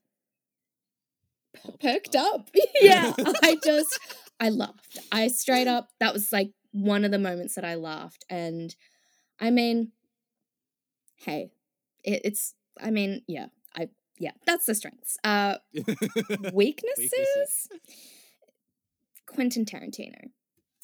perked 1.81 2.15
up. 2.15 2.49
yeah. 2.81 3.13
I 3.43 3.57
just 3.63 3.99
I 4.39 4.49
laughed. 4.49 4.99
I 5.11 5.27
straight 5.27 5.67
up 5.67 5.89
that 5.99 6.13
was 6.13 6.31
like 6.31 6.51
one 6.71 7.05
of 7.05 7.11
the 7.11 7.19
moments 7.19 7.55
that 7.55 7.65
I 7.65 7.75
laughed. 7.75 8.25
And 8.29 8.75
I 9.39 9.51
mean, 9.51 9.91
hey, 11.17 11.51
it, 12.03 12.21
it's 12.23 12.53
I 12.81 12.91
mean, 12.91 13.21
yeah, 13.27 13.47
I 13.75 13.89
yeah, 14.19 14.31
that's 14.45 14.65
the 14.65 14.75
strengths. 14.75 15.17
Uh 15.23 15.57
weaknesses? 16.53 17.69
Quentin 19.25 19.65
Tarantino. 19.65 20.29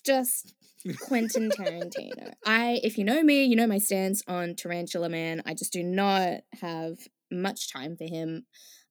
Just 0.05 0.53
Quentin 1.01 1.49
Tarantino. 1.51 2.33
I, 2.45 2.79
if 2.83 2.97
you 2.97 3.03
know 3.03 3.21
me, 3.23 3.43
you 3.43 3.55
know 3.55 3.67
my 3.67 3.77
stance 3.77 4.23
on 4.27 4.55
Tarantula 4.55 5.09
Man. 5.09 5.41
I 5.45 5.53
just 5.53 5.71
do 5.73 5.83
not 5.83 6.41
have 6.61 6.97
much 7.31 7.71
time 7.71 7.95
for 7.95 8.05
him. 8.05 8.45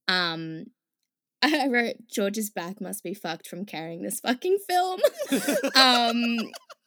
Um, 0.08 0.66
I 1.42 1.68
wrote 1.68 1.96
George's 2.08 2.50
back 2.50 2.80
must 2.80 3.02
be 3.02 3.14
fucked 3.14 3.48
from 3.48 3.64
carrying 3.64 4.02
this 4.02 4.20
fucking 4.20 4.58
film. 4.68 5.00
um, 5.74 6.38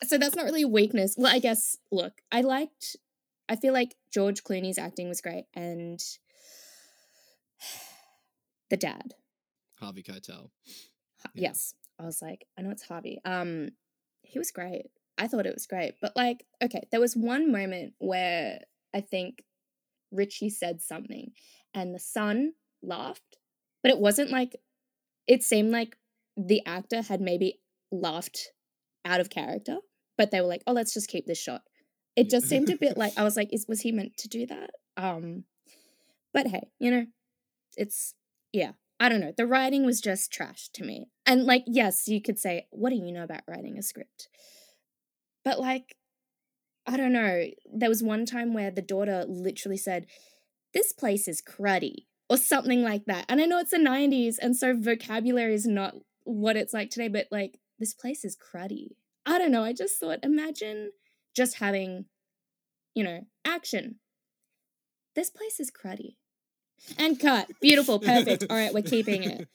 so 0.04 0.18
that's 0.18 0.36
not 0.36 0.46
really 0.46 0.62
a 0.64 0.68
weakness. 0.68 1.16
Well, 1.18 1.34
I 1.34 1.40
guess 1.40 1.78
look, 1.92 2.14
I 2.32 2.42
liked. 2.42 2.96
I 3.50 3.56
feel 3.58 3.74
like 3.74 3.96
George 4.14 4.44
Clooney's 4.44 4.78
acting 4.78 5.10
was 5.10 5.22
great, 5.22 5.46
and 5.54 6.00
the 8.70 8.78
dad. 8.78 9.16
Harvey 9.80 10.04
Keitel. 10.04 10.50
Ha- 11.24 11.32
Yeah. 11.36 11.50
Yes. 11.50 11.74
I 12.00 12.06
was 12.06 12.22
like, 12.22 12.46
I 12.58 12.62
know 12.62 12.72
it's 12.72 12.84
Harvey. 12.88 13.20
Um, 13.24 13.70
he 14.24 14.40
was 14.40 14.52
great. 14.52 14.88
I 15.18 15.28
thought 15.28 15.46
it 15.46 15.54
was 15.54 15.68
great. 15.68 15.96
But 16.02 16.16
like, 16.16 16.46
okay, 16.62 16.88
there 16.92 17.00
was 17.00 17.16
one 17.16 17.52
moment 17.52 17.94
where 18.00 18.60
I 18.94 19.02
think 19.02 19.44
Richie 20.12 20.50
said 20.50 20.82
something 20.82 21.32
and 21.74 21.94
the 21.94 22.00
son 22.00 22.54
laughed, 22.82 23.38
but 23.82 23.92
it 23.92 24.00
wasn't 24.00 24.32
like 24.32 24.56
it 25.28 25.44
seemed 25.44 25.72
like 25.72 25.98
the 26.36 26.62
actor 26.66 27.02
had 27.02 27.22
maybe 27.22 27.60
laughed 27.92 28.52
out 29.06 29.20
of 29.20 29.30
character, 29.30 29.78
but 30.18 30.32
they 30.32 30.42
were 30.42 30.48
like, 30.48 30.64
"Oh, 30.68 30.74
let's 30.74 30.94
just 30.94 31.10
keep 31.10 31.26
this 31.26 31.42
shot." 31.42 31.62
It 32.16 32.30
just 32.30 32.48
seemed 32.48 32.70
a 32.70 32.78
bit 32.78 32.98
like 32.98 33.14
I 33.18 33.24
was 33.24 33.36
like, 33.36 33.54
"Is 33.54 33.66
was 33.68 33.82
he 33.82 33.92
meant 33.92 34.18
to 34.18 34.28
do 34.28 34.46
that?" 34.48 34.72
Um, 34.98 35.46
but 36.34 36.48
hey, 36.48 36.70
you 36.80 36.92
know, 36.92 37.06
it's 37.78 38.16
yeah. 38.52 38.72
I 39.04 39.10
don't 39.10 39.20
know. 39.20 39.34
The 39.36 39.46
writing 39.46 39.86
was 39.86 40.00
just 40.00 40.32
trash 40.32 40.70
to 40.76 40.84
me. 40.86 41.10
And 41.26 41.44
like, 41.44 41.66
yes, 41.68 42.08
you 42.08 42.22
could 42.22 42.40
say, 42.40 42.68
"What 42.72 42.92
do 42.92 42.96
you 42.96 43.12
know 43.12 43.24
about 43.24 43.42
writing 43.48 43.78
a 43.78 43.84
script?" 43.84 44.30
But 45.44 45.60
like, 45.60 45.98
I 46.88 46.96
don't 46.96 47.12
know. 47.12 47.48
There 47.66 47.90
was 47.90 48.02
one 48.02 48.26
time 48.26 48.54
where 48.54 48.72
the 48.72 48.82
daughter 48.82 49.26
literally 49.28 49.76
said, 49.78 50.08
"This 50.74 50.94
place 50.94 51.28
is 51.28 51.42
cruddy." 51.42 52.06
Or 52.30 52.38
something 52.38 52.82
like 52.82 53.04
that. 53.06 53.26
And 53.28 53.42
I 53.42 53.46
know 53.46 53.60
it's 53.60 53.72
the 53.72 53.78
90s, 53.78 54.38
and 54.42 54.56
so 54.56 54.74
vocabulary 54.74 55.54
is 55.54 55.68
not 55.68 55.96
what 56.24 56.56
it's 56.56 56.74
like 56.74 56.90
today, 56.90 57.10
but 57.10 57.28
like, 57.30 57.60
this 57.80 57.94
place 57.94 58.24
is 58.24 58.38
cruddy. 58.38 58.96
I 59.26 59.38
don't 59.38 59.52
know. 59.52 59.66
I 59.66 59.74
just 59.74 60.00
thought, 60.00 60.20
imagine 60.24 60.94
just 61.36 61.58
having, 61.58 62.06
you 62.96 63.04
know, 63.04 63.28
action. 63.44 64.00
This 65.16 65.30
place 65.30 65.60
is 65.60 65.70
cruddy. 65.70 66.16
And 66.98 67.20
cut. 67.20 67.50
Beautiful. 67.62 68.00
Perfect. 68.00 68.46
All 68.50 68.56
right, 68.58 68.74
we're 68.74 68.82
keeping 68.84 69.24
it. 69.24 69.48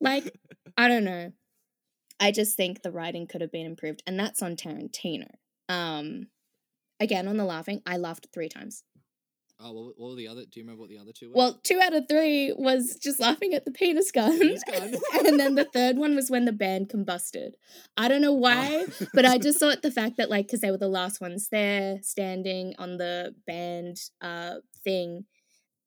Like, 0.00 0.36
I 0.76 0.88
don't 0.88 1.04
know. 1.04 1.32
I 2.18 2.30
just 2.32 2.56
think 2.56 2.82
the 2.82 2.92
writing 2.92 3.26
could 3.26 3.40
have 3.40 3.52
been 3.52 3.66
improved, 3.66 4.02
and 4.06 4.18
that's 4.18 4.42
on 4.42 4.56
Tarantino. 4.56 5.28
Um, 5.68 6.28
again, 7.00 7.26
on 7.28 7.36
the 7.36 7.44
laughing, 7.44 7.82
I 7.86 7.96
laughed 7.96 8.28
three 8.32 8.48
times. 8.48 8.84
Oh, 9.64 9.72
what, 9.72 9.94
what 9.96 10.10
were 10.10 10.16
the 10.16 10.26
other? 10.26 10.42
Do 10.42 10.58
you 10.58 10.64
remember 10.64 10.80
what 10.80 10.90
the 10.90 10.98
other 10.98 11.12
two 11.12 11.28
were? 11.28 11.34
Well, 11.36 11.60
two 11.62 11.80
out 11.80 11.94
of 11.94 12.08
three 12.08 12.52
was 12.56 12.98
just 13.00 13.20
laughing 13.20 13.54
at 13.54 13.64
the 13.64 13.70
penis 13.70 14.10
gun. 14.10 14.36
Penis 14.38 14.64
gun. 14.64 14.94
and 15.24 15.38
then 15.38 15.54
the 15.54 15.64
third 15.72 15.98
one 15.98 16.16
was 16.16 16.30
when 16.30 16.46
the 16.46 16.52
band 16.52 16.88
combusted. 16.88 17.52
I 17.96 18.08
don't 18.08 18.22
know 18.22 18.32
why, 18.32 18.86
Oh. 19.00 19.06
but 19.14 19.24
I 19.24 19.38
just 19.38 19.58
thought 19.60 19.82
the 19.82 19.92
fact 19.92 20.16
that, 20.16 20.30
like, 20.30 20.46
because 20.46 20.60
they 20.62 20.72
were 20.72 20.78
the 20.78 20.88
last 20.88 21.20
ones 21.20 21.48
there 21.50 21.98
standing 22.02 22.74
on 22.78 22.96
the 22.96 23.36
band 23.46 23.98
uh, 24.20 24.56
thing. 24.82 25.26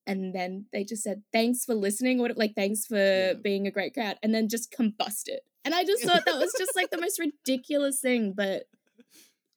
And 0.07 0.35
then 0.35 0.65
they 0.71 0.83
just 0.83 1.03
said, 1.03 1.23
thanks 1.33 1.65
for 1.65 1.73
listening, 1.73 2.19
or 2.21 2.29
like, 2.35 2.53
thanks 2.55 2.85
for 2.85 2.95
Yeah. 2.97 3.33
being 3.33 3.65
a 3.67 3.71
great 3.71 3.93
crowd. 3.93 4.17
And 4.21 4.33
then 4.33 4.47
just 4.49 4.71
combusted. 4.71 5.39
And 5.63 5.73
I 5.73 5.83
just 5.83 6.03
thought 6.03 6.25
that 6.25 6.37
was 6.37 6.53
just 6.57 6.75
like 6.75 6.91
the 6.91 7.01
most 7.01 7.19
ridiculous 7.47 7.99
thing, 7.99 8.33
but 8.33 8.63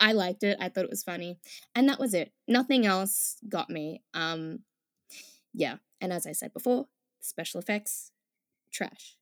I 0.01 0.13
liked 0.13 0.43
it. 0.43 0.57
I 0.61 0.69
thought 0.71 0.85
it 0.85 0.91
was 0.91 1.03
funny. 1.03 1.39
And 1.75 1.89
that 1.89 2.01
was 2.01 2.15
it. 2.15 2.33
Nothing 2.47 2.87
else 2.87 3.37
got 3.49 3.69
me. 3.69 4.03
Um 4.15 4.61
yeah. 5.53 5.77
And 6.01 6.13
as 6.13 6.27
I 6.27 6.33
said 6.33 6.53
before, 6.55 6.87
special 7.21 7.61
effects 7.61 8.11
trash. 8.73 9.17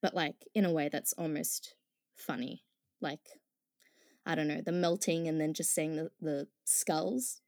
But 0.00 0.14
like 0.14 0.36
in 0.54 0.64
a 0.64 0.72
way 0.72 0.88
that's 0.88 1.12
almost 1.14 1.74
funny. 2.14 2.62
Like 3.00 3.40
I 4.24 4.36
don't 4.36 4.46
know, 4.48 4.60
the 4.64 4.70
melting 4.72 5.26
and 5.26 5.40
then 5.40 5.54
just 5.54 5.74
seeing 5.74 5.96
the, 5.96 6.10
the 6.20 6.46
skulls. 6.64 7.40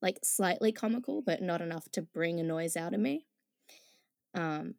Like 0.00 0.18
slightly 0.22 0.72
comical, 0.72 1.22
but 1.22 1.42
not 1.42 1.60
enough 1.60 1.90
to 1.92 2.02
bring 2.02 2.38
a 2.40 2.44
noise 2.44 2.76
out 2.76 2.94
of 2.94 3.00
me. 3.00 3.26
Um 4.34 4.74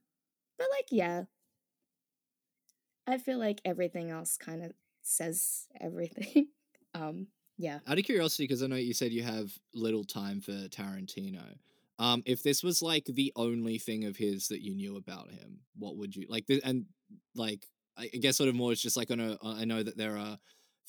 but 0.58 0.68
like 0.72 0.88
yeah. 0.92 1.24
I 3.08 3.18
feel 3.18 3.40
like 3.40 3.62
everything 3.66 4.12
else 4.12 4.38
kind 4.38 4.64
of 4.64 4.74
says 5.02 5.68
everything. 5.80 6.48
um 6.94 7.28
yeah. 7.60 7.80
Out 7.86 8.00
of 8.00 8.06
curiosity, 8.06 8.46
because 8.46 8.64
I 8.64 8.68
know 8.68 8.78
you 8.78 8.94
said 8.94 9.12
you 9.12 9.22
have 9.24 9.52
little 9.76 10.06
time 10.06 10.40
for 10.40 10.54
Tarantino. 10.70 11.44
Um, 12.00 12.24
if 12.26 12.42
this 12.42 12.64
was 12.64 12.82
like 12.82 13.04
the 13.06 13.34
only 13.36 13.78
thing 13.78 14.06
of 14.06 14.16
his 14.16 14.48
that 14.48 14.64
you 14.64 14.74
knew 14.74 14.96
about 14.96 15.30
him, 15.30 15.60
what 15.78 15.98
would 15.98 16.16
you 16.16 16.26
like? 16.30 16.48
Th- 16.48 16.62
and 16.64 16.86
like, 17.36 17.66
I 17.98 18.08
guess 18.08 18.38
sort 18.38 18.48
of 18.48 18.56
more. 18.56 18.72
It's 18.72 18.82
just 18.82 18.96
like 18.96 19.12
on 19.12 19.20
a. 19.20 19.38
I 19.44 19.66
know 19.66 19.84
that 19.84 19.98
there 19.98 20.18
are 20.18 20.38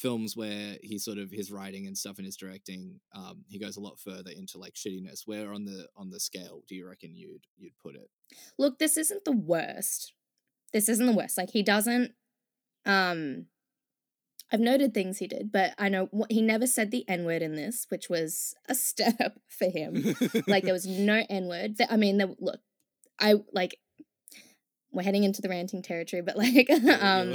films 0.01 0.37
where 0.37 0.77
he's 0.83 1.05
sort 1.05 1.19
of 1.19 1.31
his 1.31 1.53
writing 1.53 1.87
and 1.87 1.97
stuff 1.97 2.17
and 2.17 2.25
his 2.27 2.37
directing. 2.37 3.01
Um, 3.15 3.45
he 3.49 3.59
goes 3.59 3.77
a 3.77 3.81
lot 3.81 3.99
further 4.01 4.31
into 4.31 4.59
like 4.59 4.75
shittiness. 4.75 5.23
Where 5.27 5.53
on 5.53 5.65
the 5.65 5.87
on 5.97 6.11
the 6.11 6.21
scale 6.21 6.63
do 6.69 6.75
you 6.75 6.89
reckon 6.89 7.17
you'd 7.17 7.47
you'd 7.59 7.79
put 7.83 7.95
it? 7.95 8.09
look 8.59 8.79
this 8.79 8.97
isn't 8.97 9.25
the 9.25 9.33
worst 9.33 10.13
this 10.73 10.89
isn't 10.89 11.07
the 11.07 11.13
worst 11.13 11.37
like 11.37 11.51
he 11.51 11.63
doesn't 11.63 12.13
um 12.87 13.47
i've 14.53 14.61
noted 14.61 14.95
things 14.95 15.19
he 15.19 15.27
did 15.27 15.51
but 15.53 15.75
i 15.79 15.89
know 15.89 16.09
wh- 16.17 16.31
he 16.33 16.41
never 16.41 16.67
said 16.67 16.91
the 16.91 17.05
n 17.09 17.25
word 17.25 17.43
in 17.43 17.55
this 17.57 17.87
which 17.89 18.09
was 18.09 18.55
a 18.69 18.75
step 18.77 19.39
for 19.49 19.69
him 19.69 20.15
like 20.47 20.65
there 20.65 20.73
was 20.73 20.87
no 20.87 21.25
n 21.29 21.47
word 21.47 21.75
i 21.89 21.97
mean 21.97 22.19
there, 22.19 22.29
look 22.39 22.61
i 23.19 23.35
like 23.53 23.77
we're 24.93 25.03
heading 25.03 25.25
into 25.25 25.43
the 25.43 25.49
ranting 25.49 25.83
territory 25.83 26.23
but 26.23 26.37
like 26.37 26.69
um 27.01 27.35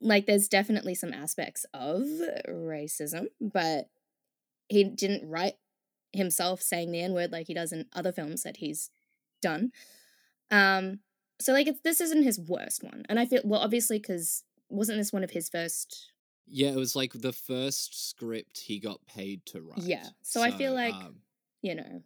like 0.00 0.26
there's 0.26 0.48
definitely 0.48 0.94
some 0.94 1.12
aspects 1.12 1.66
of 1.74 2.02
racism 2.48 3.26
but 3.40 3.88
he 4.68 4.84
didn't 4.84 5.28
write 5.28 5.54
himself 6.12 6.60
saying 6.62 6.90
the 6.90 7.00
n 7.00 7.12
word 7.12 7.30
like 7.32 7.46
he 7.46 7.54
does 7.54 7.72
in 7.72 7.86
other 7.92 8.12
films 8.12 8.42
that 8.42 8.58
he's 8.58 8.90
done 9.42 9.70
um 10.50 11.00
so 11.40 11.52
like 11.52 11.66
it's, 11.66 11.80
this 11.82 12.00
isn't 12.00 12.22
his 12.22 12.38
worst 12.40 12.82
one 12.82 13.04
and 13.08 13.18
i 13.20 13.24
feel 13.26 13.40
well 13.44 13.60
obviously 13.60 13.98
because 13.98 14.42
wasn't 14.68 14.96
this 14.98 15.12
one 15.12 15.24
of 15.24 15.30
his 15.30 15.48
first 15.48 16.12
yeah, 16.52 16.70
it 16.70 16.76
was 16.76 16.96
like 16.96 17.12
the 17.14 17.32
first 17.32 18.08
script 18.10 18.58
he 18.58 18.80
got 18.80 19.06
paid 19.06 19.46
to 19.46 19.60
write. 19.60 19.78
Yeah, 19.82 20.04
so 20.22 20.42
I 20.42 20.50
feel 20.50 20.74
like- 20.74 20.94
um, 20.94 21.16
you 21.62 21.76
know 21.76 22.02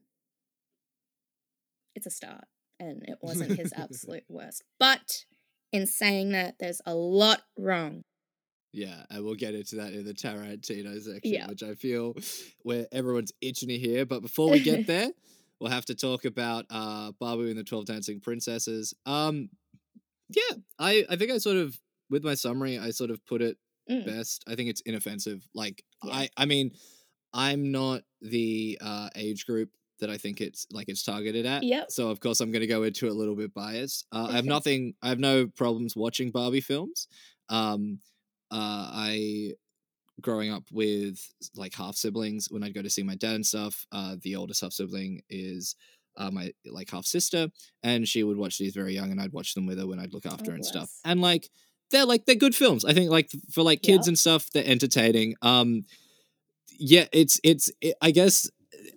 it's 1.94 2.06
a 2.06 2.10
start 2.10 2.44
and 2.80 3.02
it 3.04 3.18
wasn't 3.22 3.56
his 3.58 3.72
absolute 3.76 4.24
worst 4.28 4.64
but 4.78 5.24
in 5.74 5.86
saying 5.86 6.30
that 6.32 6.54
there's 6.60 6.80
a 6.86 6.94
lot 6.94 7.42
wrong 7.58 8.02
Yeah, 8.72 9.04
and 9.10 9.24
we'll 9.24 9.34
get 9.34 9.54
into 9.54 9.76
that 9.76 9.92
in 9.92 10.04
the 10.04 10.14
Tarantino 10.14 10.94
section, 11.00 11.20
Yeah. 11.34 11.46
which 11.48 11.62
I 11.62 11.74
feel 11.74 12.14
where 12.62 12.86
everyone's 12.92 13.32
itching 13.40 13.68
to 13.68 13.78
hear. 13.78 14.04
But 14.06 14.22
before 14.22 14.50
we 14.50 14.60
get 14.60 14.86
there, 14.92 15.10
we'll 15.60 15.70
have 15.70 15.84
to 15.86 15.94
talk 15.94 16.24
about 16.24 16.66
uh 16.70 17.12
Babu 17.20 17.48
and 17.48 17.58
the 17.58 17.64
Twelve 17.64 17.86
Dancing 17.86 18.20
Princesses. 18.20 18.94
Um, 19.06 19.48
yeah, 20.30 20.56
I 20.78 21.04
I 21.10 21.16
think 21.16 21.30
I 21.30 21.38
sort 21.38 21.56
of 21.56 21.78
with 22.10 22.24
my 22.24 22.34
summary, 22.34 22.78
I 22.78 22.90
sort 22.90 23.10
of 23.10 23.24
put 23.26 23.42
it 23.42 23.56
Mm, 23.90 24.06
best. 24.06 24.44
I 24.48 24.54
think 24.54 24.70
it's 24.70 24.80
inoffensive. 24.80 25.46
Like 25.54 25.84
Yeah. 26.02 26.14
I 26.14 26.28
I 26.38 26.46
mean, 26.46 26.70
I'm 27.34 27.70
not 27.70 28.02
the 28.22 28.78
uh 28.80 29.10
age 29.14 29.44
group 29.46 29.70
that 30.00 30.10
I 30.10 30.16
think 30.16 30.40
it's 30.40 30.66
like 30.70 30.88
it's 30.88 31.02
targeted 31.02 31.46
at. 31.46 31.62
Yep. 31.62 31.90
So 31.90 32.10
of 32.10 32.20
course 32.20 32.40
I'm 32.40 32.50
going 32.52 32.60
to 32.62 32.66
go 32.66 32.82
into 32.82 33.06
it 33.06 33.10
a 33.10 33.14
little 33.14 33.36
bit 33.36 33.54
biased. 33.54 34.06
Uh, 34.12 34.28
I 34.30 34.36
have 34.36 34.44
nothing. 34.44 34.94
I 35.02 35.08
have 35.08 35.18
no 35.20 35.46
problems 35.46 35.94
watching 35.96 36.30
Barbie 36.30 36.60
films. 36.60 37.08
Um, 37.48 38.00
uh, 38.50 38.90
I 38.92 39.52
growing 40.20 40.50
up 40.52 40.64
with 40.72 41.18
like 41.56 41.74
half 41.74 41.96
siblings 41.96 42.46
when 42.50 42.62
I'd 42.62 42.74
go 42.74 42.82
to 42.82 42.90
see 42.90 43.02
my 43.02 43.16
dad 43.16 43.34
and 43.34 43.46
stuff. 43.46 43.84
Uh, 43.92 44.16
the 44.22 44.36
oldest 44.36 44.60
half 44.62 44.72
sibling 44.72 45.22
is. 45.28 45.76
Uh, 46.16 46.30
my 46.30 46.52
like 46.64 46.88
half 46.92 47.04
sister, 47.04 47.48
and 47.82 48.06
she 48.06 48.22
would 48.22 48.36
watch 48.36 48.56
these 48.56 48.72
very 48.72 48.94
young, 48.94 49.10
and 49.10 49.20
I'd 49.20 49.32
watch 49.32 49.52
them 49.54 49.66
with 49.66 49.80
her 49.80 49.86
when 49.88 49.98
I'd 49.98 50.12
look 50.14 50.26
after 50.26 50.44
Oh, 50.44 50.50
her 50.50 50.54
and 50.54 50.64
stuff. 50.64 50.88
And 51.04 51.20
like 51.20 51.50
they're 51.90 52.04
like 52.06 52.24
they're 52.24 52.36
good 52.36 52.54
films. 52.54 52.84
I 52.84 52.92
think 52.92 53.10
like 53.10 53.32
for 53.50 53.64
like 53.64 53.82
kids 53.82 54.06
Yeah. 54.06 54.10
and 54.10 54.16
stuff, 54.18 54.48
they're 54.52 54.64
entertaining. 54.64 55.34
Um, 55.42 55.86
yeah, 56.78 57.06
it's 57.12 57.40
it's 57.42 57.68
it, 57.80 57.96
I 58.00 58.12
guess 58.12 58.48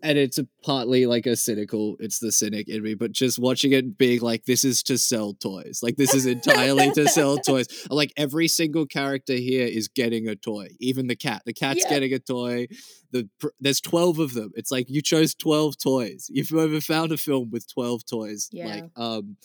and 0.04 0.17
it's 0.17 0.38
a, 0.38 0.47
partly 0.63 1.06
like 1.06 1.26
a 1.26 1.36
cynical 1.36 1.95
it's 2.00 2.19
the 2.19 2.32
cynic 2.32 2.67
in 2.67 2.84
me 2.84 2.93
but 2.93 3.12
just 3.12 3.39
watching 3.39 3.71
it 3.71 3.97
being 3.97 4.19
like 4.21 4.45
this 4.45 4.63
is 4.63 4.84
to 4.84 4.97
sell 4.97 5.34
toys. 5.34 5.80
Like 5.82 5.95
this 5.97 6.13
is 6.13 6.26
entirely 6.26 6.91
to 6.91 7.08
sell 7.17 7.38
toys. 7.38 7.67
Like 7.89 8.12
every 8.17 8.47
single 8.47 8.86
character 8.86 9.34
here 9.34 9.65
is 9.65 9.88
getting 9.88 10.28
a 10.28 10.36
toy 10.36 10.69
even 10.80 11.08
the 11.08 11.15
cat. 11.15 11.43
The 11.45 11.54
cat's 11.54 11.82
Yeah. 11.84 11.89
getting 11.89 12.13
a 12.13 12.19
toy. 12.19 12.67
The 13.12 13.30
pr- 13.39 13.47
there's 13.60 13.82
12 13.82 14.19
of 14.19 14.34
them. 14.34 14.52
It's 14.56 14.71
like 14.71 14.89
you 14.89 15.02
chose 15.02 15.34
12 15.36 15.78
toys. 15.78 16.28
You've 16.30 16.52
ever 16.54 16.82
found 16.82 17.12
a 17.12 17.17
film 17.17 17.50
with 17.50 17.71
12 17.73 18.06
toys 18.06 18.50
like 18.54 18.84
Yeah. 18.84 18.88
um 18.95 19.38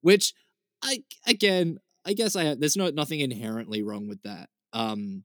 which 0.00 0.34
i 0.82 1.02
again 1.26 1.78
i 2.04 2.12
guess 2.12 2.36
i 2.36 2.54
there's 2.54 2.76
no 2.76 2.90
nothing 2.90 3.20
inherently 3.20 3.82
wrong 3.82 4.08
with 4.08 4.22
that. 4.22 4.48
Um 4.72 5.24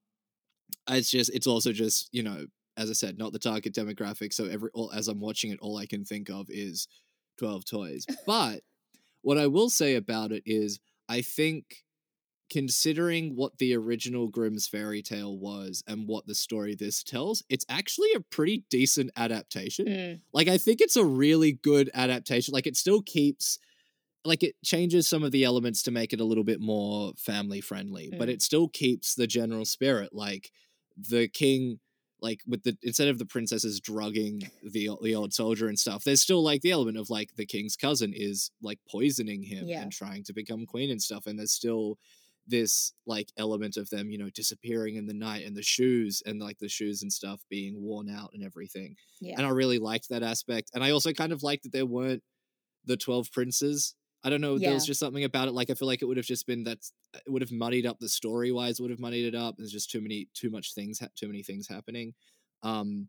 it's 0.88 1.10
just 1.12 1.29
it's 1.34 1.47
also 1.47 1.71
just 1.71 2.10
you 2.12 2.23
know 2.23 2.45
as 2.80 2.89
I 2.89 2.94
said, 2.94 3.18
not 3.18 3.34
the 3.34 3.39
target 3.39 3.74
demographic. 3.76 4.34
So 4.34 4.46
every 4.46 4.70
all, 4.74 4.92
as 4.92 5.08
I'm 5.08 5.20
watching 5.20 5.52
it, 5.52 5.60
all 5.62 5.78
I 5.78 5.86
can 5.86 6.04
think 6.06 6.30
of 6.30 6.48
is 6.50 6.88
twelve 7.38 7.65
toys. 7.65 8.06
But 8.26 8.62
what 9.22 9.38
I 9.38 9.48
will 9.48 9.70
say 9.70 9.96
about 9.96 10.32
it 10.32 10.44
is, 10.46 10.80
I 11.08 11.22
think 11.22 11.84
considering 12.50 13.36
what 13.36 13.58
the 13.60 13.76
original 13.76 14.28
Grimm's 14.28 14.68
fairy 14.68 15.02
tale 15.04 15.38
was 15.38 15.84
and 15.88 16.08
what 16.08 16.26
the 16.26 16.34
story 16.34 16.74
this 16.74 17.04
tells, 17.04 17.44
it's 17.50 17.65
actually 17.70 18.12
a 18.15 18.20
pretty 18.22 18.63
decent 18.72 19.12
adaptation. 19.15 19.86
Mm, 19.86 20.20
Like 20.34 20.48
I 20.48 20.58
think 20.58 20.82
it's 20.82 20.96
a 20.96 21.06
really 21.06 21.52
good 21.52 21.92
adaptation. 21.94 22.54
Like 22.54 22.65
it 22.65 22.76
still 22.78 23.02
keeps 23.04 23.60
like 24.26 24.44
it 24.44 24.56
changes 24.65 25.08
some 25.08 25.24
of 25.24 25.32
the 25.32 25.44
elements 25.44 25.84
to 25.84 25.92
make 25.92 26.12
it 26.12 26.20
a 26.20 26.26
little 26.26 26.44
bit 26.44 26.60
more 26.60 27.13
family 27.18 27.62
friendly, 27.62 28.10
but 28.18 28.28
Mm. 28.28 28.34
it 28.34 28.42
still 28.42 28.68
keeps 28.68 29.15
the 29.15 29.28
general 29.28 29.63
spirit. 29.65 30.10
Like 30.13 30.52
the 30.98 31.28
king 31.28 31.80
like 32.21 32.41
with 32.47 32.63
the 32.63 32.77
instead 32.84 33.08
of 33.08 33.17
the 33.17 33.25
princesses 33.25 33.79
drugging 33.79 34.49
the 34.63 34.89
the 35.01 35.15
old 35.15 35.34
soldier 35.34 35.67
and 35.67 35.79
stuff, 35.79 36.03
there's 36.03 36.21
still 36.21 36.43
like 36.43 36.62
the 36.62 36.71
element 36.71 36.97
of 36.97 37.10
like 37.10 37.36
the 37.36 37.45
king's 37.45 37.75
cousin 37.75 38.13
is 38.15 38.51
like 38.62 38.79
poisoning 38.89 39.43
him 39.43 39.67
Yeah. 39.67 39.82
and 39.82 39.91
trying 39.91 40.23
to 40.25 40.34
become 40.34 40.65
queen 40.65 40.89
and 40.91 41.01
stuff, 41.01 41.27
and 41.27 41.38
there's 41.39 41.51
still 41.53 41.97
this 42.47 42.93
like 43.05 43.29
element 43.38 43.77
of 43.77 43.89
them, 43.91 44.10
you 44.10 44.17
know, 44.17 44.29
disappearing 44.32 44.95
in 44.95 45.05
the 45.05 45.13
night 45.13 45.45
and 45.45 45.55
the 45.55 45.62
shoes 45.62 46.23
and 46.25 46.41
like 46.41 46.58
the 46.58 46.67
shoes 46.67 47.03
and 47.03 47.13
stuff 47.13 47.41
being 47.47 47.79
worn 47.79 48.10
out 48.10 48.32
and 48.34 48.43
everything 48.43 48.95
yeah. 49.21 49.36
and 49.38 49.45
I 49.45 49.49
really 49.49 49.77
liked 49.77 50.10
that 50.10 50.23
aspect. 50.23 50.71
And 50.73 50.84
I 50.84 50.89
also 50.89 51.13
kind 51.13 51.32
of 51.32 51.43
liked 51.43 51.63
that 51.63 51.71
there 51.73 51.86
weren't 51.86 52.23
the 52.86 52.97
twelve 52.97 53.32
princes. 53.32 53.93
I 54.23 54.29
don't 54.29 54.41
know. 54.41 54.58
There 54.60 54.73
was 54.73 54.86
just 54.86 54.99
something 54.99 55.23
about 55.23 55.47
it. 55.47 55.53
Like 55.53 55.69
I 55.69 55.73
feel 55.75 55.88
like 55.88 56.01
it 56.01 56.05
would 56.05 56.17
have 56.17 56.25
just 56.25 56.45
been 56.45 56.63
that 56.65 56.79
it 57.13 57.29
would 57.32 57.41
have 57.41 57.51
muddied 57.51 57.86
up 57.86 57.99
the 57.99 58.10
story 58.10 58.51
wise. 58.51 58.79
Would 58.79 58.91
have 58.91 58.99
muddied 58.99 59.25
it 59.34 59.36
up. 59.36 59.55
There's 59.58 59.71
just 59.71 59.89
too 59.91 60.01
many, 60.01 60.27
too 60.34 60.49
much 60.49 60.73
things, 60.73 61.01
too 61.15 61.27
many 61.27 61.43
things 61.43 61.67
happening. 61.67 62.13
Um, 62.63 63.08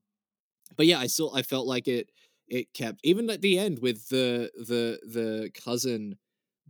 but 0.77 0.87
yeah, 0.87 0.99
I 1.01 1.07
still 1.09 1.33
I 1.35 1.43
felt 1.43 1.67
like 1.67 1.89
it. 1.89 2.11
It 2.49 2.73
kept 2.75 3.01
even 3.05 3.31
at 3.31 3.43
the 3.43 3.59
end 3.59 3.79
with 3.81 4.09
the 4.09 4.51
the 4.57 4.99
the 5.07 5.51
cousin 5.55 6.19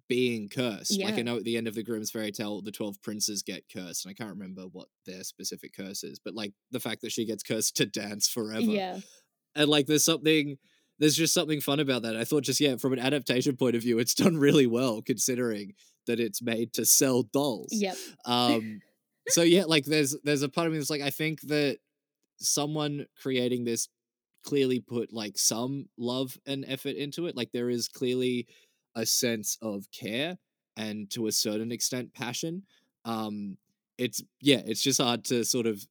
being 0.08 0.48
cursed. 0.48 1.00
Like 1.02 1.18
I 1.18 1.22
know 1.22 1.36
at 1.38 1.44
the 1.44 1.56
end 1.56 1.68
of 1.68 1.74
the 1.74 1.82
Grimm's 1.84 2.10
fairy 2.10 2.32
tale, 2.32 2.62
the 2.62 2.72
twelve 2.72 3.00
princes 3.02 3.42
get 3.42 3.64
cursed, 3.72 4.04
and 4.04 4.10
I 4.10 4.14
can't 4.14 4.30
remember 4.30 4.62
what 4.62 4.88
their 5.06 5.22
specific 5.24 5.74
curse 5.74 6.02
is. 6.04 6.18
But 6.18 6.34
like 6.34 6.52
the 6.70 6.80
fact 6.80 7.02
that 7.02 7.12
she 7.12 7.24
gets 7.26 7.42
cursed 7.42 7.76
to 7.76 7.86
dance 7.86 8.28
forever 8.28 8.60
Yeah. 8.66 9.00
and 9.54 9.68
like 9.68 9.86
there's 9.86 10.04
something 10.04 10.58
there's 11.00 11.16
just 11.16 11.34
something 11.34 11.60
fun 11.60 11.80
about 11.80 12.02
that. 12.02 12.16
I 12.16 12.24
thought 12.24 12.44
just 12.44 12.60
yeah 12.60 12.76
from 12.76 12.92
an 12.92 13.00
adaptation 13.00 13.56
point 13.56 13.74
of 13.74 13.82
view 13.82 13.98
it's 13.98 14.14
done 14.14 14.38
really 14.38 14.66
well 14.66 15.02
considering 15.02 15.74
that 16.06 16.20
it's 16.20 16.40
made 16.40 16.72
to 16.74 16.86
sell 16.86 17.24
dolls. 17.24 17.70
Yep. 17.72 17.96
um 18.26 18.80
so 19.28 19.42
yeah 19.42 19.64
like 19.66 19.84
there's 19.84 20.16
there's 20.24 20.42
a 20.42 20.48
part 20.48 20.66
of 20.66 20.72
me 20.72 20.78
that's 20.78 20.90
like 20.90 21.02
i 21.02 21.10
think 21.10 21.40
that 21.42 21.78
someone 22.40 23.06
creating 23.20 23.64
this 23.64 23.88
clearly 24.42 24.80
put 24.80 25.12
like 25.12 25.38
some 25.38 25.86
love 25.98 26.38
and 26.46 26.64
effort 26.66 26.96
into 26.96 27.26
it. 27.26 27.36
Like 27.36 27.52
there 27.52 27.70
is 27.70 27.88
clearly 27.88 28.46
a 28.94 29.06
sense 29.06 29.58
of 29.62 29.86
care 29.92 30.38
and 30.76 31.10
to 31.10 31.26
a 31.26 31.32
certain 31.32 31.72
extent 31.72 32.14
passion. 32.14 32.62
Um 33.04 33.56
it's 33.98 34.22
yeah 34.40 34.62
it's 34.64 34.82
just 34.82 35.00
hard 35.00 35.24
to 35.24 35.44
sort 35.44 35.66
of 35.66 35.84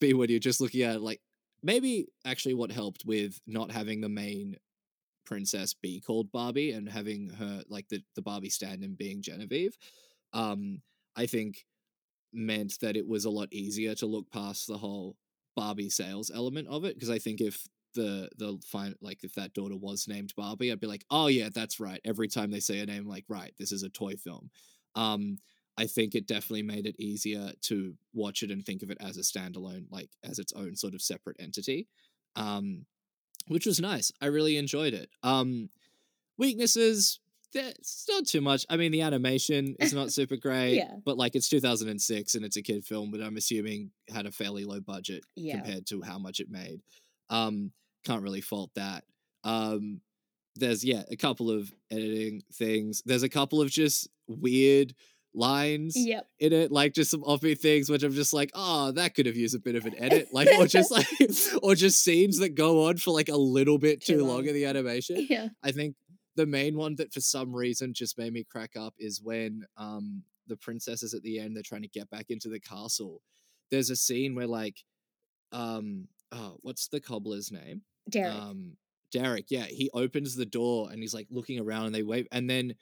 be 0.00 0.14
when 0.14 0.30
you're 0.30 0.38
just 0.38 0.60
looking 0.60 0.82
at 0.82 0.96
it 0.96 1.00
like 1.00 1.20
maybe 1.62 2.06
actually 2.24 2.54
what 2.54 2.72
helped 2.72 3.04
with 3.04 3.40
not 3.46 3.70
having 3.70 4.00
the 4.00 4.08
main 4.08 4.56
princess 5.24 5.74
be 5.74 6.00
called 6.00 6.32
Barbie 6.32 6.72
and 6.72 6.88
having 6.88 7.30
her 7.30 7.62
like 7.68 7.88
the 7.88 8.02
the 8.16 8.22
Barbie 8.22 8.50
stand-in 8.50 8.94
being 8.94 9.22
Genevieve 9.22 9.76
um 10.32 10.80
I 11.16 11.26
think 11.26 11.66
meant 12.32 12.78
that 12.80 12.96
it 12.96 13.06
was 13.06 13.24
a 13.24 13.30
lot 13.30 13.52
easier 13.52 13.94
to 13.96 14.06
look 14.06 14.30
past 14.30 14.66
the 14.66 14.78
whole 14.78 15.16
Barbie 15.56 15.90
sales 15.90 16.30
element 16.34 16.68
of 16.68 16.84
it 16.84 16.94
because 16.94 17.10
I 17.10 17.18
think 17.18 17.40
if 17.40 17.66
the 17.94 18.28
the 18.38 18.58
fine 18.64 18.94
like 19.00 19.24
if 19.24 19.34
that 19.34 19.52
daughter 19.52 19.76
was 19.76 20.06
named 20.08 20.32
Barbie 20.36 20.70
I'd 20.70 20.80
be 20.80 20.86
like 20.86 21.04
oh 21.10 21.26
yeah 21.26 21.48
that's 21.52 21.80
right 21.80 22.00
every 22.04 22.28
time 22.28 22.50
they 22.50 22.60
say 22.60 22.80
a 22.80 22.86
name 22.86 23.06
like 23.06 23.24
right 23.28 23.52
this 23.58 23.72
is 23.72 23.82
a 23.82 23.88
toy 23.88 24.14
film 24.14 24.50
um 24.94 25.38
I 25.78 25.86
think 25.86 26.14
it 26.14 26.26
definitely 26.26 26.62
made 26.62 26.86
it 26.86 26.96
easier 26.98 27.52
to 27.62 27.94
watch 28.12 28.42
it 28.42 28.50
and 28.50 28.64
think 28.64 28.82
of 28.82 28.90
it 28.90 28.98
as 29.00 29.16
a 29.16 29.20
standalone, 29.22 29.86
like 29.90 30.10
as 30.22 30.38
its 30.38 30.52
own 30.52 30.76
sort 30.76 30.94
of 30.94 31.00
separate 31.02 31.36
entity, 31.40 31.86
um, 32.36 32.84
which 33.48 33.66
was 33.66 33.80
nice. 33.80 34.12
I 34.20 34.26
really 34.26 34.56
enjoyed 34.56 34.92
it. 34.94 35.08
Um, 35.22 35.70
weaknesses, 36.38 37.20
it's 37.52 38.06
not 38.08 38.26
too 38.26 38.40
much. 38.40 38.64
I 38.70 38.76
mean, 38.76 38.92
the 38.92 39.00
animation 39.02 39.74
is 39.80 39.92
not 39.92 40.12
super 40.12 40.36
great, 40.40 40.76
Yeah. 40.76 40.94
but 41.04 41.16
like 41.18 41.34
it's 41.34 41.48
2006 41.48 42.34
and 42.34 42.44
it's 42.44 42.56
a 42.56 42.62
kid 42.62 42.84
film, 42.84 43.10
but 43.10 43.20
I'm 43.20 43.36
assuming 43.36 43.90
had 44.12 44.26
a 44.26 44.32
fairly 44.32 44.64
low 44.64 44.80
budget 44.80 45.24
Yeah. 45.36 45.56
compared 45.56 45.86
to 45.86 46.02
how 46.02 46.18
much 46.18 46.40
it 46.40 46.50
made. 46.50 46.80
Um, 47.28 47.72
can't 48.04 48.22
really 48.22 48.40
fault 48.40 48.70
that. 48.74 49.04
Um, 49.44 50.00
there's 50.56 50.84
yeah 50.84 51.02
a 51.10 51.16
couple 51.16 51.50
of 51.50 51.72
editing 51.90 52.42
things. 52.52 53.02
There's 53.06 53.22
a 53.22 53.28
couple 53.28 53.60
of 53.62 53.70
just 53.70 54.08
weird 54.26 54.94
lines 55.34 55.94
Yep. 55.96 56.26
in 56.40 56.52
it, 56.52 56.72
like 56.72 56.94
just 56.94 57.10
some 57.10 57.22
offbeat 57.22 57.58
things, 57.60 57.88
which 57.88 58.02
I'm 58.02 58.12
just 58.12 58.32
like, 58.32 58.50
oh, 58.54 58.92
that 58.92 59.14
could 59.14 59.26
have 59.26 59.36
used 59.36 59.54
a 59.54 59.58
bit 59.60 59.76
of 59.76 59.86
an 59.86 59.94
edit, 59.98 60.28
like, 60.32 60.48
or 60.58 60.66
just 60.68 60.90
like, 60.90 61.06
or 61.62 61.74
just 61.74 62.02
scenes 62.02 62.38
that 62.38 62.54
go 62.54 62.88
on 62.88 62.96
for 62.96 63.12
like 63.12 63.28
a 63.28 63.36
little 63.36 63.78
bit 63.78 64.00
Too 64.04 64.14
too 64.14 64.24
long 64.24 64.38
long. 64.38 64.46
in 64.48 64.54
the 64.54 64.64
animation. 64.66 65.26
Yeah. 65.28 65.48
I 65.62 65.72
think 65.72 65.94
the 66.36 66.46
main 66.46 66.76
one 66.76 66.96
that 66.96 67.12
for 67.12 67.20
some 67.20 67.54
reason 67.54 67.92
just 67.94 68.16
made 68.18 68.32
me 68.32 68.44
crack 68.44 68.72
up 68.76 68.94
is 68.98 69.20
when 69.22 69.64
um 69.76 70.22
the 70.46 70.56
princesses 70.56 71.12
at 71.14 71.22
the 71.22 71.38
end 71.38 71.54
they're 71.54 71.62
trying 71.62 71.82
to 71.82 71.88
get 71.88 72.08
back 72.10 72.26
into 72.30 72.48
the 72.48 72.60
castle. 72.60 73.20
There's 73.70 73.90
a 73.90 73.96
scene 73.96 74.34
where 74.34 74.46
like 74.46 74.82
um 75.52 76.08
oh 76.32 76.56
what's 76.62 76.88
the 76.88 77.00
cobbler's 77.00 77.50
name? 77.52 77.82
Derek. 78.08 78.34
Um 78.34 78.76
Derek, 79.12 79.46
yeah, 79.50 79.64
he 79.64 79.90
opens 79.92 80.36
the 80.36 80.46
door 80.46 80.88
and 80.90 81.00
he's 81.02 81.12
like 81.14 81.26
looking 81.30 81.58
around 81.58 81.86
and 81.86 81.94
they 81.94 82.04
wave 82.04 82.28
and 82.30 82.48
then 82.48 82.74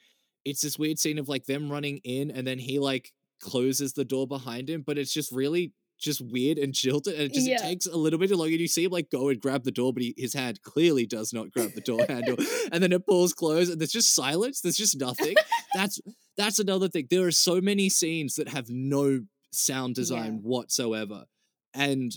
it's 0.49 0.61
this 0.61 0.77
weird 0.79 0.99
scene 0.99 1.17
of 1.19 1.29
like 1.29 1.45
them 1.45 1.71
running 1.71 1.97
in 2.03 2.31
and 2.31 2.45
then 2.45 2.59
he 2.59 2.79
like 2.79 3.11
closes 3.41 3.93
the 3.93 4.05
door 4.05 4.27
behind 4.27 4.69
him, 4.69 4.83
but 4.85 4.97
it's 4.97 5.13
just 5.13 5.31
really 5.31 5.73
just 5.99 6.21
weird 6.21 6.57
and 6.57 6.73
jilted 6.73 7.13
and 7.15 7.23
it 7.23 7.33
just 7.33 7.45
Yeah. 7.47 7.57
takes 7.57 7.85
a 7.85 7.95
little 7.97 8.17
bit 8.19 8.29
too 8.29 8.37
long 8.37 8.47
and 8.47 8.59
you 8.59 8.67
see 8.69 8.85
him 8.85 8.91
like 8.91 9.09
go 9.11 9.27
and 9.29 9.41
grab 9.41 9.63
the 9.63 9.71
door, 9.71 9.91
but 9.93 10.01
he, 10.01 10.13
his 10.17 10.33
hand 10.33 10.61
clearly 10.61 11.05
does 11.05 11.33
not 11.33 11.51
grab 11.51 11.73
the 11.73 11.81
door 11.81 12.05
handle. 12.07 12.37
And 12.71 12.81
then 12.83 12.93
it 12.93 13.05
pulls 13.05 13.33
close 13.33 13.69
and 13.69 13.79
there's 13.81 13.91
just 13.91 14.13
silence. 14.15 14.61
There's 14.61 14.77
just 14.77 14.97
nothing. 14.99 15.35
That's 15.75 15.99
that's 16.37 16.59
another 16.59 16.87
thing. 16.87 17.07
There 17.09 17.25
are 17.27 17.31
so 17.31 17.59
many 17.59 17.89
scenes 17.89 18.35
that 18.35 18.47
have 18.49 18.69
no 18.69 19.21
sound 19.51 19.95
design 19.95 20.35
Yeah. 20.35 20.39
whatsoever. 20.41 21.25
And 21.73 22.11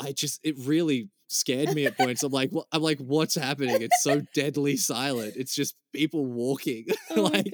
I 0.00 0.12
just 0.12 0.40
it 0.42 0.56
really 0.58 1.08
scared 1.28 1.74
me 1.74 1.86
at 1.86 1.96
points. 1.96 2.22
I'm 2.22 2.32
like, 2.32 2.50
what 2.50 2.66
I'm 2.72 2.82
like, 2.82 2.98
what's 2.98 3.34
happening? 3.34 3.80
It's 3.82 4.02
so 4.02 4.20
deadly 4.34 4.76
silent. 4.76 5.34
It's 5.36 5.54
just 5.54 5.74
people 5.92 6.26
walking. 6.26 6.86
Oh 7.10 7.22
like 7.22 7.46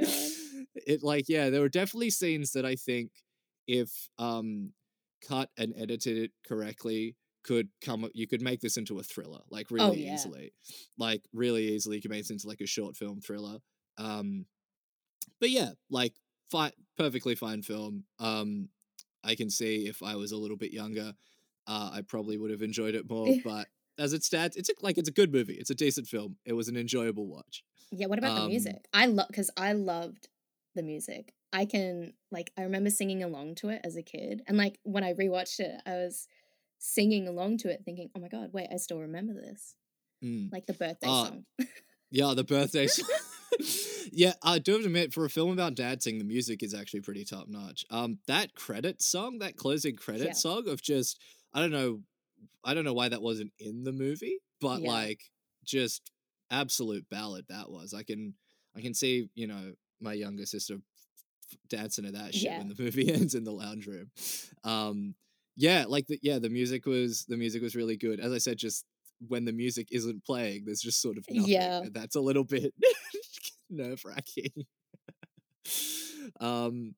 it 0.74 1.02
like, 1.02 1.28
yeah, 1.28 1.50
there 1.50 1.60
were 1.60 1.68
definitely 1.68 2.10
scenes 2.10 2.52
that 2.52 2.64
I 2.64 2.76
think 2.76 3.10
if 3.66 3.90
um 4.18 4.72
cut 5.26 5.50
and 5.58 5.74
edited 5.76 6.16
it 6.16 6.30
correctly 6.46 7.16
could 7.44 7.68
come 7.84 8.08
you 8.14 8.26
could 8.26 8.40
make 8.42 8.60
this 8.60 8.76
into 8.76 8.98
a 8.98 9.02
thriller 9.02 9.40
like 9.50 9.70
really 9.70 9.86
Oh, 9.86 9.92
yeah. 9.92 10.14
easily 10.14 10.52
like 10.98 11.22
really 11.32 11.64
easily 11.74 11.96
you 11.96 12.02
could 12.02 12.10
make 12.10 12.20
this 12.22 12.30
into 12.30 12.46
like 12.46 12.60
a 12.60 12.66
short 12.66 12.94
film 12.96 13.20
thriller 13.20 13.58
um 13.96 14.44
but 15.40 15.50
yeah 15.50 15.70
like 15.90 16.14
fine 16.50 16.70
perfectly 16.96 17.34
fine 17.34 17.62
film 17.62 18.04
um 18.20 18.68
i 19.24 19.34
can 19.34 19.50
see 19.50 19.86
if 19.88 20.02
i 20.02 20.14
was 20.14 20.30
a 20.32 20.36
little 20.36 20.56
bit 20.56 20.72
younger 20.72 21.12
uh 21.68 21.90
i 21.94 22.02
probably 22.02 22.38
would 22.38 22.50
have 22.50 22.62
enjoyed 22.62 22.96
it 22.96 23.08
more 23.10 23.36
but 23.44 23.68
as 23.98 24.12
it 24.12 24.24
stands 24.24 24.56
it's 24.56 24.70
a, 24.70 24.74
like 24.82 24.98
it's 24.98 25.08
a 25.08 25.12
good 25.12 25.32
movie 25.32 25.54
it's 25.54 25.70
a 25.70 25.76
decent 25.76 26.08
film 26.08 26.38
it 26.44 26.54
was 26.54 26.68
an 26.68 26.76
enjoyable 26.76 27.28
watch 27.28 27.64
Yeah, 27.90 28.06
what 28.06 28.18
about 28.18 28.34
Um, 28.34 28.44
the 28.44 28.48
music? 28.48 28.86
I 28.92 29.06
love 29.06 29.28
because 29.28 29.50
I 29.56 29.72
loved 29.72 30.28
the 30.74 30.82
music. 30.82 31.34
I 31.52 31.64
can 31.64 32.12
like 32.30 32.52
I 32.58 32.62
remember 32.62 32.90
singing 32.90 33.22
along 33.22 33.54
to 33.56 33.70
it 33.70 33.80
as 33.84 33.96
a 33.96 34.02
kid, 34.02 34.42
and 34.46 34.56
like 34.58 34.78
when 34.84 35.04
I 35.04 35.14
rewatched 35.14 35.60
it, 35.60 35.80
I 35.86 35.92
was 35.92 36.26
singing 36.78 37.26
along 37.28 37.58
to 37.58 37.70
it, 37.70 37.82
thinking, 37.84 38.10
"Oh 38.14 38.20
my 38.20 38.28
god, 38.28 38.50
wait, 38.52 38.68
I 38.72 38.76
still 38.76 39.00
remember 39.00 39.32
this." 39.34 39.76
Mm. 40.24 40.52
Like 40.52 40.66
the 40.66 40.74
birthday 40.74 41.08
Ah, 41.08 41.24
song. 41.26 41.46
Yeah, 42.10 42.34
the 42.34 42.44
birthday 42.44 42.86
song. 42.88 43.08
yeah, 44.12 44.34
I 44.42 44.58
do 44.58 44.72
have 44.72 44.82
to 44.82 44.86
admit, 44.86 45.12
for 45.14 45.24
a 45.24 45.30
film 45.30 45.50
about 45.52 45.74
dancing, 45.74 46.18
the 46.18 46.24
music 46.24 46.62
is 46.62 46.74
actually 46.74 47.00
pretty 47.02 47.24
top 47.24 47.48
notch. 47.48 47.84
Um, 47.90 48.18
that 48.26 48.54
credit 48.54 49.02
song, 49.02 49.38
that 49.40 49.56
closing 49.56 49.96
credit 49.96 50.26
Yeah. 50.26 50.34
song 50.34 50.68
of 50.68 50.82
just, 50.82 51.20
I 51.58 51.60
don't 51.60 51.72
know 51.72 52.00
I 52.64 52.74
don't 52.74 52.84
know 52.84 52.92
why 52.94 53.08
that 53.08 53.22
wasn't 53.22 53.52
in 53.58 53.82
the 53.84 53.92
movie, 53.92 54.38
but 54.60 54.82
Yeah. 54.82 54.88
like 54.90 55.20
just 55.64 56.10
absolute 56.50 57.08
ballad 57.10 57.46
that 57.48 57.70
was. 57.70 57.92
I 57.94 58.02
can 58.04 58.34
I 58.76 58.80
can 58.80 58.94
see 58.94 59.28
you 59.34 59.46
know 59.48 59.72
my 60.00 60.12
younger 60.12 60.46
sister 60.46 60.74
f- 60.74 61.58
dancing 61.68 62.04
to 62.04 62.12
that 62.12 62.32
shit 62.34 62.44
Yeah. 62.44 62.58
when 62.58 62.68
the 62.68 62.76
movie 62.82 63.12
ends 63.12 63.34
in 63.34 63.44
the 63.44 63.52
lounge 63.52 63.86
room. 63.86 64.10
Um, 64.64 65.14
yeah, 65.56 65.84
like 65.88 66.06
the 66.06 66.18
yeah 66.22 66.38
the 66.38 66.50
music 66.50 66.86
was 66.86 67.24
the 67.26 67.36
music 67.36 67.60
was 67.62 67.74
really 67.74 67.96
good. 67.96 68.20
As 68.20 68.32
I 68.32 68.38
said, 68.38 68.58
just 68.58 68.84
when 69.26 69.44
the 69.44 69.52
music 69.52 69.88
isn't 69.90 70.24
playing, 70.24 70.64
there's 70.64 70.80
just 70.80 71.02
sort 71.02 71.18
of 71.18 71.24
nothing. 71.28 71.50
Yeah. 71.52 71.78
and 71.82 71.92
that's 71.94 72.14
a 72.16 72.20
little 72.20 72.44
bit 72.44 72.72
nerve 73.70 74.04
wracking. 74.04 74.52
um, 76.40 76.94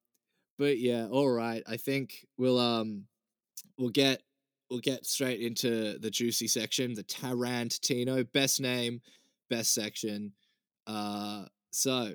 but 0.59 0.79
yeah, 0.79 1.07
all 1.07 1.29
right. 1.31 1.63
I 1.67 1.77
think 1.79 2.27
we'll 2.37 2.59
um 2.59 3.07
we'll 3.79 3.89
get 3.91 4.23
we'll 4.71 4.81
get 4.81 5.07
straight 5.07 5.41
into 5.41 5.99
the 5.99 6.11
juicy 6.11 6.47
section, 6.47 6.95
the 6.95 7.05
Tarantino 7.05 8.27
best 8.33 8.61
name, 8.61 9.01
best 9.49 9.75
section. 9.75 10.33
Uh, 10.87 11.45
so 11.71 12.13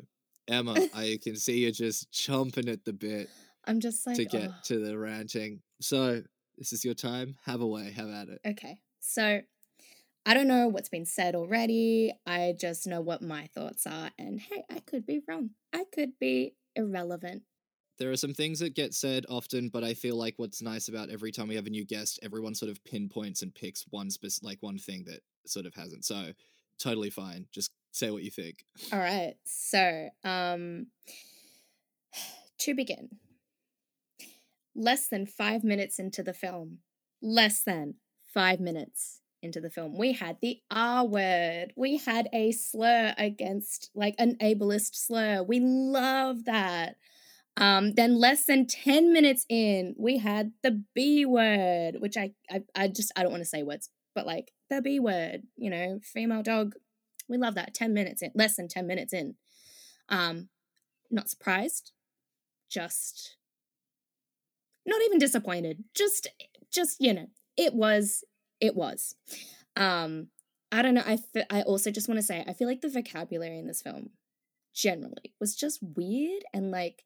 Emma, 0.47 0.75
I 0.95 1.17
can 1.21 1.35
see 1.35 1.59
you're 1.59 1.71
just 1.71 2.11
chomping 2.11 2.71
at 2.71 2.85
the 2.85 2.93
bit 2.93 3.29
I'm 3.67 3.79
just 3.79 4.05
like 4.05 4.15
to 4.17 4.25
get 4.25 4.49
oh. 4.49 4.55
to 4.65 4.85
the 4.85 4.97
ranting. 4.97 5.61
So 5.81 6.21
this 6.57 6.71
is 6.71 6.85
your 6.85 6.93
time. 6.93 7.35
Have 7.45 7.61
a 7.61 7.67
way. 7.67 7.91
Have 7.91 8.09
at 8.09 8.29
it. 8.29 8.39
Okay, 8.45 8.77
so 8.99 9.41
I 10.25 10.33
don't 10.33 10.47
know 10.47 10.67
what's 10.67 10.89
been 10.89 11.05
said 11.05 11.35
already. 11.35 12.13
I 12.25 12.55
just 12.59 12.87
know 12.87 13.01
what 13.01 13.21
my 13.21 13.47
thoughts 13.53 13.85
are, 13.87 14.11
and 14.17 14.39
hey, 14.39 14.63
I 14.71 14.79
could 14.79 15.05
be 15.05 15.21
wrong. 15.27 15.51
I 15.73 15.83
could 15.91 16.11
be 16.19 16.55
irrelevant. 16.75 17.43
There 17.97 18.12
are 18.12 18.17
some 18.17 18.34
things 18.34 18.60
that 18.60 18.75
get 18.75 18.93
said 18.93 19.25
often, 19.29 19.69
but 19.69 19.84
I 19.84 19.93
feel 19.93 20.17
like 20.17 20.34
what's 20.38 20.62
nice 20.62 20.89
about 20.89 21.10
every 21.10 21.31
time 21.31 21.47
we 21.47 21.55
have 21.55 21.65
a 21.65 21.69
new 21.69 21.86
guest, 21.86 22.19
everyone 22.21 22.53
sort 22.53 22.71
of 22.71 22.84
pinpoints 22.84 23.41
and 23.41 23.55
picks 23.55 23.86
one 23.89 24.12
spec- 24.12 24.43
like 24.43 24.58
one 24.62 24.77
thing 24.77 25.05
that 25.05 25.21
sort 25.45 25.65
of 25.65 25.73
hasn't. 25.73 26.03
So 26.03 26.31
totally 26.77 27.10
fine. 27.10 27.45
Just 27.53 27.71
say 27.91 28.12
what 28.12 28.23
you 28.23 28.31
think. 28.31 28.65
All 28.91 28.99
right, 28.99 29.36
so 29.45 30.10
um, 30.25 30.88
to 32.60 32.75
begin, 32.75 33.10
less 34.75 35.08
than 35.08 35.25
five 35.25 35.63
minutes 35.63 35.97
into 35.97 36.21
the 36.21 36.34
film, 36.34 36.79
less 37.21 37.63
than 37.63 37.95
five 38.34 38.60
minutes 38.60 39.21
into 39.41 39.62
the 39.62 39.69
film, 39.69 39.97
we 39.97 40.12
had 40.12 40.38
the 40.41 40.60
R 40.69 41.05
word. 41.05 41.71
We 41.77 41.97
had 41.97 42.27
a 42.34 42.51
slur 42.51 43.13
against, 43.17 43.91
like, 43.95 44.15
an 44.17 44.36
ableist 44.41 44.95
slur. 44.95 45.43
We 45.43 45.62
love 45.62 46.43
that. 46.45 46.97
Um, 47.57 47.93
then 47.93 48.19
less 48.19 48.45
than 48.45 48.67
10 48.67 49.13
minutes 49.13 49.45
in, 49.49 49.95
we 49.97 50.17
had 50.17 50.51
the 50.61 50.83
B 50.93 51.25
word, 51.25 51.95
which 51.99 52.17
I, 52.17 52.31
I, 52.49 52.61
I 52.75 52.87
just, 52.87 53.11
I 53.15 53.23
don't 53.23 53.31
want 53.31 53.43
to 53.43 53.49
say 53.49 53.63
words, 53.63 53.89
but 54.13 54.25
like 54.25 54.51
the 54.69 54.81
B 54.81 54.99
word, 54.99 55.43
you 55.55 55.69
know, 55.69 55.99
female 56.03 56.43
dog. 56.43 56.75
We 57.29 57.37
love 57.37 57.55
that. 57.55 57.73
10 57.73 57.93
minutes 57.93 58.21
in, 58.21 58.31
less 58.35 58.55
than 58.55 58.67
10 58.67 58.85
minutes 58.85 59.13
in. 59.13 59.35
Um, 60.09 60.49
not 61.09 61.29
surprised, 61.29 61.91
just 62.69 63.37
not 64.85 65.01
even 65.03 65.17
disappointed. 65.17 65.83
Just, 65.95 66.27
just, 66.71 66.97
you 66.99 67.13
know, 67.13 67.27
it 67.57 67.73
was, 67.73 68.23
it 68.59 68.75
was. 68.75 69.15
Um, 69.75 70.27
I 70.71 70.81
don't 70.81 70.93
know. 70.93 71.03
I, 71.05 71.19
I 71.49 71.61
also 71.61 71.89
just 71.89 72.07
want 72.07 72.19
to 72.19 72.25
say, 72.25 72.43
I 72.45 72.53
feel 72.53 72.67
like 72.67 72.81
the 72.81 72.89
vocabulary 72.89 73.57
in 73.57 73.67
this 73.67 73.81
film 73.81 74.11
generally 74.73 75.33
was 75.39 75.55
just 75.55 75.79
weird 75.81 76.43
and 76.53 76.69
like, 76.69 77.03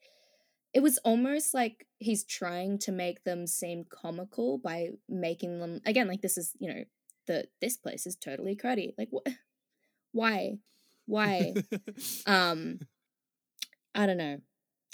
it 0.74 0.82
was 0.82 0.98
almost 1.00 1.54
like 1.54 1.88
he's 1.98 2.24
trying 2.24 2.78
to 2.80 2.92
make 2.92 3.24
them 3.24 3.48
seem 3.48 3.86
comical 3.90 4.58
by 4.58 4.90
making 5.08 5.60
them 5.60 5.82
again 5.86 6.08
like 6.08 6.22
this 6.22 6.38
is 6.38 6.54
you 6.60 6.72
know 6.72 6.84
the 7.28 7.46
this 7.62 7.78
place 7.78 8.06
is 8.06 8.16
totally 8.16 8.56
cruddy. 8.56 8.94
Like 8.98 9.10
wh- 9.14 9.32
why? 10.12 10.58
Why? 11.06 11.54
Um 12.26 12.80
i 13.96 14.06
don't 14.06 14.18
know. 14.18 14.38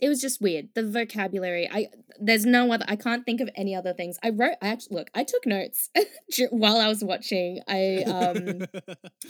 It 0.01 0.09
was 0.09 0.19
just 0.21 0.41
weird. 0.41 0.69
The 0.75 0.83
vocabulary 0.83 1.69
i 1.71 1.87
there's 2.19 2.45
no 2.45 2.71
other 2.71 2.85
i 2.87 2.95
can't 2.95 3.25
think 3.25 3.41
of 3.41 3.49
any 3.55 3.75
other 3.75 3.93
things. 3.93 4.17
I 4.23 4.29
wrote 4.29 4.55
i 4.61 4.67
actually 4.67 4.97
look 4.97 5.09
i 5.13 5.23
took 5.23 5.45
notes 5.45 5.89
while 6.51 6.77
i 6.77 6.87
was 6.87 7.03
watching. 7.03 7.59
I 7.67 8.03
um 8.05 8.67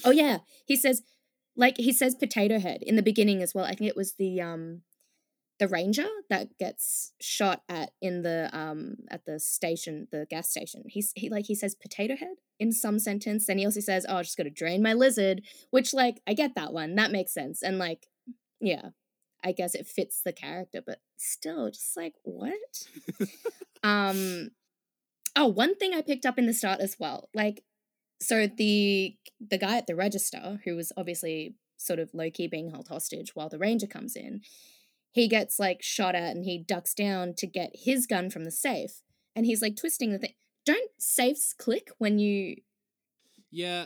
oh 0.03 0.11
yeah. 0.11 0.39
He 0.65 0.75
says 0.75 1.01
like 1.55 1.77
he 1.77 1.93
says 1.93 2.15
potato 2.15 2.59
head 2.59 2.81
in 2.83 2.95
the 2.95 3.03
beginning 3.03 3.41
as 3.41 3.53
well. 3.53 3.65
I 3.65 3.75
think 3.75 3.89
it 3.89 3.97
was 3.97 4.13
the 4.13 4.41
um 4.41 4.81
the 5.59 5.67
ranger 5.67 6.07
that 6.29 6.57
gets 6.57 7.13
shot 7.21 7.61
at 7.69 7.91
in 8.01 8.21
the 8.23 8.49
um 8.53 8.95
at 9.09 9.25
the 9.25 9.39
station 9.39 10.07
the 10.11 10.25
gas 10.29 10.49
station 10.49 10.83
he's 10.87 11.11
he 11.15 11.29
like 11.29 11.45
he 11.45 11.55
says 11.55 11.75
potato 11.75 12.15
head 12.15 12.35
in 12.59 12.71
some 12.71 12.99
sentence 12.99 13.45
then 13.45 13.57
he 13.57 13.65
also 13.65 13.79
says 13.79 14.05
oh 14.07 14.17
i 14.17 14.23
just 14.23 14.37
gotta 14.37 14.49
drain 14.49 14.81
my 14.81 14.93
lizard 14.93 15.41
which 15.71 15.93
like 15.93 16.21
i 16.27 16.33
get 16.33 16.55
that 16.55 16.73
one 16.73 16.95
that 16.95 17.11
makes 17.11 17.33
sense 17.33 17.61
and 17.61 17.77
like 17.77 18.07
yeah 18.59 18.89
i 19.43 19.51
guess 19.51 19.75
it 19.75 19.87
fits 19.87 20.21
the 20.23 20.33
character 20.33 20.81
but 20.85 20.99
still 21.17 21.69
just 21.69 21.95
like 21.95 22.13
what? 22.23 22.53
Um 23.83 24.49
oh 25.35 25.45
one 25.45 25.75
thing 25.75 25.93
i 25.93 26.01
picked 26.01 26.25
up 26.25 26.39
in 26.39 26.47
the 26.47 26.53
start 26.53 26.79
as 26.79 26.95
well 26.99 27.29
like 27.35 27.63
so 28.19 28.47
the 28.47 29.15
the 29.39 29.59
guy 29.59 29.77
at 29.77 29.85
the 29.85 29.95
register 29.95 30.59
who 30.65 30.75
was 30.75 30.91
obviously 30.97 31.53
sort 31.77 31.99
of 31.99 32.13
low-key 32.13 32.47
being 32.47 32.71
held 32.71 32.87
hostage 32.87 33.35
while 33.35 33.49
the 33.49 33.59
ranger 33.59 33.85
comes 33.85 34.15
in 34.15 34.41
he 35.15 35.29
gets 35.29 35.59
like 35.59 35.81
shot 35.81 36.13
at 36.13 36.35
and 36.35 36.43
he 36.43 36.57
ducks 36.57 36.93
down 36.93 37.33
to 37.37 37.47
get 37.47 37.71
his 37.73 38.05
gun 38.05 38.29
from 38.29 38.43
the 38.43 38.51
safe. 38.51 39.01
And 39.33 39.45
he's 39.45 39.61
like 39.61 39.77
twisting 39.77 40.11
the 40.11 40.19
thing. 40.19 40.33
Don't 40.65 40.91
safes 40.97 41.53
click 41.57 41.87
when 41.99 42.19
you 42.19 42.57
yeah, 43.49 43.85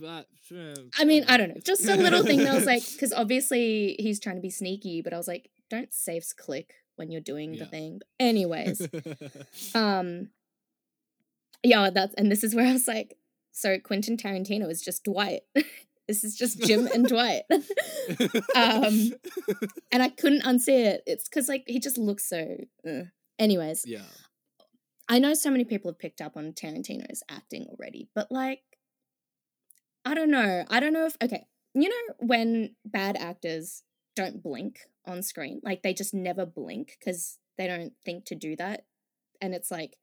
but 0.00 0.26
uh, 0.52 0.74
i 0.98 1.04
mean 1.04 1.24
i 1.28 1.36
don't 1.36 1.50
know. 1.50 1.60
Just 1.64 1.86
a 1.88 1.94
little 1.94 2.24
thing 2.24 2.38
that 2.42 2.54
was 2.54 2.66
like 2.66 2.82
because 2.92 3.12
obviously 3.12 3.94
he's 4.00 4.18
trying 4.18 4.34
to 4.34 4.42
be 4.42 4.50
sneaky 4.50 5.00
but 5.00 5.12
i 5.12 5.16
was 5.16 5.28
like 5.28 5.48
don't 5.70 5.94
safes 5.94 6.32
click 6.32 6.74
when 6.96 7.10
you're 7.12 7.20
doing 7.20 7.52
the 7.52 7.58
Yeah. 7.58 7.64
thing. 7.66 8.00
Anyways 8.18 8.88
um 9.76 10.30
yeah 11.62 11.90
that's 11.90 12.14
and 12.14 12.30
this 12.32 12.42
is 12.42 12.54
where 12.54 12.66
i 12.66 12.72
was 12.72 12.88
like 12.88 13.16
so 13.52 13.78
quentin 13.78 14.16
tarantino 14.16 14.68
is 14.70 14.82
just 14.82 15.04
dwight 15.04 15.42
this 16.08 16.24
is 16.24 16.36
just 16.36 16.60
jim 16.60 16.86
and 16.92 17.06
dwight. 17.06 17.42
Um 18.54 19.12
and 19.92 20.02
i 20.02 20.08
couldn't 20.08 20.42
unsee 20.42 20.84
it. 20.86 21.02
It's 21.06 21.28
because 21.28 21.48
like 21.48 21.64
he 21.66 21.80
just 21.80 21.98
looks 21.98 22.28
so 22.28 22.56
uh. 22.88 23.04
anyways 23.38 23.84
yeah, 23.86 24.02
i 25.08 25.18
know 25.18 25.34
so 25.34 25.50
many 25.50 25.64
people 25.64 25.90
have 25.90 25.98
picked 25.98 26.20
up 26.20 26.36
on 26.36 26.52
tarantino's 26.52 27.22
acting 27.30 27.66
already 27.68 28.08
but 28.14 28.30
like 28.30 28.62
i 30.04 30.14
don't 30.14 30.30
know. 30.30 30.64
I 30.68 30.80
don't 30.80 30.92
know 30.92 31.06
if 31.06 31.16
okay 31.22 31.46
you 31.74 31.88
know 31.88 32.14
when 32.20 32.76
bad 32.84 33.16
actors 33.16 33.82
don't 34.14 34.42
blink 34.42 34.80
on 35.06 35.22
screen? 35.22 35.60
Like 35.62 35.82
they 35.82 35.94
just 35.94 36.14
never 36.14 36.46
blink 36.46 36.96
because 36.98 37.38
they 37.58 37.66
don't 37.66 37.92
think 38.04 38.26
to 38.26 38.34
do 38.34 38.56
that 38.56 38.84
and 39.40 39.54
it's 39.54 39.70
like 39.70 39.96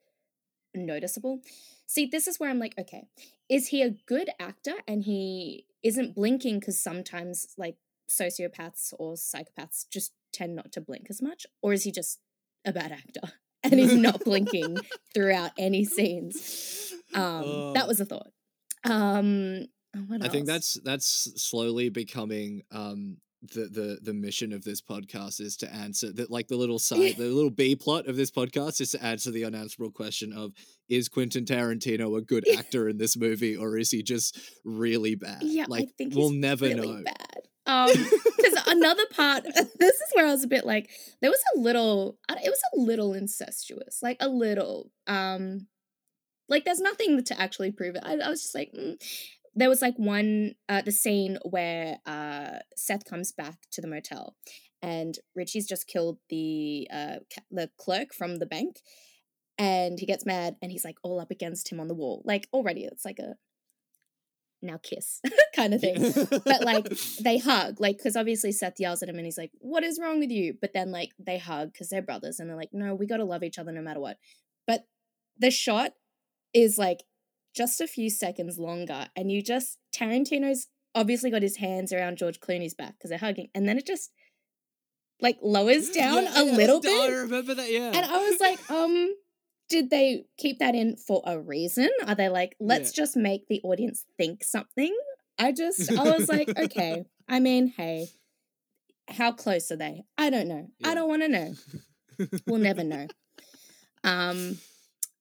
noticeable 0.73 1.41
see 1.91 2.05
this 2.05 2.27
is 2.27 2.39
where 2.39 2.49
i'm 2.49 2.59
like 2.59 2.73
okay 2.79 3.07
is 3.49 3.67
he 3.67 3.81
a 3.81 3.89
good 3.89 4.29
actor 4.39 4.73
and 4.87 5.03
he 5.03 5.65
isn't 5.83 6.15
blinking 6.15 6.59
because 6.59 6.79
sometimes 6.79 7.47
like 7.57 7.75
sociopaths 8.09 8.93
or 8.99 9.13
psychopaths 9.13 9.89
just 9.89 10.13
tend 10.31 10.55
not 10.55 10.71
to 10.73 10.81
blink 10.81 11.07
as 11.09 11.21
much? 11.21 11.45
Or 11.61 11.73
is 11.73 11.83
he 11.83 11.91
just 11.91 12.19
a 12.65 12.71
bad 12.71 12.91
actor 12.91 13.33
and 13.63 13.73
he's 13.73 13.95
not 13.95 14.23
blinking 14.23 14.77
throughout 15.13 15.51
any 15.57 15.85
scenes? 15.85 16.93
Um 17.13 17.73
that 17.73 17.87
was 17.87 17.99
a 17.99 18.05
thought. 18.05 18.31
Um 18.83 19.65
what 20.07 20.23
I 20.23 20.29
think 20.29 20.47
that's 20.47 20.75
that's 20.85 21.05
slowly 21.41 21.89
becoming 21.89 22.63
um 22.71 23.17
the 23.41 23.67
the 23.67 23.99
the 24.03 24.13
mission 24.13 24.53
of 24.53 24.63
this 24.63 24.81
podcast 24.81 25.41
is 25.41 25.57
to 25.57 25.73
answer 25.73 26.11
that 26.13 26.29
like 26.29 26.47
the 26.47 26.55
little 26.55 26.77
side 26.77 27.15
the 27.17 27.25
little 27.25 27.49
B 27.49 27.75
plot 27.75 28.07
of 28.07 28.15
this 28.15 28.29
podcast 28.29 28.79
is 28.81 28.91
to 28.91 29.03
answer 29.03 29.31
the 29.31 29.45
unanswerable 29.45 29.91
question 29.91 30.31
of 30.31 30.51
is 30.89 31.09
Quentin 31.09 31.45
Tarantino 31.45 32.17
a 32.17 32.21
good 32.21 32.45
actor 32.57 32.87
in 32.87 32.97
this 32.97 33.17
movie 33.17 33.55
or 33.55 33.77
is 33.77 33.89
he 33.89 34.03
just 34.03 34.39
really 34.63 35.15
bad? 35.15 35.41
yeah 35.41 35.65
like 35.67 35.83
i 35.83 35.91
think 35.97 36.13
we'll 36.13 36.29
he's 36.29 36.39
never 36.39 36.65
really 36.65 36.87
know. 36.87 37.03
bad 37.03 37.41
um 37.65 37.89
because 38.37 38.63
another 38.67 39.05
part 39.15 39.43
this 39.79 39.95
is 39.95 40.11
where 40.13 40.27
i 40.27 40.31
was 40.31 40.43
a 40.43 40.47
bit 40.47 40.65
like 40.65 40.89
there 41.21 41.31
was 41.31 41.41
a 41.55 41.59
little 41.59 42.17
it 42.29 42.49
was 42.49 42.61
a 42.75 42.79
little 42.79 43.13
incestuous 43.13 43.99
like 44.03 44.17
a 44.19 44.29
little 44.29 44.91
um 45.07 45.67
like 46.47 46.65
there's 46.65 46.81
nothing 46.81 47.23
to 47.23 47.39
actually 47.39 47.71
prove 47.71 47.95
it 47.95 48.03
i, 48.05 48.13
I 48.13 48.29
was 48.29 48.41
just 48.41 48.55
like 48.55 48.71
mm. 48.73 48.97
There 49.53 49.69
was 49.69 49.81
like 49.81 49.95
one 49.97 50.53
uh 50.69 50.81
the 50.81 50.91
scene 50.91 51.37
where 51.43 51.97
uh 52.05 52.59
seth 52.75 53.05
comes 53.05 53.31
back 53.31 53.57
to 53.71 53.81
the 53.81 53.87
motel 53.87 54.35
and 54.81 55.19
richie's 55.35 55.67
just 55.67 55.87
killed 55.87 56.17
the 56.29 56.87
uh 56.93 57.17
the 57.49 57.69
clerk 57.77 58.13
from 58.13 58.37
the 58.37 58.45
bank 58.45 58.77
and 59.61 59.99
he 59.99 60.07
gets 60.07 60.25
mad 60.25 60.55
and 60.61 60.71
he's 60.71 60.83
like 60.83 60.97
all 61.03 61.19
up 61.19 61.29
against 61.29 61.71
him 61.71 61.79
on 61.79 61.87
the 61.87 61.93
wall. 61.93 62.23
Like 62.25 62.47
already 62.51 62.83
it's 62.83 63.05
like 63.05 63.19
a 63.19 63.35
now 64.63 64.79
kiss 64.81 65.21
kind 65.55 65.75
of 65.75 65.81
thing. 65.81 66.13
But 66.43 66.63
like 66.63 66.89
they 67.23 67.37
hug 67.37 67.79
like 67.79 67.97
because 67.97 68.15
obviously 68.15 68.51
seth 68.51 68.79
yells 68.79 69.03
at 69.03 69.09
him 69.09 69.17
and 69.17 69.25
he's 69.25 69.37
like 69.37 69.51
what 69.59 69.83
is 69.83 69.99
wrong 70.01 70.19
with 70.19 70.31
you? 70.31 70.55
But 70.59 70.73
then 70.73 70.91
like 70.91 71.11
they 71.19 71.37
hug 71.37 71.73
because 71.73 71.89
they're 71.89 72.01
brothers 72.01 72.39
and 72.39 72.49
they're 72.49 72.57
like 72.57 72.69
no 72.73 72.95
we 72.95 73.05
gotta 73.05 73.23
love 73.23 73.43
each 73.43 73.59
other 73.59 73.71
no 73.71 73.81
matter 73.81 73.99
what. 73.99 74.17
But 74.65 74.85
the 75.37 75.51
shot 75.51 75.91
is 76.55 76.79
like 76.79 77.03
just 77.55 77.81
a 77.81 77.87
few 77.87 78.09
seconds 78.09 78.57
longer, 78.57 79.07
and 79.15 79.31
you 79.31 79.41
just 79.41 79.77
Tarantino's 79.95 80.67
obviously 80.93 81.29
got 81.31 81.41
his 81.41 81.57
hands 81.57 81.91
around 81.93 82.17
George 82.17 82.39
Clooney's 82.39 82.73
back 82.73 82.93
because 82.97 83.09
they're 83.09 83.19
hugging, 83.19 83.49
and 83.55 83.67
then 83.67 83.77
it 83.77 83.85
just 83.85 84.11
like 85.19 85.37
lowers 85.41 85.89
down 85.91 86.23
Yeah, 86.23 86.41
a 86.41 86.45
yeah, 86.45 86.51
little 86.53 86.77
I 86.79 86.81
bit. 86.81 87.09
remember 87.11 87.53
that. 87.55 87.71
Yeah. 87.71 87.91
And 87.93 88.05
I 88.05 88.17
was 88.29 88.39
like, 88.39 88.71
um, 88.71 89.13
did 89.69 89.89
they 89.89 90.25
keep 90.37 90.59
that 90.59 90.73
in 90.75 90.97
for 90.97 91.21
a 91.25 91.39
reason? 91.39 91.89
Are 92.07 92.15
they 92.15 92.27
like, 92.29 92.55
let's 92.59 92.91
just 92.91 93.15
make 93.15 93.47
the 93.47 93.61
audience 93.63 94.05
think 94.17 94.43
something? 94.43 94.95
I 95.37 95.51
just, 95.51 95.91
I 95.91 96.17
was 96.17 96.27
like, 96.27 96.49
okay. 96.57 97.05
I 97.29 97.39
mean, 97.39 97.67
hey, 97.77 98.07
how 99.07 99.31
close 99.31 99.71
are 99.71 99.77
they? 99.77 100.03
I 100.17 100.29
don't 100.29 100.47
know. 100.47 100.67
I 100.83 100.95
don't 100.95 101.07
want 101.07 101.21
to 101.21 101.27
know. 101.27 101.53
We'll 102.47 102.59
never 102.59 102.83
know. 102.83 103.07
Um, 104.03 104.57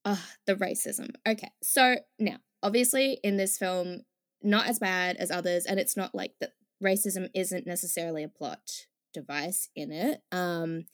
ah, 0.05 0.27
the 0.47 0.57
racism. 0.57 1.11
Okay, 1.27 1.51
so 1.63 1.97
now, 2.19 2.37
obviously, 2.63 3.19
in 3.23 3.37
this 3.37 3.59
film, 3.59 4.03
not 4.43 4.67
as 4.67 4.79
bad 4.79 5.17
as 5.17 5.31
others, 5.31 5.67
and 5.67 5.79
it's 5.79 5.97
not 5.97 6.15
like 6.15 6.35
that. 6.41 6.53
Racism 6.83 7.29
isn't 7.35 7.67
necessarily 7.67 8.23
a 8.25 8.29
plot 8.29 8.87
device 9.13 9.69
in 9.77 9.93
it. 9.93 10.23
Um, 10.33 10.87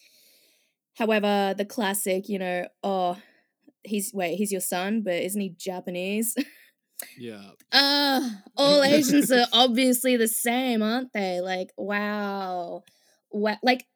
however, 0.94 1.54
the 1.56 1.64
classic, 1.64 2.28
you 2.28 2.40
know, 2.40 2.66
oh, 2.82 3.16
he's 3.84 4.12
wait, 4.12 4.36
he's 4.36 4.52
your 4.52 4.60
son, 4.60 5.02
but 5.02 5.14
isn't 5.14 5.40
he 5.40 5.50
Japanese? 5.50 6.34
yeah. 7.18 7.50
Uh, 7.72 8.28
all 8.56 8.82
Asians 8.82 9.30
are 9.30 9.46
obviously 9.52 10.16
the 10.16 10.28
same, 10.28 10.82
aren't 10.82 11.12
they? 11.12 11.40
Like, 11.40 11.70
wow. 11.76 12.82
What, 13.30 13.58
like, 13.62 13.86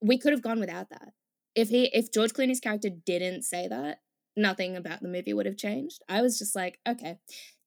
we 0.00 0.18
could 0.18 0.32
have 0.32 0.42
gone 0.42 0.60
without 0.60 0.90
that. 0.90 1.12
If 1.54 1.68
he, 1.68 1.84
if 1.92 2.12
George 2.12 2.32
Clooney's 2.32 2.60
character 2.60 2.88
didn't 2.88 3.42
say 3.42 3.68
that, 3.68 3.98
nothing 4.36 4.76
about 4.76 5.02
the 5.02 5.08
movie 5.08 5.32
would 5.32 5.46
have 5.46 5.56
changed. 5.56 6.02
I 6.08 6.22
was 6.22 6.38
just 6.38 6.54
like, 6.54 6.78
okay, 6.86 7.18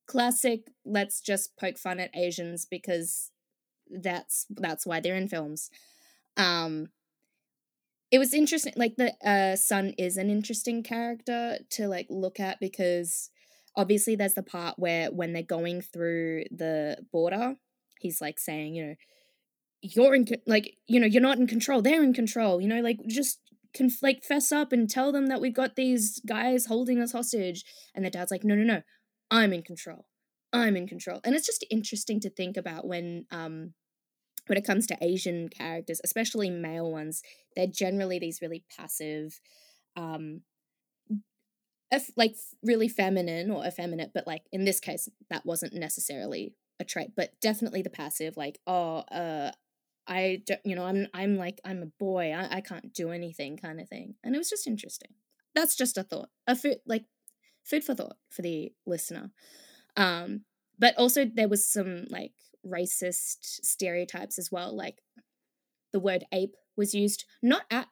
classic. 0.08 0.68
Let's 0.86 1.22
just 1.22 1.58
poke 1.58 1.78
fun 1.78 2.00
at 2.00 2.16
Asians 2.16 2.66
because 2.66 3.32
that's 3.90 4.46
that's 4.50 4.86
why 4.86 5.00
they're 5.00 5.16
in 5.16 5.28
films. 5.28 5.70
Um, 6.38 6.88
it 8.12 8.20
was 8.20 8.34
interesting. 8.34 8.74
Like 8.76 8.96
the 8.98 9.14
uh, 9.28 9.56
son 9.56 9.94
is 9.98 10.18
an 10.18 10.30
interesting 10.30 10.84
character 10.84 11.60
to 11.72 11.88
like 11.88 12.08
look 12.10 12.40
at 12.40 12.60
because 12.60 13.30
obviously 13.76 14.16
there's 14.16 14.34
the 14.34 14.44
part 14.44 14.80
where 14.80 15.12
when 15.12 15.34
they're 15.34 15.44
going 15.44 15.82
through 15.82 16.46
the 16.52 16.98
border 17.12 17.56
he's 18.00 18.22
like 18.22 18.40
saying 18.40 18.76
you 18.76 18.86
know 18.86 18.96
you're 19.82 20.16
in 20.16 20.26
like 20.48 20.78
you 20.88 21.00
know 21.00 21.06
you're 21.06 21.22
not 21.22 21.38
in 21.38 21.48
control 21.48 21.82
they're 21.82 22.04
in 22.04 22.14
control 22.14 22.62
you 22.62 22.68
know 22.68 22.82
like 22.82 23.00
just 23.08 23.40
conf- 23.76 24.02
like 24.02 24.24
fess 24.24 24.52
up 24.52 24.72
and 24.72 24.90
tell 24.90 25.12
them 25.12 25.28
that 25.28 25.42
we've 25.42 25.54
got 25.54 25.76
these 25.76 26.22
guys 26.28 26.66
holding 26.66 27.00
us 27.00 27.12
hostage. 27.12 27.64
And 27.94 28.06
the 28.06 28.10
dad's 28.10 28.32
like 28.32 28.44
no 28.44 28.56
no 28.56 28.64
no. 28.64 28.82
I'm 29.32 29.54
in 29.54 29.64
control. 29.64 30.06
I'm 30.54 30.76
in 30.76 30.88
control. 30.88 31.20
And 31.24 31.36
it's 31.36 31.46
just 31.46 31.66
interesting 31.70 32.20
to 32.22 32.30
think 32.30 32.58
about 32.58 32.88
when 32.88 33.26
um 33.32 33.74
when 34.48 34.58
it 34.60 34.66
comes 34.66 34.86
to 34.86 34.98
asian 35.02 35.50
characters 35.50 36.00
especially 36.04 36.52
male 36.52 36.92
ones 36.92 37.24
they're 37.56 37.66
generally 37.66 38.20
these 38.20 38.44
really 38.44 38.64
passive 38.78 39.40
um 39.96 40.42
eff- 41.92 42.12
like 42.16 42.36
really 42.64 42.88
feminine 42.88 43.52
or 43.52 43.66
effeminate, 43.66 44.12
but 44.14 44.28
like 44.28 44.44
in 44.52 44.66
this 44.66 44.80
case, 44.80 45.10
that 45.30 45.46
wasn't 45.46 45.74
necessarily 45.74 46.54
a 46.80 46.84
trait, 46.84 47.12
but 47.16 47.32
definitely 47.42 47.82
the 47.82 47.90
passive, 47.90 48.36
like, 48.38 48.60
oh, 48.68 48.98
uh, 49.12 49.52
I, 50.08 50.42
you 50.64 50.76
know, 50.76 50.86
I'm, 50.86 51.08
I'm 51.14 51.36
like, 51.36 51.60
I'm 51.66 51.82
a 51.82 51.88
boy, 52.00 52.32
I, 52.32 52.58
I 52.58 52.62
can't 52.62 52.94
do 52.94 53.12
anything 53.12 53.58
kind 53.58 53.80
of 53.80 53.90
thing. 53.90 54.16
And 54.24 54.36
it 54.36 54.38
was 54.38 54.50
just 54.50 54.68
interesting. 54.68 55.12
That's 55.54 55.76
just 55.76 55.98
a 55.98 56.04
thought, 56.04 56.30
a 56.48 56.56
food, 56.56 56.78
like 56.86 57.06
food 57.64 57.84
for 57.84 57.96
thought 57.96 58.18
for 58.30 58.42
the 58.42 58.74
listener. 58.86 59.32
Um, 59.98 60.42
but 60.78 60.98
also 60.98 61.26
there 61.26 61.48
was 61.48 61.68
some 61.68 62.06
like 62.10 62.34
racist 62.66 63.38
stereotypes 63.42 64.38
as 64.38 64.52
well, 64.52 64.76
like 64.76 65.02
the 65.94 66.00
word 66.00 66.26
ape 66.32 66.56
was 66.76 66.94
used 66.94 67.26
not 67.42 67.64
at 67.72 67.88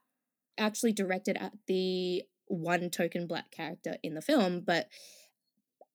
actually 0.57 0.93
directed 0.93 1.37
at 1.37 1.53
the 1.67 2.23
one 2.47 2.89
token 2.89 3.27
black 3.27 3.51
character 3.51 3.97
in 4.03 4.13
the 4.13 4.21
film, 4.21 4.61
but 4.65 4.87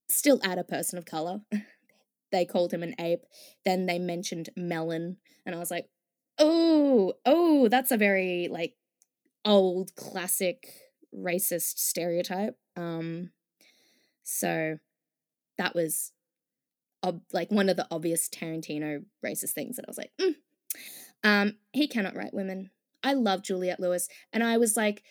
still 0.08 0.40
at 0.42 0.58
a 0.58 0.64
person 0.64 0.98
of 0.98 1.04
color. 1.04 1.40
they 2.32 2.44
called 2.44 2.72
him 2.72 2.82
an 2.82 2.94
ape. 2.98 3.24
Then 3.64 3.86
they 3.86 3.98
mentioned 3.98 4.50
melon, 4.56 5.18
and 5.46 5.54
I 5.54 5.58
was 5.58 5.70
like, 5.70 5.86
oh, 6.38 7.14
oh, 7.24 7.68
that's 7.68 7.90
a 7.90 7.96
very 7.96 8.48
like 8.50 8.74
old 9.44 9.94
classic 9.96 10.68
racist 11.14 11.78
stereotype. 11.78 12.56
Um, 12.76 13.30
so 14.24 14.78
that 15.56 15.74
was 15.74 16.12
ob- 17.04 17.22
like 17.32 17.50
one 17.50 17.68
of 17.68 17.76
the 17.76 17.86
obvious 17.90 18.28
Tarantino 18.28 19.04
racist 19.24 19.52
things 19.52 19.76
that 19.76 19.84
I 19.86 19.90
was 19.90 19.98
like, 19.98 20.12
mm. 20.20 20.34
um, 21.24 21.56
he 21.72 21.88
cannot 21.88 22.16
write 22.16 22.34
women. 22.34 22.70
I 23.02 23.14
love 23.14 23.42
Juliette 23.42 23.80
Lewis, 23.80 24.08
and 24.32 24.42
I 24.42 24.58
was 24.58 24.76
like, 24.76 25.02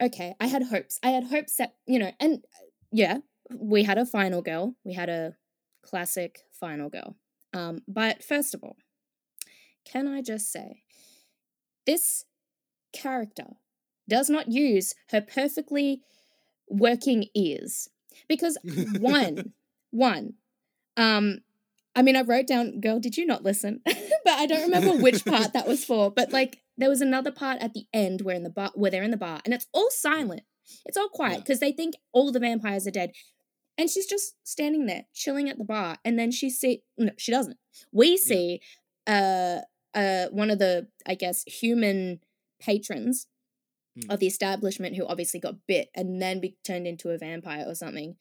okay, 0.00 0.34
I 0.40 0.46
had 0.46 0.64
hopes. 0.64 0.98
I 1.02 1.10
had 1.10 1.24
hopes 1.24 1.56
that, 1.56 1.74
you 1.86 1.98
know, 1.98 2.10
and 2.18 2.44
yeah, 2.90 3.18
we 3.54 3.84
had 3.84 3.98
a 3.98 4.06
final 4.06 4.42
girl. 4.42 4.74
We 4.84 4.94
had 4.94 5.08
a 5.08 5.34
classic 5.82 6.40
final 6.52 6.88
girl. 6.88 7.16
Um, 7.54 7.82
but 7.86 8.24
first 8.24 8.54
of 8.54 8.62
all, 8.64 8.76
can 9.84 10.08
I 10.08 10.22
just 10.22 10.50
say, 10.50 10.82
this 11.86 12.24
character 12.92 13.56
does 14.08 14.28
not 14.28 14.50
use 14.50 14.94
her 15.10 15.20
perfectly 15.20 16.02
working 16.68 17.26
ears. 17.34 17.88
Because 18.28 18.58
one, 18.98 19.52
one, 19.90 20.34
um, 20.96 21.38
I 21.94 22.02
mean, 22.02 22.16
I 22.16 22.22
wrote 22.22 22.46
down, 22.46 22.80
girl, 22.80 23.00
did 23.00 23.16
you 23.16 23.26
not 23.26 23.42
listen? 23.42 23.80
but 23.84 23.98
I 24.26 24.46
don't 24.46 24.62
remember 24.62 25.02
which 25.02 25.24
part 25.24 25.52
that 25.52 25.66
was 25.66 25.84
for. 25.84 26.10
But 26.10 26.32
like, 26.32 26.58
there 26.78 26.88
was 26.88 27.00
another 27.00 27.30
part 27.30 27.60
at 27.60 27.74
the 27.74 27.86
end 27.92 28.22
where 28.22 28.36
in 28.36 28.42
the 28.44 28.50
bar, 28.50 28.70
where 28.74 28.90
they're 28.90 29.02
in 29.02 29.10
the 29.10 29.16
bar, 29.16 29.40
and 29.44 29.52
it's 29.52 29.66
all 29.72 29.90
silent. 29.90 30.42
It's 30.86 30.96
all 30.96 31.08
quiet 31.08 31.32
Yeah. 31.34 31.38
because 31.40 31.60
they 31.60 31.72
think 31.72 31.94
all 32.12 32.32
the 32.32 32.38
vampires 32.40 32.86
are 32.86 32.90
dead, 32.92 33.12
and 33.76 33.90
she's 33.90 34.06
just 34.06 34.34
standing 34.42 34.86
there 34.86 35.04
chilling 35.12 35.48
at 35.50 35.58
the 35.58 35.64
bar. 35.64 35.98
And 36.04 36.18
then 36.18 36.30
she 36.30 36.48
see, 36.50 36.82
no, 36.96 37.12
she 37.18 37.30
doesn't. 37.32 37.58
We 37.92 38.16
see, 38.16 38.60
uh, 39.06 39.58
uh, 39.94 40.26
one 40.30 40.50
of 40.50 40.58
the 40.58 40.88
I 41.06 41.14
guess 41.14 41.44
human 41.44 42.20
patrons 42.60 43.26
Mm. 43.98 44.10
of 44.10 44.20
the 44.20 44.26
establishment 44.26 44.96
who 44.96 45.06
obviously 45.06 45.38
got 45.38 45.66
bit 45.68 45.90
and 45.94 46.20
then 46.22 46.40
be 46.40 46.56
turned 46.64 46.86
into 46.86 47.10
a 47.10 47.18
vampire 47.18 47.64
or 47.68 47.74
something, 47.74 48.16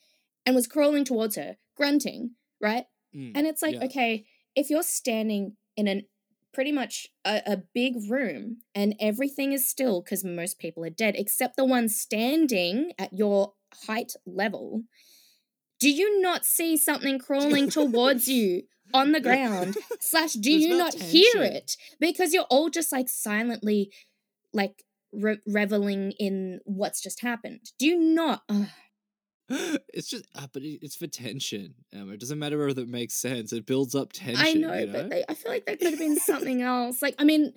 and 0.46 0.54
was 0.54 0.68
crawling 0.68 1.06
towards 1.06 1.38
her, 1.38 1.56
grunting, 1.78 2.32
right? 2.60 2.88
Mm, 3.16 3.32
And 3.36 3.48
it's 3.48 3.62
like, 3.62 3.76
yeah. 3.76 3.86
okay, 3.86 4.26
if 4.54 4.70
you're 4.70 4.84
standing 4.84 5.56
in 5.78 5.88
an 5.88 6.08
pretty 6.54 6.74
much 6.74 7.08
a, 7.24 7.42
a 7.48 7.58
big 7.74 7.96
room 8.10 8.58
and 8.76 8.96
everything 9.00 9.54
is 9.54 9.66
still 9.66 10.02
because 10.02 10.26
most 10.26 10.60
people 10.60 10.84
are 10.84 10.90
dead 10.90 11.16
except 11.18 11.56
the 11.56 11.64
one 11.64 11.88
standing 11.88 12.92
at 13.00 13.14
your 13.14 13.54
height 13.88 14.12
level, 14.26 14.84
do 15.80 15.90
you 15.90 16.20
not 16.22 16.44
see 16.44 16.76
something 16.76 17.18
crawling 17.28 17.70
towards 17.70 18.28
you 18.28 18.64
on 18.94 19.12
the 19.12 19.20
ground? 19.22 19.78
Slash, 20.00 20.34
do 20.34 20.50
There's 20.50 20.64
you 20.64 20.70
no 20.70 20.78
not 20.78 20.94
hear 20.94 21.44
it? 21.44 21.76
Because 22.00 22.34
you're 22.34 22.48
all 22.50 22.70
just 22.70 22.92
like 22.92 23.10
silently, 23.10 23.92
like 24.54 24.84
re- 25.12 25.40
reveling 25.46 26.14
in 26.20 26.60
what's 26.66 27.02
just 27.02 27.22
happened. 27.22 27.72
Do 27.80 27.86
you 27.86 27.98
not? 28.00 28.44
Ugh. 28.50 28.68
it's 29.94 30.10
just, 30.10 30.26
uh, 30.36 30.48
but 30.54 30.64
it's 30.64 30.96
for 30.96 31.08
tension. 31.08 31.76
Um, 31.94 32.12
it 32.12 32.20
doesn't 32.20 32.40
matter 32.40 32.58
whether 32.58 32.84
it 32.84 32.88
makes 32.88 33.16
sense. 33.16 33.52
It 33.52 33.66
builds 33.66 33.96
up 33.96 34.14
tension. 34.14 34.46
I 34.46 34.54
know, 34.54 34.74
you 34.74 34.86
know? 34.86 34.94
but 34.94 35.10
they, 35.10 35.24
I 35.28 35.34
feel 35.34 35.52
like 35.52 35.66
there 35.66 35.76
could 35.76 35.90
have 35.92 36.00
been 36.00 36.18
something 36.20 36.62
else. 36.62 37.02
Like, 37.02 37.16
I 37.20 37.24
mean, 37.24 37.54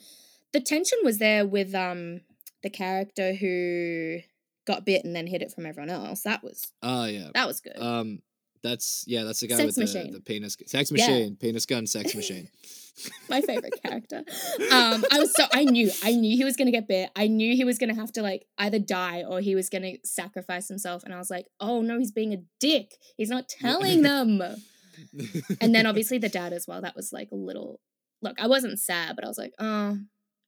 the 0.53 0.61
tension 0.61 0.99
was 1.05 1.19
there 1.19 1.47
with 1.47 1.75
um 1.75 2.21
the 2.63 2.71
character 2.71 3.35
who 3.35 4.19
got 4.67 4.87
bit 4.87 5.05
and 5.05 5.15
then 5.15 5.27
hid 5.27 5.43
it 5.43 5.53
from 5.53 5.67
everyone 5.67 5.91
else. 5.91 6.23
That 6.23 6.43
was 6.43 6.73
Oh 6.83 7.05
yeah. 7.05 7.29
that 7.35 7.47
was 7.47 7.61
good. 7.61 7.79
Um, 7.79 8.21
that's 8.65 9.05
yeah. 9.07 9.23
That's 9.23 9.39
the 9.41 9.47
guy 9.47 9.57
Sex 9.57 9.67
with 9.67 9.79
machine. 9.79 10.11
the, 10.11 10.19
the 10.19 10.25
penis 10.25 10.57
sex 10.67 10.91
Yeah. 10.91 11.07
machine, 11.07 11.37
penis 11.37 11.67
gun, 11.67 11.87
sex 11.87 12.15
machine. 12.15 12.49
My 13.29 13.41
favorite 13.41 13.75
character. 13.85 14.25
Um, 14.73 15.05
I 15.13 15.19
was 15.19 15.33
so 15.35 15.45
I 15.53 15.65
knew 15.65 15.91
I 16.03 16.13
knew 16.13 16.37
he 16.37 16.45
was 16.45 16.57
gonna 16.57 16.71
get 16.71 16.89
bit. 16.89 17.11
I 17.15 17.27
knew 17.27 17.55
he 17.55 17.65
was 17.65 17.79
gonna 17.79 17.95
have 17.95 18.11
to 18.13 18.23
like 18.23 18.47
either 18.59 18.79
die 18.79 19.25
or 19.29 19.41
he 19.41 19.55
was 19.55 19.69
gonna 19.69 19.93
sacrifice 20.05 20.69
himself. 20.69 21.05
And 21.05 21.13
I 21.13 21.19
was 21.19 21.31
like, 21.31 21.47
oh 21.61 21.83
no, 21.83 21.99
he's 21.99 22.13
being 22.13 22.33
a 22.33 22.43
dick. 22.59 22.97
He's 23.17 23.31
not 23.31 23.49
telling 23.49 24.03
them. 24.03 24.41
and 25.61 25.75
then 25.75 25.87
obviously 25.87 26.19
the 26.19 26.29
dad 26.29 26.53
as 26.53 26.67
well. 26.67 26.81
That 26.81 26.97
was 26.97 27.13
like 27.13 27.31
a 27.33 27.37
little. 27.37 27.81
Look, 28.23 28.41
I 28.41 28.47
wasn't 28.47 28.79
sad, 28.81 29.17
but 29.17 29.25
I 29.25 29.29
was 29.29 29.39
like, 29.39 29.53
oh, 29.59 29.99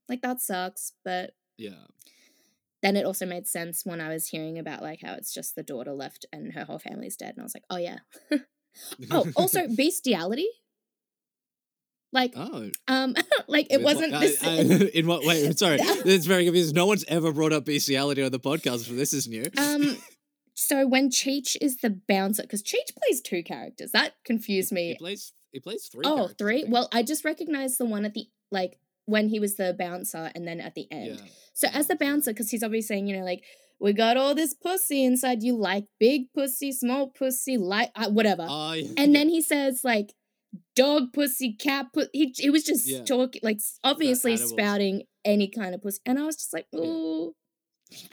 like 0.08 0.22
that 0.22 0.40
sucks. 0.40 0.92
But 1.04 1.32
yeah. 1.58 1.84
Then 2.82 2.96
it 2.96 3.04
also 3.06 3.26
made 3.26 3.46
sense 3.46 3.82
when 3.84 4.00
I 4.00 4.08
was 4.08 4.28
hearing 4.28 4.58
about 4.58 4.82
like 4.82 5.00
how 5.02 5.14
it's 5.14 5.32
just 5.32 5.54
the 5.56 5.62
daughter 5.62 5.92
left 5.92 6.26
and 6.32 6.52
her 6.52 6.64
whole 6.64 6.78
family's 6.78 7.16
dead, 7.16 7.30
and 7.30 7.40
I 7.40 7.42
was 7.42 7.54
like, 7.54 7.64
oh 7.70 7.78
yeah. 7.78 7.98
oh, 9.10 9.26
also 9.36 9.66
bestiality. 9.76 10.48
Like, 12.12 12.32
oh, 12.36 12.70
um, 12.88 13.14
like 13.48 13.66
it 13.70 13.82
wasn't. 13.82 14.14
I- 14.14 14.32
I- 14.42 14.90
in 14.94 15.06
what 15.06 15.24
way? 15.24 15.50
Sorry, 15.52 15.78
it's 15.80 16.26
very 16.26 16.44
confusing. 16.44 16.74
No 16.74 16.86
one's 16.86 17.04
ever 17.08 17.32
brought 17.32 17.52
up 17.52 17.64
bestiality 17.64 18.22
on 18.22 18.30
the 18.30 18.40
podcast, 18.40 18.86
so 18.86 18.94
this 18.94 19.12
is 19.12 19.28
new. 19.28 19.44
um, 19.58 19.96
so 20.54 20.86
when 20.86 21.10
Cheech 21.10 21.56
is 21.60 21.78
the 21.78 21.90
bouncer, 21.90 22.42
because 22.42 22.62
Cheech 22.62 22.94
plays 22.96 23.20
two 23.20 23.42
characters, 23.42 23.90
that 23.92 24.14
confused 24.24 24.72
me. 24.72 24.90
He 24.90 24.96
plays. 24.96 25.32
He 25.52 25.60
plays 25.60 25.88
three. 25.92 26.02
Oh, 26.06 26.16
characters, 26.16 26.36
I 26.40 26.70
Well, 26.70 26.88
I 26.92 27.02
just 27.02 27.24
recognized 27.24 27.78
the 27.78 27.84
one 27.86 28.04
at 28.04 28.14
the 28.14 28.26
like 28.50 28.78
when 29.06 29.28
he 29.28 29.40
was 29.40 29.56
the 29.56 29.74
bouncer, 29.78 30.30
and 30.34 30.46
then 30.46 30.60
at 30.60 30.74
the 30.74 30.86
end. 30.90 31.16
yeah. 31.20 31.26
So 31.54 31.68
as 31.72 31.86
the 31.88 31.96
bouncer, 31.96 32.32
because 32.32 32.50
he's 32.50 32.62
obviously 32.62 32.94
saying, 32.96 33.06
you 33.06 33.16
know, 33.16 33.24
like 33.24 33.42
we 33.80 33.92
got 33.92 34.16
all 34.16 34.34
this 34.34 34.52
pussy 34.54 35.04
inside 35.04 35.42
you, 35.42 35.56
like 35.56 35.84
big 35.98 36.32
pussy, 36.34 36.72
small 36.72 37.08
pussy, 37.08 37.56
like 37.56 37.90
uh, 37.96 38.10
whatever. 38.10 38.46
Oh, 38.48 38.72
yeah. 38.74 38.92
and 38.98 39.14
then 39.14 39.28
he 39.28 39.40
says 39.40 39.80
like 39.84 40.12
dog 40.74 41.12
pussy, 41.12 41.52
cat 41.54 41.86
pussy. 41.92 42.10
He 42.12 42.34
he 42.36 42.50
was 42.50 42.64
just 42.64 42.86
Yeah. 42.86 43.04
talking 43.04 43.40
like 43.42 43.60
obviously 43.84 44.36
spouting 44.36 45.02
any 45.24 45.48
kind 45.48 45.74
of 45.74 45.82
pussy, 45.82 46.00
and 46.06 46.18
I 46.18 46.22
was 46.24 46.36
just 46.36 46.52
like, 46.52 46.66
ooh. 46.74 47.34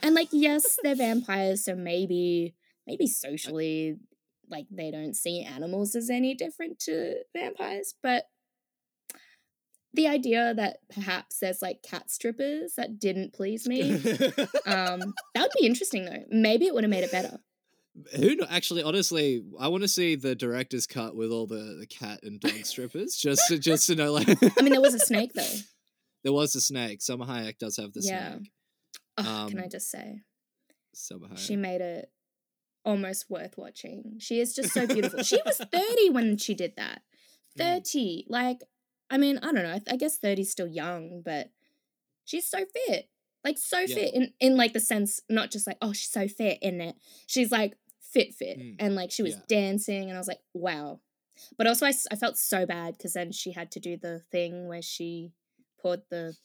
And 0.02 0.14
like, 0.14 0.28
yes, 0.30 0.76
they're 0.82 0.94
vampires, 0.94 1.64
so 1.64 1.74
maybe 1.74 2.54
maybe 2.86 3.06
socially, 3.06 3.96
like 4.50 4.66
they 4.70 4.90
don't 4.90 5.14
see 5.16 5.42
animals 5.42 5.96
as 5.96 6.10
any 6.10 6.34
different 6.34 6.78
to 6.80 7.16
vampires, 7.34 7.94
but 8.02 8.24
the 9.94 10.08
idea 10.08 10.52
that 10.54 10.78
perhaps 10.92 11.38
there's 11.38 11.62
like 11.62 11.82
cat 11.82 12.10
strippers 12.10 12.74
that 12.76 12.98
didn't 12.98 13.32
please 13.32 13.66
me. 13.68 13.92
Um, 14.66 15.14
that 15.34 15.42
would 15.42 15.50
be 15.60 15.66
interesting 15.66 16.04
though. 16.04 16.24
Maybe 16.30 16.66
it 16.66 16.74
would 16.74 16.84
have 16.84 16.90
made 16.90 17.04
it 17.04 17.12
better. 17.12 17.38
Who 18.16 18.34
kno- 18.36 18.46
actually? 18.50 18.82
Honestly, 18.82 19.44
I 19.60 19.68
want 19.68 19.82
to 19.82 19.88
see 19.88 20.16
the 20.16 20.34
director's 20.34 20.86
cut 20.86 21.14
with 21.14 21.30
all 21.30 21.46
the, 21.46 21.76
the 21.78 21.86
cat 21.86 22.20
and 22.24 22.40
dog 22.40 22.64
strippers, 22.64 23.14
just 23.16 23.40
to, 23.48 23.58
just 23.58 23.86
to 23.86 23.94
know. 23.94 24.12
Like, 24.12 24.28
I 24.58 24.62
mean, 24.62 24.72
there 24.72 24.80
was 24.80 24.94
a 24.94 24.98
snake 24.98 25.32
though. 25.34 25.46
there 26.24 26.32
was 26.32 26.54
a 26.56 26.60
snake. 26.60 27.00
Salma 27.00 27.26
Hayek 27.28 27.58
does 27.58 27.76
have 27.76 27.92
the 27.92 28.00
Yeah. 28.02 28.36
snake. 28.36 28.50
Oh, 29.18 29.46
can 29.48 29.60
I 29.60 29.64
Um, 29.64 29.70
just 29.70 29.90
say, 29.90 30.22
Salma 30.96 31.30
Hayek. 31.32 31.38
she 31.38 31.54
made 31.56 31.80
it 31.82 32.10
almost 32.84 33.30
worth 33.30 33.56
watching. 33.56 34.16
She 34.18 34.40
is 34.40 34.54
just 34.54 34.72
so 34.72 34.86
beautiful. 34.86 35.22
she 35.22 35.38
was 35.44 35.58
30 35.58 36.10
when 36.10 36.36
she 36.38 36.54
did 36.54 36.74
that. 36.76 37.02
Mm. 37.56 37.84
30. 37.84 38.26
Like, 38.28 38.58
I 39.14 39.18
mean, 39.18 39.38
I 39.38 39.52
don't 39.52 39.62
know. 39.62 39.70
I, 39.70 39.80
I 39.92 39.96
guess 39.96 40.16
30 40.16 40.42
is 40.42 40.50
still 40.50 40.66
young, 40.66 41.22
but 41.24 41.50
she's 42.24 42.46
so 42.48 42.64
fit. 42.88 43.08
Like 43.44 43.58
so 43.58 43.78
Yeah. 43.80 43.86
fit 43.94 44.12
in, 44.14 44.32
in 44.40 44.56
like 44.56 44.72
the 44.72 44.80
sense, 44.80 45.20
not 45.28 45.52
just 45.52 45.66
like, 45.68 45.78
oh, 45.80 45.92
she's 45.92 46.10
so 46.10 46.26
fit 46.26 46.58
in 46.60 46.80
it. 46.80 46.96
She's 47.28 47.52
like 47.52 47.76
fit 48.00 48.34
fit. 48.34 48.58
Mm. 48.58 48.76
And 48.80 48.94
like 48.96 49.12
she 49.12 49.22
was 49.22 49.34
Yeah. 49.34 49.42
dancing 49.46 50.08
and 50.08 50.14
I 50.14 50.18
was 50.18 50.26
like, 50.26 50.40
wow. 50.52 51.00
But 51.56 51.68
also 51.68 51.86
I, 51.86 51.92
I 52.10 52.16
felt 52.16 52.36
so 52.36 52.66
bad 52.66 52.96
because 52.96 53.12
then 53.12 53.30
she 53.30 53.52
had 53.52 53.70
to 53.72 53.80
do 53.80 53.96
the 53.96 54.20
thing 54.32 54.66
where 54.66 54.82
she 54.82 55.30
poured 55.80 56.02
the 56.10 56.36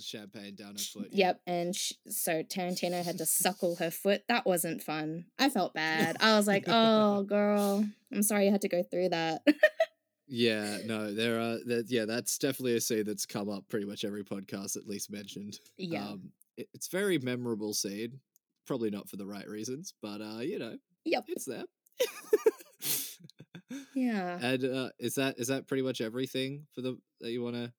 champagne 0.00 0.56
down 0.56 0.72
her 0.72 0.78
foot. 0.78 1.08
Yep, 1.12 1.40
and 1.46 1.74
sh- 1.76 1.92
so 2.08 2.42
Tarantino 2.42 3.04
had 3.04 3.18
to 3.18 3.26
suckle 3.26 3.76
her 3.76 3.90
foot. 4.02 4.22
That 4.28 4.44
wasn't 4.46 4.82
fun. 4.82 5.26
I 5.38 5.50
felt 5.50 5.72
bad. 5.74 6.16
I 6.20 6.36
was 6.36 6.46
like, 6.46 6.64
"Oh, 6.66 7.22
girl, 7.28 7.84
I'm 8.12 8.22
sorry 8.22 8.46
you 8.46 8.52
had 8.52 8.62
to 8.62 8.68
go 8.68 8.82
through 8.82 9.10
that." 9.10 9.42
Yeah, 10.28 10.78
no, 10.84 11.12
there 11.14 11.40
are. 11.40 11.58
That, 11.64 11.86
yeah, 11.88 12.04
that's 12.04 12.36
definitely 12.38 12.76
a 12.76 12.80
scene 12.80 13.04
that's 13.04 13.26
come 13.26 13.48
up 13.48 13.64
pretty 13.68 13.86
much 13.86 14.04
every 14.04 14.24
podcast 14.24 14.76
at 14.76 14.86
least 14.86 15.10
mentioned. 15.10 15.58
yeah, 15.78 16.06
Um, 16.08 16.32
it, 16.56 16.68
it's 16.74 16.88
very 16.88 17.18
memorable 17.18 17.72
scene. 17.72 18.20
Probably 18.66 18.90
not 18.90 19.08
for 19.08 19.16
the 19.16 19.26
right 19.26 19.48
reasons, 19.48 19.94
but 20.02 20.20
uh, 20.20 20.40
you 20.40 20.58
know, 20.58 20.76
yep, 21.04 21.24
it's 21.28 21.46
there. 21.46 21.64
yeah. 23.94 24.38
and 24.40 24.64
uh, 24.64 24.88
is 24.98 25.14
that 25.14 25.38
is 25.38 25.48
that 25.48 25.66
pretty 25.66 25.82
much 25.82 26.00
everything 26.00 26.66
for 26.74 26.82
the 26.82 26.98
that 27.20 27.30
you 27.30 27.42
want 27.42 27.56
to? 27.56 27.72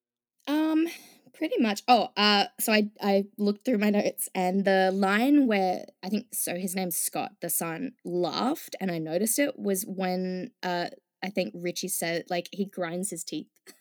Um, 0.47 0.87
pretty 1.33 1.61
much. 1.61 1.83
Oh, 1.87 2.09
uh, 2.17 2.45
so 2.59 2.73
I 2.73 2.89
I 2.99 3.25
looked 3.37 3.65
through 3.65 3.77
my 3.77 3.91
notes 3.91 4.27
and 4.33 4.65
the 4.65 4.91
line 4.91 5.47
where 5.47 5.85
I 6.03 6.09
think 6.09 6.27
so 6.33 6.55
his 6.55 6.75
name's 6.75 6.97
Scott, 6.97 7.33
the 7.41 7.49
son, 7.49 7.91
laughed 8.03 8.75
and 8.79 8.89
I 8.89 8.97
noticed 8.97 9.37
it 9.37 9.59
was 9.59 9.85
when 9.87 10.51
uh 10.63 10.87
I 11.23 11.29
think 11.29 11.53
Richie 11.55 11.87
said 11.87 12.25
like 12.29 12.49
he 12.51 12.65
grinds 12.65 13.09
his 13.09 13.23
teeth. 13.23 13.47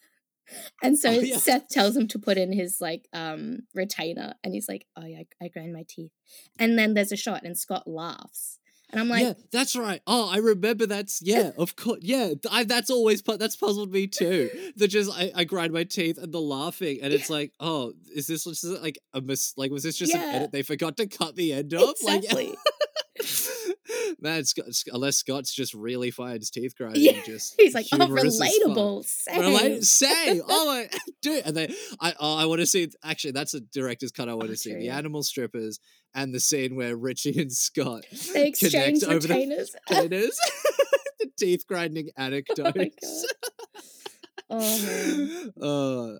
And 0.82 0.98
so 0.98 1.10
Oh, 1.10 1.20
yeah. 1.20 1.36
Seth 1.36 1.68
tells 1.68 1.94
him 1.94 2.08
to 2.08 2.18
put 2.18 2.38
in 2.38 2.52
his 2.52 2.80
like 2.80 3.06
um 3.12 3.66
retainer 3.74 4.32
and 4.42 4.54
he's 4.54 4.66
like, 4.66 4.86
"Oh 4.96 5.04
yeah, 5.04 5.18
I, 5.18 5.44
I 5.44 5.48
grind 5.48 5.74
my 5.74 5.84
teeth." 5.86 6.12
And 6.58 6.78
then 6.78 6.94
there's 6.94 7.12
a 7.12 7.16
shot 7.16 7.42
and 7.44 7.54
Scott 7.54 7.86
laughs. 7.86 8.58
And 8.90 9.00
I'm 9.00 9.08
like, 9.10 9.22
yeah, 9.22 9.34
that's 9.52 9.76
right. 9.76 10.00
Oh, 10.06 10.30
I 10.30 10.38
remember 10.38 10.86
that's 10.86 11.20
yeah, 11.20 11.50
of 11.58 11.76
course. 11.76 11.98
Yeah, 12.00 12.32
I, 12.50 12.64
that's 12.64 12.88
always 12.88 13.20
that's 13.20 13.56
puzzled 13.56 13.92
me 13.92 14.06
too. 14.06 14.48
The 14.76 14.88
just 14.88 15.10
I, 15.12 15.30
I 15.34 15.44
grind 15.44 15.72
my 15.72 15.84
teeth 15.84 16.16
and 16.16 16.32
the 16.32 16.40
laughing, 16.40 17.00
and 17.02 17.12
it's 17.12 17.28
like, 17.28 17.52
oh, 17.60 17.92
is 18.14 18.26
this 18.28 18.44
just 18.44 18.64
like 18.64 18.98
a 19.12 19.20
mis? 19.20 19.52
Like, 19.56 19.70
was 19.70 19.82
this 19.82 19.96
just 19.96 20.14
an 20.14 20.20
edit 20.20 20.52
they 20.52 20.62
forgot 20.62 20.96
to 20.96 21.06
cut 21.06 21.36
the 21.36 21.52
end 21.52 21.74
off? 21.74 21.96
exactly. 22.02 22.48
Like, 22.50 22.58
man, 24.20 24.44
Scott, 24.44 24.66
unless 24.92 25.16
Scott's 25.16 25.52
just 25.52 25.74
really 25.74 26.10
fired 26.10 26.40
his 26.40 26.50
teeth 26.50 26.74
grinding, 26.76 27.02
Yeah. 27.02 27.22
just 27.24 27.54
he's 27.58 27.74
like, 27.74 27.86
"Oh, 27.92 27.96
humorous 27.96 28.24
as 28.24 28.38
fuck. 28.38 28.48
relatable." 28.66 29.04
Relate, 29.38 29.84
say, 29.84 30.40
oh 30.48 30.66
my, 30.66 30.88
dude, 31.22 31.44
and 31.46 31.56
then 31.56 31.74
I, 32.00 32.14
oh, 32.20 32.36
I 32.36 32.46
want 32.46 32.60
to 32.60 32.66
see. 32.66 32.88
Actually, 33.04 33.32
that's 33.32 33.54
a 33.54 33.60
director's 33.60 34.12
cut. 34.12 34.28
I 34.28 34.34
want 34.34 34.48
Oh, 34.48 34.52
to 34.52 34.56
see 34.56 34.74
the 34.74 34.90
animal 34.90 35.22
strippers 35.22 35.78
and 36.14 36.34
the 36.34 36.40
scene 36.40 36.74
where 36.76 36.96
Richie 36.96 37.38
and 37.40 37.52
Scott 37.52 38.04
They 38.32 38.48
exchange 38.48 39.04
over 39.04 39.18
the 39.20 39.28
retainers. 39.28 39.74
retainers. 39.90 40.38
the 41.20 41.30
teeth 41.38 41.66
grinding 41.66 42.08
oh, 42.18 42.22
anecdotes. 42.22 43.26
Oh, 44.50 44.82
man. 44.82 45.52
Uh, 45.62 46.18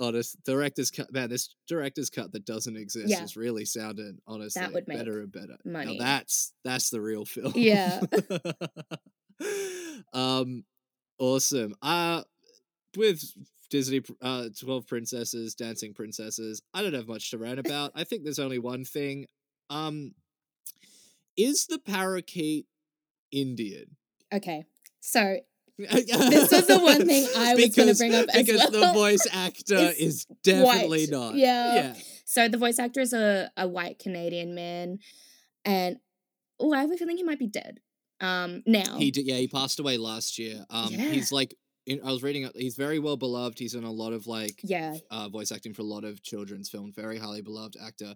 honest 0.00 0.36
director's 0.44 0.90
cut. 0.90 1.12
Man, 1.12 1.28
this 1.30 1.54
director's 1.68 2.10
cut 2.10 2.32
that 2.32 2.44
doesn't 2.44 2.76
exist 2.76 3.08
Yeah. 3.08 3.22
is 3.22 3.36
really 3.36 3.64
sounding 3.64 4.18
honestly 4.26 4.60
that 4.62 4.72
would 4.72 4.88
make 4.88 4.98
better 4.98 5.20
and 5.20 5.32
better. 5.32 5.56
money. 5.64 5.98
Now 5.98 6.04
that's 6.04 6.52
that's 6.64 6.90
the 6.90 7.00
real 7.00 7.24
film. 7.24 7.52
Yeah. 7.56 8.00
um, 10.12 10.64
awesome. 11.18 11.74
Uh, 11.82 12.22
with 12.96 13.22
Disney, 13.70 14.02
uh, 14.20 14.48
Twelve 14.58 14.86
Princesses, 14.86 15.54
Dancing 15.54 15.94
Princesses. 15.94 16.62
I 16.74 16.82
don't 16.82 16.94
have 16.94 17.08
much 17.08 17.30
to 17.30 17.38
rant 17.38 17.58
about. 17.64 17.92
I 17.94 18.04
think 18.04 18.24
there's 18.24 18.38
only 18.38 18.58
one 18.58 18.84
thing. 18.84 19.26
Um, 19.70 20.12
is 21.36 21.66
the 21.66 21.78
parakeet 21.78 22.66
Indian? 23.30 23.96
Okay, 24.32 24.64
so 25.00 25.38
this 25.90 26.52
is 26.52 26.66
the 26.66 26.78
one 26.78 27.06
thing 27.06 27.26
I 27.36 27.54
was 27.54 27.74
gonna 27.74 27.94
bring 27.98 28.14
up 28.14 28.28
as 28.32 28.44
because 28.46 28.70
the 28.70 28.92
voice 28.92 29.26
actor 29.32 29.92
is 29.98 30.26
definitely 30.42 31.02
white. 31.06 31.10
not. 31.10 31.34
Yeah. 31.34 31.74
yeah. 31.74 31.94
so 32.24 32.48
the 32.48 32.58
voice 32.58 32.78
actor 32.78 33.00
is 33.00 33.12
a, 33.12 33.50
a 33.56 33.66
white 33.68 33.98
Canadian 33.98 34.54
man, 34.54 34.98
and 35.64 35.96
oh, 36.60 36.72
I 36.72 36.80
have 36.80 36.90
a 36.90 36.96
feeling 36.96 37.16
he 37.16 37.22
might 37.24 37.38
be 37.38 37.46
dead. 37.48 37.80
Um, 38.20 38.62
now 38.66 38.98
He 38.98 39.10
did. 39.10 39.26
Yeah, 39.26 39.36
he 39.36 39.48
passed 39.48 39.80
away 39.80 39.96
last 39.98 40.38
year. 40.38 40.64
Um, 40.70 40.90
Yeah. 40.92 41.10
he's 41.10 41.32
like, 41.32 41.56
in, 41.86 42.00
I 42.04 42.12
was 42.12 42.22
reading. 42.22 42.48
He's 42.54 42.76
very 42.76 43.00
well 43.00 43.16
beloved. 43.16 43.58
He's 43.58 43.74
in 43.74 43.82
a 43.82 43.90
lot 43.90 44.12
of 44.12 44.26
like 44.28 44.60
yeah, 44.62 44.94
uh, 45.10 45.28
voice 45.28 45.50
acting 45.50 45.74
for 45.74 45.82
a 45.82 45.86
lot 45.86 46.04
of 46.04 46.22
children's 46.22 46.68
films. 46.70 46.94
Very 46.94 47.18
highly 47.18 47.42
beloved 47.42 47.76
actor. 47.84 48.14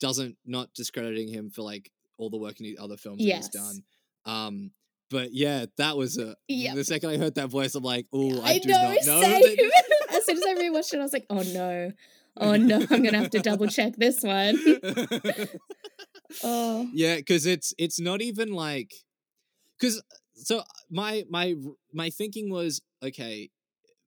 Doesn't 0.00 0.36
not 0.46 0.72
discrediting 0.74 1.28
him 1.28 1.50
for 1.50 1.60
like 1.62 1.90
all 2.16 2.30
the 2.30 2.38
work 2.38 2.58
in 2.60 2.64
the 2.64 2.78
other 2.82 2.96
films 2.96 3.18
that 3.18 3.24
Yes. 3.24 3.48
he's 3.52 3.60
done. 3.62 3.82
Um, 4.24 4.70
but 5.12 5.34
yeah, 5.34 5.66
that 5.76 5.96
was 5.96 6.16
a. 6.16 6.34
Yep. 6.48 6.74
The 6.74 6.84
second 6.84 7.10
I 7.10 7.18
heard 7.18 7.34
that 7.34 7.50
voice, 7.50 7.74
I'm 7.74 7.84
like, 7.84 8.06
oh, 8.12 8.40
I, 8.40 8.54
I, 8.54 8.58
do 8.58 8.70
know. 8.70 8.82
not 8.82 9.06
know. 9.06 9.20
That- 9.20 9.90
as 10.10 10.24
soon 10.24 10.38
as 10.38 10.42
I 10.48 10.54
rewatched 10.54 10.94
it, 10.94 11.00
I 11.00 11.02
was 11.02 11.12
like, 11.12 11.26
oh 11.28 11.42
no, 11.42 11.92
oh 12.38 12.56
no, 12.56 12.76
I'm 12.90 13.02
gonna 13.02 13.18
have 13.18 13.30
to 13.30 13.40
double 13.40 13.66
check 13.66 13.94
this 13.96 14.22
one. 14.22 14.58
oh, 16.42 16.88
yeah, 16.94 17.16
because 17.16 17.44
it's 17.44 17.74
it's 17.78 18.00
not 18.00 18.22
even 18.22 18.52
like, 18.52 18.92
because 19.78 20.02
so 20.34 20.62
my 20.90 21.24
my 21.28 21.56
my 21.92 22.08
thinking 22.08 22.50
was 22.50 22.80
okay, 23.04 23.50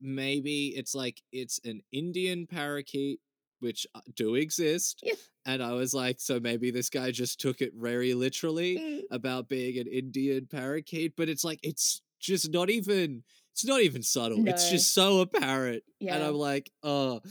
maybe 0.02 0.74
it's 0.76 0.96
like 0.96 1.22
it's 1.32 1.60
an 1.64 1.82
Indian 1.92 2.48
parakeet, 2.48 3.20
which 3.60 3.86
uh, 3.94 4.02
do 4.16 4.34
exist. 4.34 5.02
Yeah. 5.04 5.14
And 5.46 5.62
I 5.62 5.74
was 5.74 5.94
like, 5.94 6.20
so 6.20 6.40
maybe 6.40 6.72
this 6.72 6.90
guy 6.90 7.12
just 7.12 7.40
took 7.40 7.62
it 7.62 7.74
very 7.76 8.14
literally 8.14 8.78
Mm, 8.78 9.02
about 9.12 9.48
being 9.48 9.78
an 9.78 9.88
Indian 9.88 10.48
parakeet, 10.48 11.14
but 11.16 11.30
it's 11.30 11.44
like 11.44 11.60
it's 11.64 12.02
just 12.20 12.52
not 12.52 12.70
even 12.70 13.24
it's 13.54 13.66
not 13.66 13.82
even 13.82 14.02
subtle. 14.02 14.44
It's 14.48 14.70
just 14.70 14.94
so 14.94 15.22
apparent. 15.22 15.84
And 16.16 16.24
I'm 16.24 16.36
like, 16.36 16.72
oh 16.84 17.22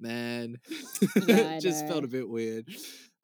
man. 0.00 0.56
Yeah, 1.26 1.58
just 1.60 1.86
felt 1.86 2.04
a 2.04 2.08
bit 2.08 2.28
weird. 2.28 2.66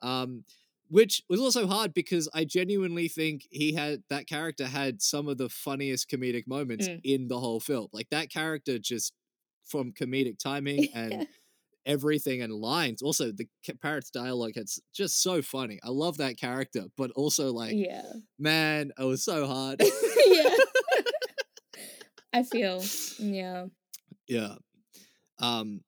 Um 0.02 0.44
which 0.88 1.24
was 1.28 1.40
also 1.40 1.66
hard 1.66 1.92
because 1.92 2.28
I 2.32 2.44
genuinely 2.44 3.08
think 3.08 3.48
he 3.50 3.72
had 3.74 4.04
that 4.08 4.28
character 4.28 4.66
had 4.66 5.02
some 5.02 5.26
of 5.26 5.36
the 5.36 5.48
funniest 5.48 6.08
comedic 6.08 6.46
moments 6.46 6.86
Mm. 6.86 7.00
in 7.02 7.28
the 7.28 7.40
whole 7.40 7.58
film. 7.58 7.88
Like 7.92 8.08
that 8.10 8.30
character 8.30 8.78
just 8.78 9.12
from 9.64 9.92
comedic 9.92 10.38
timing 10.38 10.86
and 10.94 11.26
everything 11.86 12.42
and 12.42 12.52
lines. 12.52 13.00
Also, 13.00 13.32
the 13.32 13.46
parrot's 13.80 14.10
dialogue 14.10 14.52
it's 14.56 14.80
just 14.94 15.22
so 15.22 15.40
funny. 15.40 15.78
I 15.82 15.88
love 15.90 16.18
that 16.18 16.38
character, 16.38 16.84
but 16.96 17.10
also 17.12 17.52
like, 17.52 17.72
yeah, 17.74 18.12
man, 18.38 18.92
it 18.98 19.04
was 19.04 19.24
so 19.24 19.46
hard. 19.46 19.80
yeah. 20.26 20.56
I 22.32 22.42
feel, 22.42 22.82
yeah, 23.18 23.66
yeah. 24.28 24.56
Um 25.38 25.80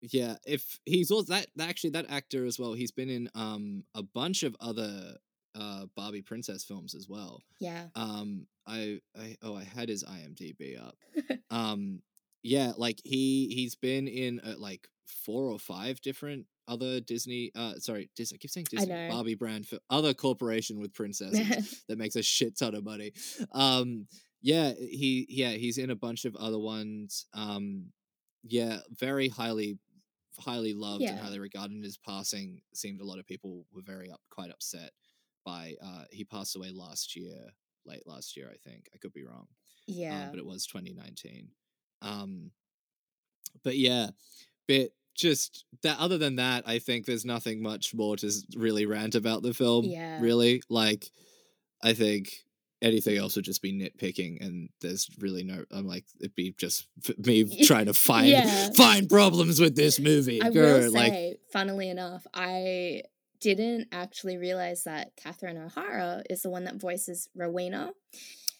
yeah, 0.00 0.36
if 0.46 0.78
he's 0.84 1.10
also 1.10 1.34
that 1.34 1.48
that- 1.56 1.68
actually 1.68 1.90
that 1.90 2.06
actor 2.08 2.46
as 2.46 2.58
well, 2.58 2.72
he's 2.72 2.92
been 2.92 3.10
in 3.10 3.28
um 3.34 3.84
a 3.94 4.02
bunch 4.02 4.42
of 4.42 4.56
other 4.60 5.16
uh, 5.58 5.86
Barbie 5.96 6.22
princess 6.22 6.64
films 6.64 6.94
as 6.94 7.08
well. 7.08 7.42
Yeah. 7.60 7.86
Um, 7.94 8.46
I, 8.66 9.00
I 9.18 9.36
oh, 9.42 9.56
I 9.56 9.64
had 9.64 9.88
his 9.88 10.04
IMDb 10.04 10.78
up. 10.78 10.96
um, 11.50 12.02
yeah, 12.42 12.72
like 12.76 13.00
he 13.04 13.48
he's 13.54 13.74
been 13.74 14.06
in 14.06 14.40
uh, 14.40 14.54
like 14.58 14.86
four 15.06 15.48
or 15.48 15.58
five 15.58 16.00
different 16.00 16.46
other 16.68 17.00
Disney. 17.00 17.52
Uh, 17.54 17.74
sorry, 17.74 18.10
Disney. 18.16 18.36
I 18.36 18.38
keep 18.38 18.50
saying 18.50 18.66
Disney. 18.70 19.08
Barbie 19.08 19.34
brand 19.34 19.66
for 19.66 19.78
other 19.90 20.14
corporation 20.14 20.78
with 20.80 20.94
princesses 20.94 21.84
that 21.88 21.98
makes 21.98 22.16
a 22.16 22.22
shit 22.22 22.58
ton 22.58 22.74
of 22.74 22.84
money. 22.84 23.12
Um, 23.52 24.06
yeah, 24.42 24.72
he 24.72 25.26
yeah 25.28 25.50
he's 25.50 25.78
in 25.78 25.90
a 25.90 25.96
bunch 25.96 26.24
of 26.24 26.36
other 26.36 26.58
ones. 26.58 27.26
Um, 27.34 27.86
yeah, 28.42 28.78
very 28.98 29.28
highly 29.28 29.78
highly 30.38 30.74
loved 30.74 31.02
and 31.02 31.16
Yeah. 31.16 31.22
highly 31.22 31.38
regarded. 31.38 31.74
And 31.74 31.84
his 31.84 31.96
passing 31.96 32.60
seemed 32.74 33.00
a 33.00 33.04
lot 33.04 33.18
of 33.18 33.26
people 33.26 33.64
were 33.72 33.82
very 33.82 34.10
up 34.10 34.20
quite 34.30 34.50
upset 34.50 34.90
by. 35.44 35.74
Uh, 35.82 36.04
he 36.10 36.24
passed 36.24 36.56
away 36.56 36.70
last 36.70 37.16
year, 37.16 37.48
late 37.86 38.06
last 38.06 38.36
year, 38.36 38.50
I 38.52 38.56
think. 38.68 38.88
I 38.94 38.98
could 38.98 39.12
be 39.14 39.24
wrong 39.24 39.46
yeah. 39.86 40.24
um, 40.24 40.30
but 40.30 40.38
it 40.38 40.46
was 40.46 40.66
2019. 40.66 41.48
Um, 42.02 42.50
but 43.64 43.76
yeah, 43.76 44.08
but 44.68 44.90
just 45.14 45.64
that. 45.82 45.98
Other 45.98 46.18
than 46.18 46.36
that, 46.36 46.64
I 46.66 46.78
think 46.78 47.06
there's 47.06 47.24
nothing 47.24 47.62
much 47.62 47.94
more 47.94 48.16
to 48.16 48.30
really 48.54 48.86
rant 48.86 49.14
about 49.14 49.42
the 49.42 49.54
film. 49.54 49.84
Yeah. 49.86 50.20
really. 50.20 50.62
Like, 50.68 51.10
I 51.82 51.94
think 51.94 52.32
anything 52.82 53.16
else 53.16 53.34
would 53.36 53.44
just 53.44 53.62
be 53.62 53.72
nitpicking, 53.72 54.44
and 54.44 54.68
there's 54.82 55.08
really 55.18 55.42
no. 55.42 55.64
I'm 55.70 55.86
like, 55.86 56.04
it'd 56.20 56.34
be 56.34 56.54
just 56.58 56.86
me 57.18 57.44
trying 57.66 57.86
to 57.86 57.94
find 57.94 58.28
Yeah. 58.28 58.70
find 58.76 59.08
problems 59.08 59.58
with 59.60 59.74
this 59.76 59.98
movie. 59.98 60.42
I 60.42 60.50
Grr, 60.50 60.84
will 60.84 60.92
like, 60.92 61.12
say, 61.12 61.36
funnily 61.52 61.88
enough, 61.88 62.26
I 62.34 63.02
didn't 63.40 63.88
actually 63.92 64.36
realize 64.38 64.84
that 64.84 65.12
Catherine 65.16 65.56
O'Hara 65.58 66.22
is 66.28 66.42
the 66.42 66.50
one 66.50 66.64
that 66.64 66.76
voices 66.76 67.28
Rowena. 67.34 67.92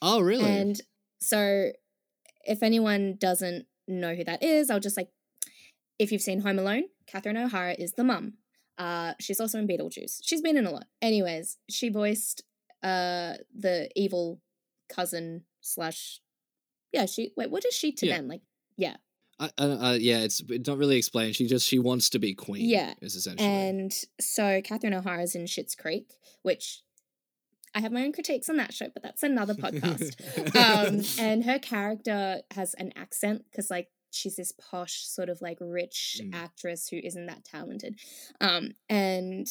oh 0.02 0.20
really? 0.20 0.44
And 0.44 0.80
so, 1.20 1.70
if 2.44 2.62
anyone 2.62 3.16
doesn't 3.18 3.66
know 3.88 4.14
who 4.14 4.24
that 4.24 4.42
is, 4.42 4.70
I'll 4.70 4.80
just 4.80 4.96
like, 4.96 5.08
if 5.98 6.12
you've 6.12 6.22
seen 6.22 6.40
Home 6.40 6.58
Alone, 6.58 6.84
Catherine 7.06 7.36
O'Hara 7.36 7.74
is 7.78 7.92
the 7.94 8.04
mum. 8.04 8.34
Uh, 8.78 9.14
she's 9.20 9.40
also 9.40 9.58
in 9.58 9.66
Beetlejuice. 9.66 10.20
She's 10.22 10.42
been 10.42 10.56
in 10.56 10.66
a 10.66 10.70
lot. 10.70 10.86
Anyways, 11.00 11.58
she 11.70 11.88
voiced 11.88 12.42
uh 12.82 13.34
the 13.56 13.88
evil 13.96 14.40
cousin 14.88 15.44
slash. 15.60 16.20
Yeah, 16.92 17.06
she 17.06 17.32
wait. 17.36 17.50
What 17.50 17.64
is 17.64 17.74
she 17.74 17.92
to 17.92 18.06
Yeah. 18.06 18.16
them? 18.18 18.28
Like, 18.28 18.42
yeah. 18.76 18.96
I, 19.38 19.50
uh, 19.58 19.62
uh, 19.80 19.98
yeah, 20.00 20.20
it's, 20.20 20.42
it's 20.48 20.66
not 20.66 20.78
really 20.78 20.96
explained. 20.96 21.36
She 21.36 21.46
just 21.46 21.66
she 21.66 21.78
wants 21.78 22.08
to 22.10 22.18
be 22.18 22.34
queen. 22.34 22.68
Yeah, 22.68 22.94
is 23.02 23.16
essentially. 23.16 23.46
And 23.48 23.92
so 24.20 24.62
Catherine 24.62 24.94
O'Hara's 24.94 25.34
in 25.34 25.44
Schitt's 25.44 25.74
Creek, 25.74 26.14
which 26.42 26.82
I 27.74 27.80
have 27.80 27.92
my 27.92 28.02
own 28.02 28.12
critiques 28.12 28.48
on 28.48 28.56
that 28.56 28.72
show, 28.72 28.88
but 28.94 29.02
that's 29.02 29.22
another 29.22 29.52
podcast. 29.66 30.16
um, 30.56 31.02
and 31.22 31.44
her 31.44 31.58
character 31.58 32.40
has 32.52 32.72
an 32.74 32.92
accent 32.96 33.44
because, 33.50 33.70
like, 33.70 33.88
she's 34.16 34.36
this 34.36 34.52
posh, 34.52 35.06
sort 35.06 35.28
of 35.28 35.40
like 35.40 35.58
rich 35.60 36.20
Mm. 36.22 36.34
actress 36.34 36.88
who 36.88 36.98
isn't 37.02 37.26
that 37.26 37.44
talented. 37.44 37.98
Um, 38.40 38.72
and 38.88 39.46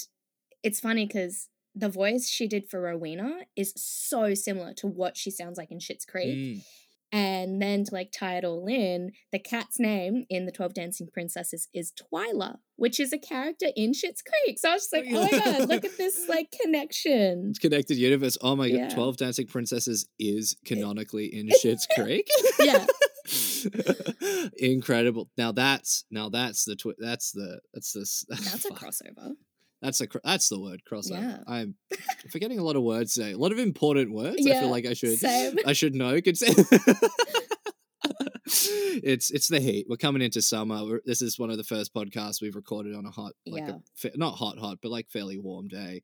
it's 0.64 0.80
funny 0.80 1.06
because 1.06 1.50
the 1.76 1.90
voice 1.90 2.28
she 2.30 2.48
did 2.48 2.70
for 2.70 2.82
Rowena 2.82 3.42
is 3.56 3.74
so 3.76 4.34
similar 4.34 4.74
to 4.76 4.88
what 4.88 5.18
she 5.18 5.30
sounds 5.30 5.58
like 5.58 5.72
in 5.72 5.80
Schitt's 5.80 6.06
Creek. 6.06 6.36
Mm. 6.38 6.64
And 7.12 7.62
then 7.62 7.86
to 7.86 7.94
like 7.94 8.12
tie 8.12 8.38
it 8.38 8.44
all 8.44 8.66
in, 8.68 9.12
the 9.32 9.40
cat's 9.40 9.80
name 9.80 10.26
in 10.30 10.46
the 10.46 10.52
Twelve 10.52 10.74
Dancing 10.74 11.08
Princesses 11.14 11.70
is 11.74 11.94
Twyla, 11.94 12.58
which 12.76 13.00
is 13.00 13.14
a 13.14 13.18
character 13.18 13.68
in 13.76 13.92
Schitt's 13.92 14.22
Creek. 14.22 14.58
So 14.60 14.70
I 14.70 14.74
was 14.74 14.82
just 14.90 14.92
like, 14.94 15.06
oh 15.10 15.22
my 15.24 15.30
god, 15.40 15.70
look 15.70 15.86
at 15.86 15.96
this 15.98 16.28
like 16.28 16.52
connection. 16.62 17.48
It's 17.52 17.60
connected 17.60 17.98
universe. 17.98 18.38
Oh 18.42 18.56
my 18.58 18.66
Yeah. 18.66 18.88
god, 18.88 18.96
Twelve 18.96 19.18
Dancing 19.18 19.48
Princesses 19.48 20.08
is 20.20 20.58
canonically 20.66 21.28
in 21.34 21.48
Schitt's 21.64 21.88
Creek. 21.96 22.28
Yeah. 22.60 22.86
incredible. 24.58 25.30
Now 25.38 25.52
that's 25.52 26.06
now 26.12 26.30
that's 26.30 26.66
the 26.66 26.76
twi- 26.76 26.94
that's 26.98 27.32
the 27.32 27.60
that's 27.74 27.94
this 27.94 28.26
s- 28.32 28.40
That's 28.52 28.66
a 28.66 28.70
crossover. 28.72 29.34
That's 29.82 30.02
a 30.02 30.08
cr- 30.08 30.18
that's 30.24 30.50
the 30.50 30.60
word 30.60 30.82
crossover. 30.90 31.22
Yeah. 31.22 31.38
I'm 31.48 31.76
forgetting 32.32 32.60
a 32.60 32.64
lot 32.64 32.76
of 32.76 32.84
words 32.84 33.14
today. 33.14 33.32
A 33.34 33.38
lot 33.38 33.52
of 33.52 33.60
important 33.60 34.12
words. 34.14 34.46
I 34.48 34.60
feel 34.60 34.70
like 34.70 34.86
I 34.86 34.94
should 34.94 35.20
Same. 35.20 35.58
I 35.66 35.74
should 35.74 35.94
know. 35.96 36.20
It's 38.48 39.30
it's 39.32 39.48
the 39.48 39.60
heat. 39.60 39.88
We're 39.90 39.98
coming 39.98 40.22
into 40.22 40.42
summer. 40.42 40.84
We're, 40.86 41.02
this 41.06 41.22
is 41.22 41.38
one 41.38 41.50
of 41.50 41.58
the 41.58 41.64
first 41.64 41.94
podcasts 41.94 42.42
we've 42.42 42.56
recorded 42.56 42.96
on 42.96 43.06
a 43.06 43.12
hot, 43.12 43.34
like 43.46 43.64
Yeah. 43.68 44.10
a 44.14 44.18
not 44.18 44.36
hot 44.36 44.58
hot, 44.58 44.78
but 44.82 44.92
like 44.92 45.10
fairly 45.10 45.38
warm 45.38 45.68
day. 45.68 46.02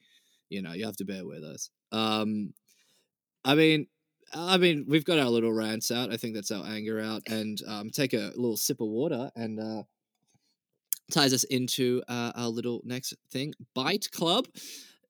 You 0.50 0.62
know, 0.62 0.74
you 0.74 0.86
have 0.86 0.98
to 0.98 1.06
bear 1.06 1.26
with 1.26 1.44
us. 1.44 1.70
Um, 1.92 2.54
I 3.46 3.56
mean, 3.56 3.88
I 4.34 4.58
mean, 4.58 4.86
we've 4.88 5.06
got 5.06 5.20
our 5.20 5.30
little 5.30 5.54
rants 5.54 5.92
out. 5.92 6.12
I 6.12 6.18
think 6.18 6.36
that's 6.36 6.52
our 6.52 6.66
anger 6.66 7.00
out, 7.00 7.24
and 7.28 7.62
um, 7.68 7.90
take 7.90 8.14
a 8.14 8.32
little 8.36 8.58
sip 8.58 8.82
of 8.82 8.88
water 8.88 9.32
and. 9.36 9.60
Uh, 9.60 9.84
ties 11.12 11.34
us 11.34 11.44
into 11.44 12.02
uh, 12.08 12.32
our 12.36 12.48
little 12.48 12.82
next 12.86 13.14
thing 13.30 13.54
bite 13.76 14.10
club 14.12 14.48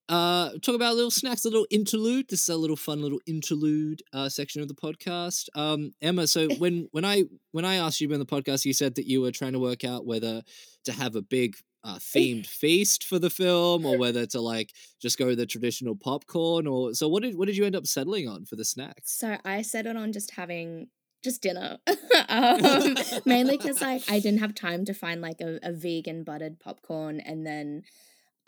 uh 0.09 0.49
talk 0.61 0.75
about 0.75 0.95
little 0.95 1.11
snacks 1.11 1.45
a 1.45 1.47
little 1.47 1.67
interlude 1.69 2.27
this 2.27 2.41
is 2.41 2.49
a 2.49 2.57
little 2.57 2.75
fun 2.75 3.01
little 3.01 3.21
interlude 3.27 4.01
uh 4.13 4.27
section 4.27 4.61
of 4.61 4.67
the 4.67 4.73
podcast 4.73 5.47
um 5.55 5.91
emma 6.01 6.27
so 6.27 6.49
when 6.57 6.87
when 6.91 7.05
i 7.05 7.23
when 7.51 7.65
i 7.65 7.75
asked 7.75 8.01
you 8.01 8.11
in 8.11 8.19
the 8.19 8.25
podcast 8.25 8.65
you 8.65 8.73
said 8.73 8.95
that 8.95 9.07
you 9.07 9.21
were 9.21 9.31
trying 9.31 9.53
to 9.53 9.59
work 9.59 9.83
out 9.83 10.05
whether 10.05 10.41
to 10.83 10.91
have 10.91 11.15
a 11.15 11.21
big 11.21 11.55
uh, 11.83 11.95
themed 11.95 12.45
feast 12.45 13.03
for 13.03 13.17
the 13.17 13.29
film 13.29 13.85
or 13.85 13.97
whether 13.97 14.25
to 14.27 14.39
like 14.39 14.71
just 15.01 15.17
go 15.17 15.33
the 15.33 15.45
traditional 15.45 15.95
popcorn 15.95 16.67
or 16.67 16.93
so 16.93 17.07
what 17.07 17.23
did 17.23 17.35
what 17.37 17.47
did 17.47 17.57
you 17.57 17.65
end 17.65 17.75
up 17.75 17.87
settling 17.87 18.27
on 18.27 18.45
for 18.45 18.55
the 18.55 18.65
snacks 18.65 19.17
So 19.17 19.37
I 19.43 19.61
settled 19.63 19.97
on 19.97 20.11
just 20.11 20.31
having 20.31 20.89
just 21.23 21.41
dinner. 21.41 21.77
um, 22.29 22.95
mainly 23.25 23.57
because 23.57 23.81
like 23.81 24.03
I 24.09 24.19
didn't 24.19 24.39
have 24.39 24.55
time 24.55 24.85
to 24.85 24.93
find 24.93 25.21
like 25.21 25.41
a, 25.41 25.59
a 25.63 25.71
vegan 25.71 26.23
buttered 26.23 26.59
popcorn, 26.59 27.19
and 27.19 27.45
then 27.45 27.83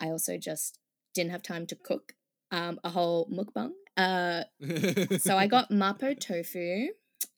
I 0.00 0.10
also 0.10 0.36
just 0.36 0.78
didn't 1.14 1.30
have 1.30 1.42
time 1.42 1.66
to 1.66 1.76
cook 1.76 2.14
um 2.50 2.80
a 2.84 2.90
whole 2.90 3.28
mukbang. 3.28 3.72
Uh, 3.96 4.44
so 5.18 5.36
I 5.36 5.46
got 5.46 5.70
mapo 5.70 6.18
tofu, 6.18 6.88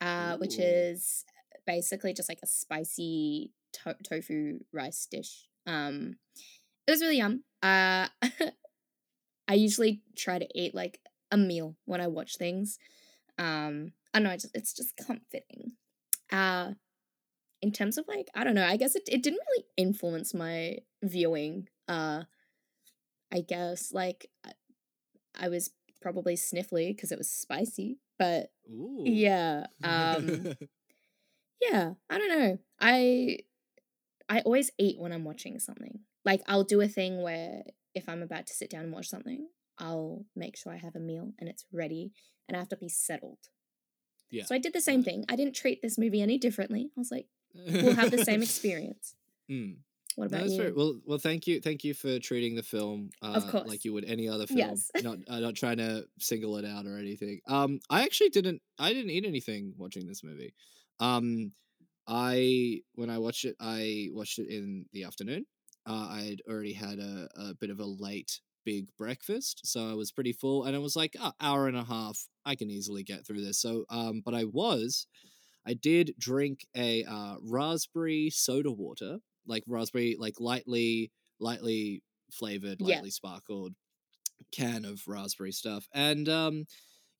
uh, 0.00 0.36
which 0.38 0.58
is 0.58 1.24
basically 1.66 2.14
just 2.14 2.28
like 2.28 2.40
a 2.42 2.46
spicy 2.46 3.52
to- 3.84 3.96
tofu 4.02 4.60
rice 4.72 5.06
dish. 5.10 5.46
Um, 5.66 6.16
it 6.86 6.90
was 6.90 7.00
really 7.00 7.18
yum. 7.18 7.42
Uh, 7.62 8.08
I 9.48 9.54
usually 9.54 10.02
try 10.16 10.38
to 10.38 10.48
eat 10.54 10.74
like 10.74 11.00
a 11.30 11.36
meal 11.36 11.76
when 11.84 12.00
I 12.00 12.06
watch 12.06 12.36
things. 12.36 12.78
Um, 13.38 13.92
I 14.12 14.18
don't 14.18 14.28
know. 14.28 14.34
Just, 14.34 14.56
it's 14.56 14.72
just 14.72 14.96
comforting. 14.96 15.72
Uh, 16.30 16.72
in 17.62 17.72
terms 17.72 17.98
of 17.98 18.06
like, 18.08 18.28
I 18.34 18.44
don't 18.44 18.54
know. 18.54 18.66
I 18.66 18.76
guess 18.76 18.94
it, 18.94 19.08
it 19.08 19.22
didn't 19.22 19.40
really 19.50 19.64
influence 19.76 20.34
my 20.34 20.78
viewing. 21.02 21.68
Uh, 21.88 22.24
I 23.32 23.40
guess 23.40 23.92
like 23.92 24.28
I, 24.44 24.52
I 25.38 25.48
was 25.48 25.70
probably 26.00 26.36
sniffly 26.36 26.94
because 26.94 27.12
it 27.12 27.18
was 27.18 27.30
spicy, 27.30 27.98
but 28.18 28.50
Ooh. 28.70 29.02
yeah. 29.04 29.66
Um, 29.82 30.54
yeah, 31.60 31.94
I 32.08 32.18
don't 32.18 32.28
know. 32.28 32.58
I 32.80 33.38
I 34.28 34.40
always 34.40 34.70
eat 34.78 34.98
when 34.98 35.12
I'm 35.12 35.24
watching 35.24 35.58
something. 35.58 36.00
Like 36.24 36.42
I'll 36.46 36.64
do 36.64 36.80
a 36.80 36.88
thing 36.88 37.22
where 37.22 37.62
if 37.94 38.08
I'm 38.08 38.22
about 38.22 38.46
to 38.46 38.54
sit 38.54 38.70
down 38.70 38.84
and 38.84 38.92
watch 38.92 39.08
something, 39.08 39.48
I'll 39.78 40.24
make 40.34 40.56
sure 40.56 40.72
I 40.72 40.76
have 40.76 40.96
a 40.96 41.00
meal 41.00 41.32
and 41.38 41.48
it's 41.48 41.64
ready 41.72 42.12
and 42.48 42.56
I 42.56 42.60
have 42.60 42.68
to 42.70 42.76
be 42.76 42.88
settled. 42.88 43.38
Yeah, 44.30 44.44
So 44.44 44.54
I 44.54 44.58
did 44.58 44.72
the 44.72 44.80
same 44.80 45.04
thing. 45.04 45.24
I 45.28 45.36
didn't 45.36 45.54
treat 45.54 45.82
this 45.82 45.96
movie 45.96 46.20
any 46.20 46.36
differently. 46.36 46.90
I 46.96 47.00
was 47.00 47.10
like, 47.12 47.26
we'll 47.54 47.94
have 47.94 48.10
the 48.10 48.24
same 48.24 48.42
experience. 48.42 49.14
Mm. 49.50 49.76
What 50.16 50.28
about 50.28 50.40
that's 50.42 50.54
you? 50.54 50.72
well, 50.74 50.98
well, 51.04 51.18
thank 51.18 51.46
you, 51.46 51.60
thank 51.60 51.84
you 51.84 51.92
for 51.92 52.18
treating 52.18 52.56
the 52.56 52.62
film, 52.62 53.10
uh, 53.20 53.40
course. 53.42 53.68
like 53.68 53.84
you 53.84 53.92
would 53.92 54.06
any 54.06 54.28
other 54.28 54.46
film. 54.46 54.58
Yes. 54.58 54.90
not 55.02 55.18
uh, 55.28 55.40
not 55.40 55.54
trying 55.54 55.76
to 55.76 56.06
single 56.18 56.56
it 56.56 56.64
out 56.64 56.86
or 56.86 56.98
anything. 56.98 57.40
Um, 57.48 57.80
I 57.90 58.02
actually 58.02 58.30
didn't, 58.30 58.62
I 58.78 58.92
didn't 58.92 59.10
eat 59.10 59.26
anything 59.26 59.74
watching 59.76 60.06
this 60.06 60.24
movie. 60.24 60.54
Um, 61.00 61.52
I 62.06 62.80
when 62.94 63.10
I 63.10 63.18
watched 63.18 63.44
it, 63.44 63.56
I 63.60 64.08
watched 64.12 64.38
it 64.38 64.48
in 64.48 64.86
the 64.92 65.04
afternoon. 65.04 65.46
Uh, 65.86 66.08
I'd 66.10 66.42
already 66.48 66.72
had 66.72 66.98
a, 66.98 67.28
a 67.36 67.54
bit 67.54 67.70
of 67.70 67.78
a 67.80 67.84
late 67.86 68.40
big 68.64 68.88
breakfast, 68.98 69.60
so 69.64 69.88
I 69.88 69.94
was 69.94 70.10
pretty 70.10 70.32
full, 70.32 70.64
and 70.64 70.74
I 70.74 70.80
was 70.80 70.96
like, 70.96 71.14
oh, 71.20 71.32
hour 71.40 71.68
and 71.68 71.76
a 71.76 71.84
half, 71.84 72.18
I 72.44 72.56
can 72.56 72.70
easily 72.70 73.04
get 73.04 73.24
through 73.26 73.42
this. 73.44 73.60
So, 73.60 73.84
um, 73.90 74.22
but 74.24 74.34
I 74.34 74.44
was, 74.44 75.06
I 75.64 75.74
did 75.74 76.14
drink 76.18 76.66
a 76.76 77.04
uh, 77.04 77.36
raspberry 77.42 78.30
soda 78.30 78.72
water, 78.72 79.18
like 79.46 79.62
raspberry, 79.68 80.16
like 80.18 80.40
lightly, 80.40 81.12
lightly 81.38 82.02
flavored, 82.32 82.80
Yeah. 82.80 82.96
lightly 82.96 83.10
sparkled 83.10 83.74
can 84.52 84.84
of 84.84 85.02
raspberry 85.06 85.52
stuff, 85.52 85.86
and 85.92 86.28
um, 86.28 86.64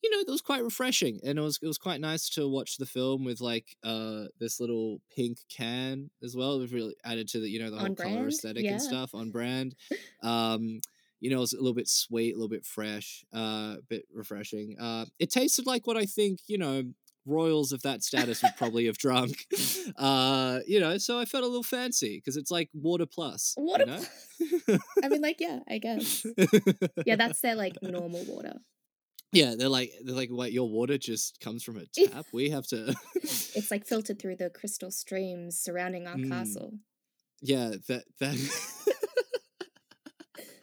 you 0.03 0.11
know, 0.11 0.21
it 0.21 0.29
was 0.29 0.43
quite 0.43 0.63
refreshing, 0.63 1.21
and 1.25 1.39
it 1.39 1.43
was 1.43 1.59
it 1.63 1.67
was 1.67 1.79
quite 1.79 2.01
nice 2.01 2.29
to 2.31 2.49
watch 2.49 2.77
the 2.77 2.87
film 2.87 3.25
with 3.25 3.41
like 3.41 3.77
uh 3.83 4.25
this 4.39 4.61
little 4.61 5.01
pink 5.15 5.39
can 5.49 6.11
as 6.23 6.37
well. 6.37 6.61
It 6.61 6.73
really 6.73 6.95
added 7.05 7.29
to 7.29 7.41
the 7.41 7.49
you 7.49 7.59
know 7.59 7.71
the 7.71 7.79
On 7.79 7.87
whole 7.87 7.95
color 7.95 8.11
brand, 8.11 8.29
aesthetic 8.29 8.65
yeah. 8.65 8.73
and 8.73 8.83
stuff 8.83 9.15
on 9.15 9.31
brand. 9.31 9.75
Um, 10.23 10.81
you 11.21 11.31
know, 11.31 11.39
it 11.39 11.41
was 11.41 11.53
a 11.53 11.57
little 11.57 11.75
bit 11.75 11.89
sweet, 11.89 12.33
a 12.33 12.37
little 12.37 12.49
bit 12.49 12.67
fresh, 12.67 13.25
uh, 13.35 13.77
a 13.79 13.83
bit 13.89 14.05
refreshing. 14.13 14.77
Uh, 14.79 15.07
it 15.19 15.31
tasted 15.31 15.67
like 15.67 15.87
what 15.87 15.97
I 15.97 16.05
think, 16.05 16.41
you 16.47 16.59
know, 16.59 16.83
royals 17.25 17.73
of 17.73 17.83
that 17.83 18.03
status 18.03 18.43
would 18.43 18.57
probably 18.57 18.87
have 18.87 18.99
drunk. 18.99 19.47
Uh, 19.97 20.61
you 20.67 20.81
know, 20.81 20.99
so 20.99 21.19
I 21.19 21.25
felt 21.25 21.45
a 21.45 21.47
little 21.47 21.63
fancy 21.63 22.17
because 22.19 22.37
it's 22.37 22.51
like 22.51 22.69
water 22.75 23.07
plus. 23.07 23.55
Water 23.57 23.85
you 23.87 23.93
know? 23.93 24.05
plus. 24.67 24.81
I 25.03 25.09
mean, 25.09 25.23
like, 25.23 25.41
yeah, 25.41 25.61
I 25.69 25.79
guess. 25.79 26.27
Yeah, 27.07 27.17
that's 27.17 27.41
their 27.41 27.55
like 27.55 27.77
normal 27.83 28.25
water. 28.25 28.55
Yeah. 29.33 29.55
They're 29.57 29.69
like 29.69 29.93
they're 30.05 30.15
like, 30.15 30.31
what? 30.31 30.53
Your 30.53 30.69
water 30.69 30.99
just 30.99 31.41
comes 31.41 31.63
from 31.63 31.77
a 31.79 31.87
tap. 31.87 32.27
We 32.33 32.51
have 32.51 32.67
to. 32.69 32.95
It's 33.15 33.71
like 33.71 33.87
filtered 33.87 34.19
through 34.21 34.37
the 34.37 34.51
crystal 34.51 34.91
streams 34.91 35.59
surrounding 35.59 36.07
our 36.07 36.17
Mm. 36.17 36.29
castle. 36.31 36.73
yeah. 37.43 37.73
That 37.89 38.05
that. 38.21 38.37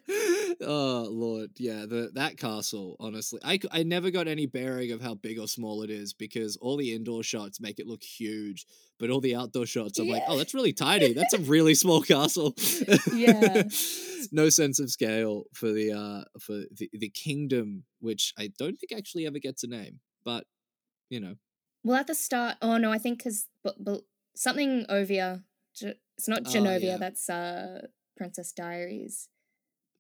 oh 0.62 1.08
lord 1.10 1.49
yeah 1.58 1.86
the 1.86 2.12
that 2.14 2.38
castle 2.38 2.95
honestly 2.99 3.39
I, 3.43 3.60
I 3.72 3.84
never 3.84 4.12
got 4.12 4.28
any 4.28 4.45
bearing 4.45 4.91
of 4.91 5.01
how 5.01 5.16
big 5.16 5.39
or 5.39 5.47
small 5.47 5.82
it 5.84 5.89
is 5.89 6.14
because 6.14 6.58
all 6.58 6.78
the 6.78 6.93
indoor 6.93 7.24
shots 7.24 7.60
make 7.62 7.80
it 7.80 7.88
look 7.88 8.04
huge 8.04 8.66
but 8.99 9.10
all 9.10 9.22
the 9.22 9.36
outdoor 9.36 9.66
shots 9.66 9.99
i'm 9.99 10.08
like 10.10 10.24
oh 10.28 10.38
that's 10.38 10.54
really 10.54 10.74
tiny 10.74 11.14
that's 11.14 11.34
a 11.34 11.38
really 11.56 11.74
small 11.76 12.01
castle 12.01 12.54
Yeah. 13.14 13.64
no 14.32 14.49
sense 14.49 14.80
of 14.80 14.89
scale 14.91 15.43
for 15.54 15.72
the 15.72 15.91
uh 15.93 16.24
for 16.39 16.64
the, 16.76 16.89
the 16.93 17.10
kingdom 17.10 17.84
which 17.99 18.34
i 18.38 18.49
don't 18.58 18.76
think 18.78 18.91
actually 18.97 19.26
ever 19.26 19.39
gets 19.39 19.64
a 19.64 19.68
name 19.68 19.99
but 20.26 20.45
you 21.10 21.20
know 21.20 21.36
Well, 21.84 21.97
at 21.97 22.08
the 22.08 22.16
start, 22.16 22.56
oh 22.62 22.78
no, 22.78 22.91
I 22.93 22.97
think 22.97 23.20
because 23.20 23.47
but, 23.64 23.76
but 23.84 24.01
something 24.36 24.86
Ovia. 24.89 25.43
It's 25.82 26.28
not 26.30 26.43
Oh, 26.45 26.49
Genovia. 26.49 26.82
yeah. 26.95 26.97
That's 26.97 27.30
uh 27.30 27.88
Princess 28.16 28.54
Diaries. 28.54 29.28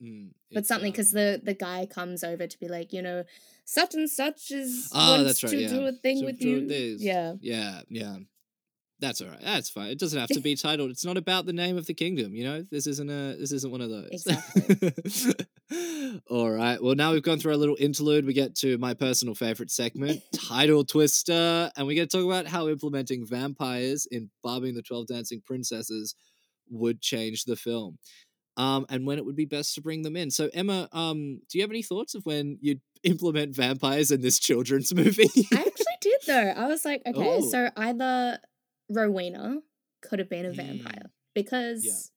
Mm, 0.03 0.29
But 0.51 0.65
something 0.65 0.91
because 0.91 1.13
um, 1.13 1.19
the 1.19 1.41
the 1.43 1.53
guy 1.53 1.85
comes 1.85 2.23
over 2.23 2.45
to 2.47 2.59
be 2.59 2.67
like, 2.67 2.91
you 2.93 3.01
know, 3.01 3.23
such 3.65 3.93
and 3.95 4.09
such 4.09 4.51
is 4.51 4.89
Oh, 4.93 5.23
wants 5.23 5.43
right, 5.43 5.49
to 5.51 5.57
yeah. 5.57 5.67
do 5.69 5.85
a 5.87 5.91
thing 5.93 6.19
To 6.19 6.25
with 6.25 6.41
you. 6.41 6.67
this. 6.67 7.01
Yeah. 7.01 7.33
Yeah, 7.41 7.81
yeah. 7.89 8.17
That's 8.99 9.19
all 9.21 9.27
right. 9.27 9.41
That's 9.41 9.69
fine. 9.69 9.89
It 9.89 9.99
doesn't 9.99 10.17
have 10.19 10.29
to 10.29 10.39
be 10.49 10.55
titled. 10.55 10.89
It's 10.91 11.03
not 11.03 11.17
about 11.17 11.45
the 11.45 11.51
name 11.53 11.77
of 11.77 11.85
the 11.87 11.93
kingdom, 11.93 12.35
you 12.35 12.43
know? 12.45 12.65
This 12.71 12.87
isn't 12.87 13.09
a 13.09 13.35
this 13.37 13.51
isn't 13.51 13.71
one 13.71 13.81
of 13.81 13.89
those. 13.89 14.09
Exactly. 14.11 14.93
all 16.29 16.49
right. 16.51 16.81
Well, 16.81 16.95
now 16.95 17.11
we've 17.11 17.23
gone 17.23 17.39
through 17.39 17.51
our 17.51 17.57
little 17.57 17.75
interlude. 17.79 18.25
We 18.25 18.33
get 18.33 18.55
to 18.57 18.77
my 18.77 18.93
personal 18.93 19.35
favorite 19.35 19.71
segment, 19.71 20.21
Title 20.33 20.83
Twister, 20.85 21.71
and 21.75 21.87
we 21.87 21.95
get 21.95 22.09
to 22.11 22.17
talk 22.17 22.25
about 22.25 22.47
how 22.47 22.67
implementing 22.69 23.25
vampires 23.25 24.07
in 24.09 24.29
Barbie 24.43 24.69
and 24.69 24.77
the 24.77 24.81
12 24.83 25.07
Dancing 25.07 25.41
Princesses 25.45 26.15
would 26.69 27.01
change 27.01 27.43
the 27.43 27.55
film. 27.55 27.97
Um, 28.55 28.85
and 28.89 29.07
when 29.07 29.17
it 29.17 29.25
would 29.25 29.35
be 29.35 29.45
best 29.45 29.73
to 29.75 29.81
bring 29.81 30.03
them 30.03 30.15
in. 30.15 30.29
So, 30.29 30.49
Emma, 30.53 30.87
um, 30.91 31.41
do 31.49 31.57
you 31.57 31.63
have 31.63 31.71
any 31.71 31.81
thoughts 31.81 32.13
of 32.13 32.23
when 32.25 32.59
you'd 32.61 32.81
implement 33.03 33.55
vampires 33.55 34.11
in 34.11 34.21
this 34.21 34.37
children's 34.39 34.93
movie? 34.95 35.29
I 35.51 35.55
actually 35.55 35.97
did 36.01 36.19
though. 36.27 36.53
I 36.55 36.67
was 36.67 36.85
like, 36.85 37.01
okay, 37.07 37.37
Oh. 37.41 37.41
so 37.49 37.69
either 37.75 38.37
Rowena 38.89 39.57
could 40.01 40.19
have 40.19 40.29
been 40.29 40.45
a 40.45 40.49
Mm. 40.51 40.55
vampire 40.55 41.11
because, 41.33 42.11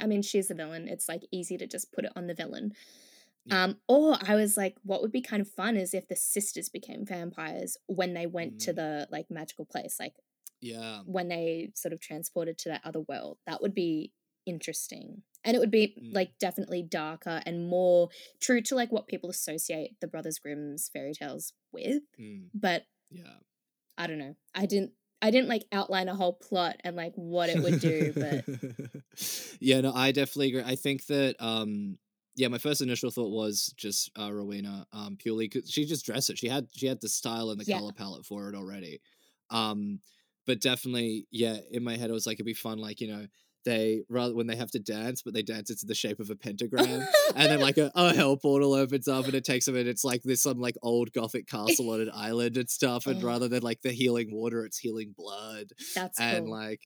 I 0.00 0.06
mean, 0.06 0.22
she's 0.22 0.48
the 0.48 0.54
villain. 0.54 0.88
It's 0.88 1.08
like 1.08 1.22
easy 1.30 1.58
to 1.58 1.66
just 1.66 1.92
put 1.92 2.04
it 2.06 2.12
on 2.16 2.26
the 2.26 2.34
villain. 2.34 2.72
Yeah. 3.44 3.64
Um, 3.64 3.76
or 3.88 4.16
I 4.26 4.36
was 4.36 4.56
like, 4.56 4.76
what 4.82 5.02
would 5.02 5.12
be 5.12 5.20
kind 5.22 5.42
of 5.42 5.48
fun 5.48 5.76
is 5.76 5.92
if 5.92 6.08
the 6.08 6.16
sisters 6.16 6.68
became 6.70 7.04
vampires 7.04 7.76
when 7.86 8.14
they 8.14 8.26
went 8.26 8.60
to 8.62 8.72
Mm. 8.72 8.76
the 8.76 9.08
like 9.10 9.30
magical 9.30 9.64
place, 9.66 9.96
like 10.00 10.14
yeah. 10.62 11.00
when 11.04 11.28
they 11.28 11.70
sort 11.74 11.92
of 11.92 12.00
transported 12.00 12.56
to 12.58 12.68
that 12.70 12.80
other 12.84 13.00
world. 13.00 13.38
That 13.46 13.60
would 13.60 13.74
be 13.74 14.12
interesting. 14.46 15.22
And 15.44 15.56
it 15.56 15.60
would 15.60 15.70
be 15.70 15.98
Mm. 16.00 16.12
like 16.12 16.38
definitely 16.38 16.82
darker 16.82 17.40
and 17.46 17.68
more 17.68 18.10
true 18.40 18.60
to 18.62 18.74
like 18.74 18.92
what 18.92 19.08
people 19.08 19.30
associate 19.30 19.98
the 20.00 20.06
Brothers 20.08 20.38
Grimm's 20.38 20.88
fairy 20.88 21.14
tales 21.14 21.52
with. 21.72 22.02
Mm, 22.18 22.50
But 22.54 22.84
yeah. 23.10 23.40
I 23.98 24.06
don't 24.06 24.18
know. 24.18 24.34
I 24.54 24.66
didn't 24.66 24.92
I 25.22 25.30
didn't 25.30 25.48
like 25.48 25.64
outline 25.72 26.08
a 26.08 26.14
whole 26.14 26.32
plot 26.32 26.76
and 26.84 26.96
like 26.96 27.12
what 27.14 27.50
it 27.50 27.60
would 27.60 27.78
do, 27.78 28.14
but 28.18 28.46
yeah, 29.60 29.80
no, 29.80 29.92
I 29.92 30.12
definitely 30.12 30.48
agree. 30.48 30.62
I 30.64 30.76
think 30.76 31.06
that 31.06 31.36
um 31.40 31.98
yeah, 32.36 32.48
my 32.48 32.58
first 32.58 32.80
initial 32.80 33.10
thought 33.10 33.30
was 33.30 33.72
just 33.76 34.10
uh 34.18 34.32
Rowena, 34.32 34.86
um, 34.92 35.16
purely 35.16 35.48
because 35.48 35.70
she 35.70 35.84
just 35.84 36.06
dressed 36.06 36.30
it. 36.30 36.38
She 36.38 36.48
had 36.48 36.68
she 36.72 36.86
had 36.86 37.00
the 37.00 37.08
style 37.08 37.50
and 37.50 37.60
the 37.60 37.66
Yeah. 37.66 37.78
color 37.78 37.92
palette 37.92 38.24
for 38.26 38.48
it 38.48 38.54
already. 38.54 39.00
Um, 39.50 40.00
but 40.46 40.60
definitely, 40.60 41.26
yeah, 41.30 41.58
in 41.70 41.84
my 41.84 41.96
head 41.96 42.10
it 42.10 42.14
was 42.14 42.26
like 42.26 42.36
it'd 42.36 42.46
be 42.46 42.54
fun, 42.54 42.78
like, 42.78 43.00
you 43.00 43.08
know, 43.08 43.26
they 43.64 44.02
rather 44.08 44.34
when 44.34 44.46
they 44.46 44.56
have 44.56 44.70
to 44.70 44.78
dance, 44.78 45.22
but 45.22 45.34
they 45.34 45.42
dance 45.42 45.70
into 45.70 45.84
the 45.86 45.94
shape 45.94 46.18
of 46.20 46.30
a 46.30 46.36
pentagram. 46.36 47.06
and 47.36 47.50
then 47.52 47.60
like 47.60 47.76
a, 47.78 47.90
a 47.94 48.14
hell 48.14 48.36
portal 48.36 48.72
opens 48.74 49.06
up 49.08 49.26
and 49.26 49.34
it 49.34 49.44
takes 49.44 49.66
them 49.66 49.76
and 49.76 49.88
it's 49.88 50.04
like 50.04 50.22
this 50.22 50.42
some 50.42 50.58
like 50.58 50.76
old 50.82 51.12
gothic 51.12 51.46
castle 51.46 51.90
on 51.90 52.00
an 52.00 52.10
island 52.14 52.56
and 52.56 52.70
stuff 52.70 53.06
and 53.06 53.22
Oh. 53.22 53.26
rather 53.26 53.48
than 53.48 53.62
like 53.62 53.82
the 53.82 53.92
healing 53.92 54.30
water 54.32 54.64
it's 54.64 54.78
healing 54.78 55.14
blood 55.16 55.66
that's 55.94 56.18
and 56.18 56.46
cool. 56.46 56.50
like 56.56 56.80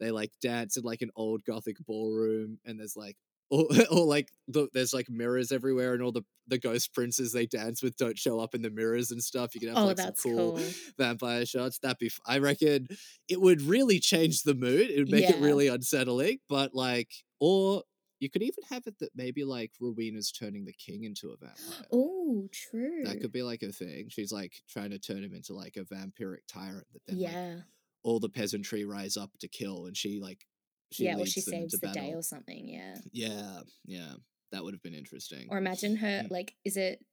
they 0.00 0.10
like 0.10 0.32
dance 0.42 0.76
in 0.76 0.82
like 0.82 1.00
an 1.02 1.10
old 1.16 1.44
gothic 1.44 1.76
ballroom 1.86 2.58
and 2.64 2.78
there's 2.80 2.96
like 2.96 3.16
or, 3.50 3.66
or 3.90 4.04
like 4.04 4.30
the, 4.48 4.68
there's 4.72 4.94
like 4.94 5.08
mirrors 5.08 5.52
everywhere 5.52 5.94
and 5.94 6.02
all 6.02 6.12
the 6.12 6.22
the 6.48 6.58
ghost 6.58 6.94
princes 6.94 7.32
they 7.32 7.46
dance 7.46 7.82
with 7.82 7.96
don't 7.96 8.18
show 8.18 8.38
up 8.38 8.54
in 8.54 8.62
the 8.62 8.70
mirrors 8.70 9.10
and 9.10 9.22
stuff 9.22 9.54
you 9.54 9.60
can 9.60 9.70
have 9.70 9.78
oh, 9.78 9.86
like 9.86 9.98
some 9.98 10.12
cool, 10.22 10.52
cool. 10.56 10.60
vampire 10.96 11.44
shots 11.44 11.78
that'd 11.80 11.98
be 11.98 12.06
f- 12.06 12.20
i 12.24 12.38
reckon 12.38 12.86
it 13.28 13.40
would 13.40 13.60
really 13.62 13.98
change 13.98 14.42
the 14.42 14.54
mood 14.54 14.88
it 14.88 14.98
would 14.98 15.10
make 15.10 15.28
it 15.28 15.40
really 15.40 15.66
unsettling 15.66 16.38
but 16.48 16.72
like 16.72 17.10
or 17.40 17.82
you 18.20 18.30
could 18.30 18.42
even 18.42 18.64
have 18.70 18.86
it 18.86 18.98
that 19.00 19.10
maybe 19.14 19.44
like 19.44 19.72
Rowena's 19.80 20.32
turning 20.32 20.64
the 20.64 20.72
king 20.72 21.04
into 21.04 21.30
a 21.30 21.36
vampire. 21.36 21.86
Oh, 21.92 22.48
true. 22.50 23.02
That 23.04 23.20
could 23.20 23.32
be 23.32 23.42
like 23.42 23.62
a 23.62 23.72
thing. 23.72 24.06
She's 24.08 24.32
like 24.32 24.54
trying 24.70 24.90
to 24.90 24.98
turn 24.98 25.22
him 25.22 25.34
into 25.34 25.52
like 25.52 25.76
a 25.76 25.84
vampiric 25.84 26.46
tyrant 26.48 26.86
that 26.94 27.02
then 27.06 27.20
like, 27.20 27.32
yeah. 27.32 27.54
all 28.02 28.18
the 28.18 28.30
peasantry 28.30 28.86
rise 28.86 29.18
up 29.18 29.32
to 29.40 29.48
kill 29.48 29.84
and 29.84 29.96
she 29.96 30.18
like 30.18 30.46
she 30.92 31.04
yeah, 31.04 31.16
or 31.18 31.26
she 31.26 31.40
saves 31.40 31.78
the 31.78 31.88
day 31.88 32.12
or 32.14 32.22
something, 32.22 32.68
yeah. 32.68 32.96
Yeah, 33.12 33.60
yeah. 33.84 34.12
That 34.52 34.62
would 34.64 34.74
have 34.74 34.82
been 34.82 34.94
interesting. 34.94 35.48
Or 35.50 35.58
imagine 35.58 35.96
her 35.96 36.22
Mm. 36.24 36.30
like 36.30 36.54
is 36.64 36.76
it 36.76 37.04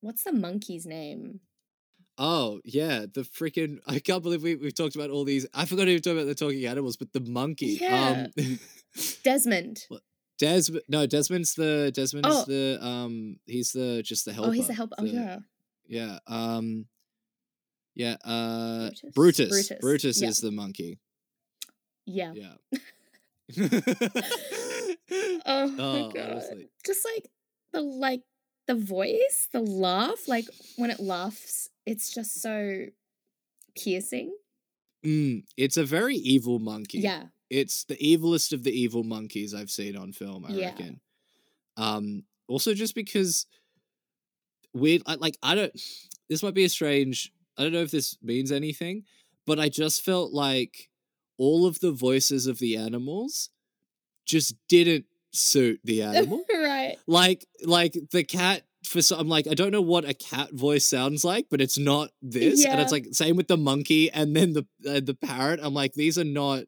what's 0.00 0.24
the 0.24 0.32
monkey's 0.32 0.86
name? 0.86 1.40
Oh, 2.18 2.60
yeah, 2.64 3.06
the 3.12 3.22
freaking 3.22 3.78
I 3.86 3.98
can't 3.98 4.22
believe 4.22 4.42
we 4.42 4.54
we've 4.56 4.74
talked 4.74 4.94
about 4.94 5.10
all 5.10 5.24
these 5.24 5.46
I 5.54 5.64
forgot 5.64 5.86
to 5.86 5.90
even 5.92 6.02
talk 6.02 6.12
about 6.12 6.26
the 6.26 6.34
talking 6.34 6.66
animals, 6.66 6.96
but 6.96 7.12
the 7.12 7.20
monkey. 7.20 7.78
Yeah. 7.80 8.26
Um 8.38 8.58
Desmond. 9.24 9.86
Desmond 10.38 10.84
no, 10.88 11.06
Desmond's 11.06 11.54
the 11.54 11.90
Desmond's 11.94 12.28
Oh. 12.30 12.44
the 12.46 12.78
um 12.84 13.38
he's 13.46 13.72
the 13.72 14.02
just 14.04 14.24
the 14.26 14.32
helper. 14.34 14.50
Oh, 14.50 14.52
he's 14.52 14.66
the 14.66 14.74
helper. 14.74 14.96
Oh 14.98 15.04
yeah. 15.04 15.38
Yeah. 15.86 16.18
Um 16.26 16.86
yeah, 17.94 18.16
uh 18.24 18.90
Brutus? 19.14 19.14
Brutus. 19.14 19.48
Brutus, 19.48 19.72
Brutus, 19.80 20.22
yeah. 20.22 20.28
is 20.28 20.38
the 20.38 20.50
monkey. 20.50 20.98
Yeah. 22.06 22.32
Yeah. 22.34 22.54
Oh, 25.44 25.82
my 25.90 26.02
Oh, 26.02 26.14
god. 26.14 26.54
honestly. 26.54 26.70
Just 26.84 27.04
like 27.04 27.28
the 27.72 27.80
like 27.80 28.22
the 28.66 28.74
voice, 28.74 29.48
the 29.52 29.60
laugh, 29.60 30.28
like 30.28 30.48
when 30.76 30.90
it 30.90 31.00
laughs, 31.00 31.68
it's 31.86 32.12
just 32.12 32.40
so 32.40 32.86
piercing. 33.76 34.36
Mm, 35.04 35.44
it's 35.56 35.76
a 35.76 35.84
very 35.84 36.16
evil 36.16 36.58
monkey. 36.58 37.00
Yeah. 37.02 37.28
It's 37.50 37.84
the 37.84 37.96
evilest 37.96 38.52
of 38.52 38.62
the 38.62 38.70
evil 38.72 39.04
monkeys 39.04 39.52
I've 39.54 39.70
seen 39.70 39.96
on 39.96 40.12
film, 40.12 40.44
I 40.46 40.54
Yeah. 40.54 40.56
reckon. 40.56 41.00
Um 41.76 42.24
also 42.48 42.74
just 42.74 42.94
because 42.94 43.46
weird 44.74 45.02
I, 45.06 45.14
like 45.16 45.36
I 45.42 45.54
don't 45.54 45.72
this 46.28 46.42
might 46.42 46.54
be 46.54 46.64
a 46.64 46.68
strange 46.68 47.32
I 47.58 47.62
don't 47.62 47.72
know 47.72 47.82
if 47.82 47.90
this 47.90 48.16
means 48.22 48.50
anything, 48.50 49.04
but 49.46 49.60
I 49.60 49.68
just 49.68 50.02
felt 50.02 50.32
like 50.32 50.88
all 51.38 51.66
of 51.66 51.80
the 51.80 51.92
voices 51.92 52.46
of 52.46 52.58
the 52.58 52.76
animals 52.76 53.50
just 54.26 54.54
didn't 54.68 55.06
suit 55.32 55.80
the 55.84 56.02
animal. 56.10 56.44
right. 56.52 56.96
like 57.06 57.46
like 57.64 57.96
the 58.12 58.24
cat 58.24 58.62
for 58.84 59.00
some 59.02 59.20
I'm 59.20 59.28
like 59.28 59.46
I 59.46 59.54
don't 59.54 59.70
know 59.72 59.80
what 59.80 60.04
a 60.08 60.14
cat 60.14 60.52
voice 60.52 60.84
sounds 60.86 61.24
like, 61.24 61.46
but 61.50 61.60
it's 61.60 61.78
not 61.78 62.10
this. 62.20 62.64
And 62.64 62.80
it's 62.80 62.92
like 62.92 63.06
same 63.12 63.36
with 63.36 63.48
the 63.48 63.56
monkey 63.56 64.10
and 64.10 64.34
then 64.36 64.52
the 64.52 64.66
uh, 64.88 65.00
the 65.00 65.14
parrot. 65.14 65.60
I'm 65.62 65.74
like 65.74 65.94
these 65.94 66.18
are 66.18 66.24
not 66.24 66.64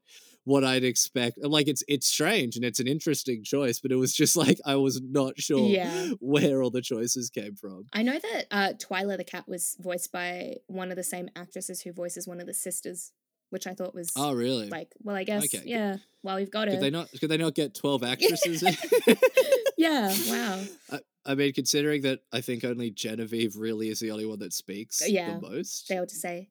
what 0.47 0.63
I'd 0.63 0.85
expect. 0.85 1.39
I'm 1.43 1.51
like 1.51 1.69
it's 1.69 1.83
it's 1.89 2.07
strange 2.07 2.55
and 2.57 2.65
it's 2.65 2.79
an 2.79 2.87
interesting 2.87 3.43
choice, 3.45 3.81
but 3.81 3.91
it 3.93 3.97
was 3.97 4.13
just 4.15 4.37
like 4.37 4.61
I 4.65 4.77
was 4.77 5.01
not 5.03 5.39
sure 5.41 5.69
Yeah. 5.69 6.11
where 6.21 6.63
all 6.63 6.71
the 6.71 6.83
choices 6.83 7.31
came 7.31 7.57
from. 7.57 7.87
I 7.93 8.03
know 8.03 8.19
that 8.19 8.45
uh 8.51 8.73
Twyla 8.75 9.17
the 9.17 9.25
cat 9.25 9.49
was 9.49 9.77
voiced 9.81 10.13
by 10.13 10.57
one 10.69 10.91
of 10.91 10.97
the 10.97 11.03
same 11.05 11.29
actresses 11.35 11.83
who 11.83 11.93
voices 11.93 12.29
one 12.29 12.41
of 12.41 12.47
the 12.47 12.55
sisters, 12.55 13.13
which 13.51 13.67
I 13.67 13.75
thought 13.75 13.95
was 13.95 14.13
Oh 14.17 14.33
really? 14.33 14.69
like, 14.69 14.89
well, 15.03 15.17
I 15.17 15.25
guess, 15.25 15.45
Okay, 15.45 15.59
good. 15.59 15.69
yeah. 15.69 15.97
Well, 16.23 16.37
we've 16.37 16.51
got 16.51 16.69
it 16.69 16.73
could 16.73 16.81
they 16.81 16.91
not 16.91 17.09
could 17.21 17.29
they 17.31 17.37
not 17.37 17.55
get 17.55 17.75
12 17.75 18.03
actresses? 18.13 18.63
yeah. 19.77 20.15
Wow. 20.29 20.61
I, 20.93 20.99
I 21.27 21.35
mean, 21.35 21.53
considering 21.53 22.03
that 22.03 22.21
I 22.33 22.41
think 22.43 22.65
only 22.65 22.91
Genevieve 22.91 23.57
really 23.57 23.89
is 23.89 24.01
the 24.01 24.11
only 24.11 24.27
one 24.27 24.39
that 24.41 24.53
speaks 24.53 25.01
uh, 25.03 25.07
Yeah. 25.09 25.35
the 25.39 25.41
most. 25.49 25.89
They 25.89 25.99
ought 25.99 26.09
to 26.11 26.15
say, 26.15 26.51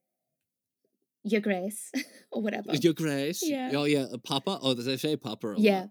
Your 1.24 1.42
Grace, 1.42 1.92
or 2.32 2.42
whatever. 2.42 2.74
Your 2.76 2.94
Grace. 2.94 3.42
Yeah. 3.44 3.72
Oh 3.76 3.84
yeah, 3.86 4.06
Papa. 4.24 4.60
Oh, 4.62 4.74
they 4.74 4.98
say 4.98 5.16
Papa 5.16 5.48
a 5.48 5.50
lot. 5.52 5.60
yeah. 5.60 5.86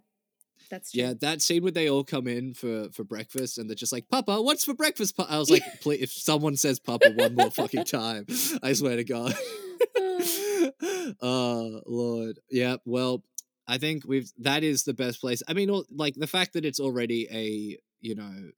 That's 0.70 0.92
true. 0.92 1.02
Yeah, 1.02 1.12
that 1.20 1.42
scene 1.42 1.62
where 1.64 1.72
they 1.72 1.90
all 1.90 2.02
come 2.04 2.26
in 2.26 2.54
for 2.54 2.88
for 2.92 3.04
breakfast 3.04 3.58
and 3.58 3.68
they're 3.68 3.74
just 3.74 3.92
like, 3.92 4.08
"Papa, 4.08 4.40
what's 4.40 4.64
for 4.64 4.72
breakfast?" 4.74 5.16
Pa-? 5.16 5.26
I 5.28 5.38
was 5.38 5.50
like, 5.50 5.62
"Please, 5.82 6.00
if 6.02 6.10
someone 6.12 6.56
says 6.56 6.78
Papa 6.80 7.10
one 7.14 7.34
more 7.34 7.50
fucking 7.50 7.84
time, 7.84 8.24
I 8.62 8.72
swear 8.72 8.96
to 8.96 9.04
God." 9.04 9.34
oh 11.22 11.80
Lord, 11.86 12.38
yeah. 12.50 12.76
Well, 12.84 13.22
I 13.66 13.78
think 13.78 14.04
we've 14.06 14.30
that 14.38 14.62
is 14.64 14.84
the 14.84 14.94
best 14.94 15.20
place. 15.20 15.42
I 15.48 15.52
mean, 15.54 15.70
all- 15.70 15.86
like 15.90 16.14
the 16.14 16.26
fact 16.26 16.52
that 16.54 16.64
it's 16.64 16.80
already 16.80 17.28
a 17.30 17.78
you 18.00 18.14
know, 18.14 18.50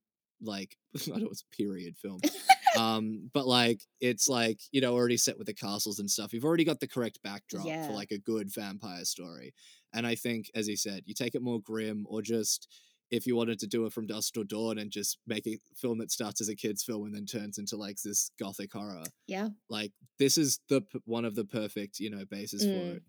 like 0.42 0.76
I 1.14 1.18
know 1.18 1.28
it's 1.30 1.44
a 1.52 1.56
period 1.56 1.96
film, 1.96 2.20
um, 2.78 3.30
but 3.32 3.46
like 3.46 3.80
it's 4.00 4.28
like 4.28 4.60
you 4.72 4.80
know 4.80 4.94
already 4.94 5.16
set 5.16 5.38
with 5.38 5.46
the 5.46 5.54
castles 5.54 5.98
and 5.98 6.10
stuff. 6.10 6.32
You've 6.32 6.44
already 6.44 6.64
got 6.64 6.80
the 6.80 6.88
correct 6.88 7.20
backdrop 7.22 7.66
Yeah. 7.66 7.86
for 7.86 7.92
like 7.92 8.10
a 8.10 8.18
good 8.18 8.52
vampire 8.52 9.04
story. 9.04 9.54
And 9.92 10.06
I 10.06 10.16
think, 10.16 10.50
as 10.56 10.66
he 10.66 10.74
said, 10.74 11.02
you 11.06 11.14
take 11.14 11.36
it 11.36 11.42
more 11.42 11.60
grim, 11.60 12.04
or 12.08 12.20
just 12.20 12.66
if 13.14 13.26
you 13.26 13.36
wanted 13.36 13.58
to 13.60 13.66
do 13.66 13.86
it 13.86 13.92
from 13.92 14.06
dusk 14.06 14.34
till 14.34 14.44
dawn 14.44 14.78
and 14.78 14.90
just 14.90 15.18
make 15.26 15.46
a 15.46 15.58
film 15.76 15.98
that 15.98 16.10
starts 16.10 16.40
as 16.40 16.48
a 16.48 16.54
kids' 16.54 16.82
film 16.84 17.04
and 17.06 17.14
then 17.14 17.26
turns 17.26 17.58
into 17.58 17.76
like 17.76 17.96
this 18.02 18.30
gothic 18.38 18.72
horror. 18.72 19.04
yeah. 19.26 19.48
Like 19.68 19.92
this 20.18 20.36
is 20.38 20.60
the 20.68 20.82
one 21.04 21.24
of 21.24 21.34
the 21.34 21.44
perfect 21.44 22.00
you 22.00 22.10
know 22.10 22.24
bases 22.24 22.62
for 22.62 22.68
Mm. 22.70 22.96
it. 22.96 23.02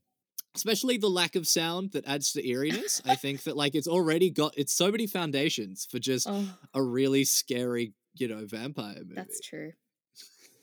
Especially 0.55 0.95
the 0.97 1.09
lack 1.09 1.35
of 1.35 1.45
sound 1.47 1.91
that 1.91 2.05
adds 2.07 2.31
to 2.31 2.47
eeriness. 2.47 3.01
I 3.05 3.15
think 3.15 3.43
that 3.43 3.57
like 3.57 3.75
it's 3.75 3.87
already 3.89 4.29
got 4.29 4.53
it's 4.57 4.71
so 4.73 4.89
many 4.91 5.05
foundations 5.07 5.85
for 5.89 5.99
just 5.99 6.27
Oh, 6.29 6.47
a 6.73 6.81
really 6.81 7.25
scary 7.25 7.93
you 8.15 8.27
know 8.29 8.45
vampire 8.45 8.95
movie. 8.99 9.15
that's 9.15 9.41
true. 9.41 9.73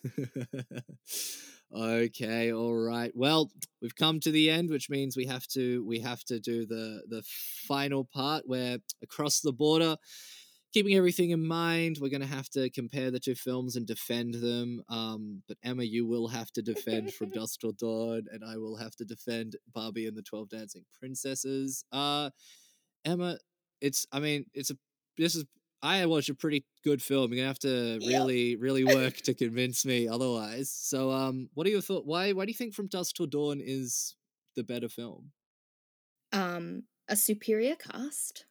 okay, 1.74 2.52
all 2.52 2.74
right. 2.74 3.12
Well, 3.14 3.50
we've 3.80 3.94
come 3.94 4.20
to 4.20 4.30
the 4.30 4.50
end, 4.50 4.70
which 4.70 4.90
means 4.90 5.16
we 5.16 5.26
have 5.26 5.46
to 5.48 5.84
we 5.84 6.00
have 6.00 6.24
to 6.24 6.40
do 6.40 6.66
the 6.66 7.02
the 7.08 7.22
final 7.66 8.04
part 8.04 8.44
where 8.46 8.78
across 9.02 9.40
the 9.40 9.52
border, 9.52 9.96
keeping 10.72 10.94
everything 10.94 11.30
in 11.30 11.46
mind, 11.46 11.98
we're 12.00 12.10
going 12.10 12.20
to 12.20 12.26
have 12.26 12.48
to 12.50 12.70
compare 12.70 13.10
the 13.10 13.20
two 13.20 13.34
films 13.34 13.76
and 13.76 13.86
defend 13.86 14.34
them. 14.34 14.82
Um, 14.88 15.42
but 15.48 15.58
Emma, 15.62 15.84
you 15.84 16.06
will 16.06 16.28
have 16.28 16.50
to 16.52 16.62
defend 16.62 17.12
From 17.14 17.30
Dusk 17.34 17.60
Till 17.60 17.72
Dawn, 17.72 18.26
and 18.32 18.42
I 18.44 18.56
will 18.56 18.76
have 18.76 18.94
to 18.96 19.04
defend 19.04 19.56
Barbie 19.72 20.06
and 20.06 20.16
the 20.16 20.22
Twelve 20.22 20.48
Dancing 20.48 20.84
Princesses. 20.98 21.84
Uh, 21.92 22.30
Emma, 23.04 23.38
it's 23.80 24.06
I 24.12 24.20
mean 24.20 24.46
it's 24.54 24.70
a 24.70 24.76
this 25.18 25.34
is 25.34 25.44
I 25.82 26.06
watched 26.06 26.28
a 26.28 26.34
pretty 26.34 26.64
good 26.84 27.02
film. 27.02 27.32
You're 27.32 27.38
gonna 27.38 27.48
have 27.48 27.58
to 27.60 27.98
Yep. 28.00 28.08
really, 28.08 28.56
really 28.56 28.84
work 28.84 29.16
to 29.22 29.34
convince 29.34 29.84
me 29.84 30.06
otherwise. 30.08 30.70
So, 30.70 31.10
um, 31.10 31.48
what 31.54 31.66
are 31.66 31.70
your 31.70 31.80
thoughts? 31.80 32.06
Why, 32.06 32.32
why 32.32 32.44
do 32.44 32.50
you 32.50 32.56
think 32.56 32.74
From 32.74 32.86
Dusk 32.86 33.16
Till 33.16 33.26
Dawn 33.26 33.60
is 33.62 34.14
the 34.54 34.62
better 34.62 34.88
film? 34.88 35.32
Um, 36.32 36.84
a 37.08 37.16
superior 37.16 37.74
cast. 37.76 38.46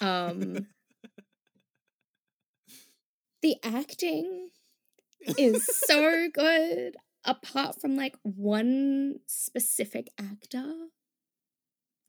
Um, 0.00 0.66
the 3.42 3.56
acting 3.62 4.50
is 5.38 5.64
so 5.66 6.28
good. 6.34 6.96
Apart 7.24 7.80
from 7.80 7.94
like 7.96 8.16
one 8.22 9.20
specific 9.26 10.08
actor, 10.18 10.72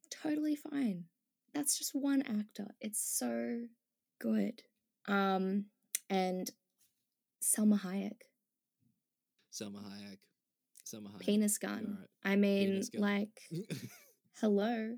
totally 0.09 0.55
fine. 0.55 1.05
That's 1.53 1.77
just 1.77 1.91
one 1.93 2.21
actor. 2.23 2.73
It's 2.81 2.99
so 2.99 3.61
good. 4.19 4.63
Um, 5.07 5.65
and 6.09 6.49
Salma 7.41 7.79
Hayek, 7.81 8.21
Salma 9.51 9.83
Hayek. 9.83 10.17
Salma 10.85 11.11
Hayek. 11.13 11.19
penis 11.19 11.57
gun. 11.57 11.97
right. 12.25 12.31
I 12.31 12.35
mean, 12.35 12.81
gun. 12.91 13.01
like, 13.01 13.39
hello. 14.39 14.95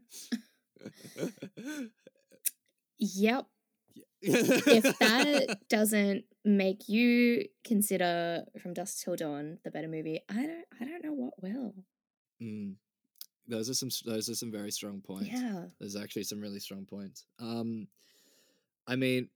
Yep. 3.00 3.46
if 4.22 4.98
that 5.00 5.58
doesn't 5.70 6.26
make 6.44 6.88
you 6.88 7.46
consider 7.64 8.44
From 8.62 8.74
Dusk 8.74 9.04
Till 9.04 9.16
Dawn 9.16 9.60
the 9.64 9.72
better 9.72 9.88
movie, 9.88 10.22
I 10.30 10.34
don't 10.34 10.66
I 10.80 10.86
don't 10.86 11.04
know 11.04 11.14
what 11.14 11.34
will. 11.42 11.74
Mm. 12.42 12.76
Those 13.48 13.70
are 13.70 13.74
some. 13.74 13.90
Those 14.06 14.30
are 14.30 14.36
some 14.36 14.52
very 14.52 14.72
strong 14.72 15.02
points. 15.02 15.30
Yeah. 15.32 15.66
There's 15.80 15.96
actually 15.96 16.24
some 16.24 16.42
really 16.42 16.60
strong 16.60 16.86
points. 16.86 17.26
Um, 17.40 17.88
I 18.88 18.96
mean, 18.96 19.30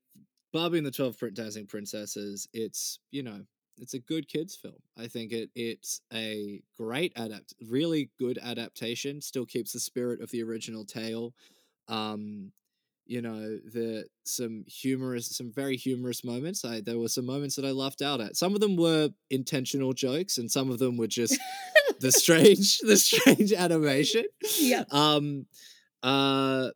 Barbie 0.52 0.78
and 0.78 0.88
the 0.88 0.92
Twelve 0.92 1.18
Print 1.18 1.36
Dancing 1.36 1.68
Princesses. 1.68 2.48
It's 2.54 3.00
you 3.12 3.24
know, 3.24 3.42
it's 3.78 3.94
a 3.94 4.00
good 4.00 4.28
kids 4.28 4.56
film. 4.56 4.82
I 4.98 5.08
think 5.08 5.32
it 5.32 5.50
it's 5.56 6.02
a 6.14 6.62
great 6.78 7.14
adapt, 7.16 7.54
really 7.68 8.10
good 8.18 8.40
adaptation. 8.42 9.22
Still 9.22 9.46
keeps 9.46 9.74
the 9.74 9.80
spirit 9.80 10.22
of 10.22 10.32
the 10.32 10.44
original 10.44 10.86
tale. 10.86 11.34
Um, 11.88 12.52
you 13.06 13.22
know, 13.24 13.58
the 13.74 14.06
some 14.24 14.64
humorous, 14.68 15.36
some 15.36 15.52
very 15.52 15.76
humorous 15.76 16.24
moments. 16.24 16.64
I 16.64 16.82
there 16.82 17.00
were 17.00 17.08
some 17.08 17.26
moments 17.26 17.56
that 17.56 17.66
I 17.66 17.72
laughed 17.72 18.04
out 18.04 18.22
at. 18.22 18.38
Some 18.38 18.54
of 18.54 18.62
them 18.62 18.76
were 18.76 19.10
intentional 19.32 19.94
jokes, 19.94 20.38
and 20.38 20.50
some 20.50 20.70
of 20.70 20.78
them 20.78 20.96
were 20.96 21.08
just 21.08 21.40
the 22.02 22.12
strange, 22.12 22.80
the 22.80 22.98
strange 22.98 23.54
animation. 23.54 24.26
Yeah. 24.60 24.84
um 24.92 25.46
uh 26.04 26.70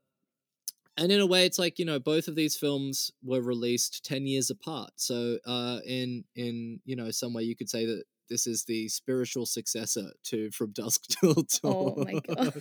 and 0.98 1.12
in 1.12 1.20
a 1.20 1.26
way 1.26 1.46
it's 1.46 1.58
like 1.60 1.80
you 1.80 1.86
know 1.86 2.00
both 2.00 2.28
of 2.28 2.36
these 2.36 2.56
films 2.56 3.12
were 3.24 3.42
released 3.42 4.04
10 4.06 4.28
years 4.28 4.50
apart. 4.50 4.92
So 4.98 5.38
uh 5.46 5.80
in 5.86 6.24
in 6.36 6.80
you 6.86 6.96
know 6.96 7.12
some 7.12 7.34
way 7.34 7.44
you 7.44 7.56
could 7.56 7.70
say 7.70 7.86
that 7.86 8.04
this 8.30 8.48
is 8.48 8.64
the 8.66 8.88
spiritual 8.88 9.46
successor 9.46 10.12
to 10.24 10.50
from 10.52 10.72
dusk 10.72 11.04
till 11.20 11.34
dawn 11.34 11.44
Oh 11.64 11.96
my 11.98 12.20
god. 12.28 12.54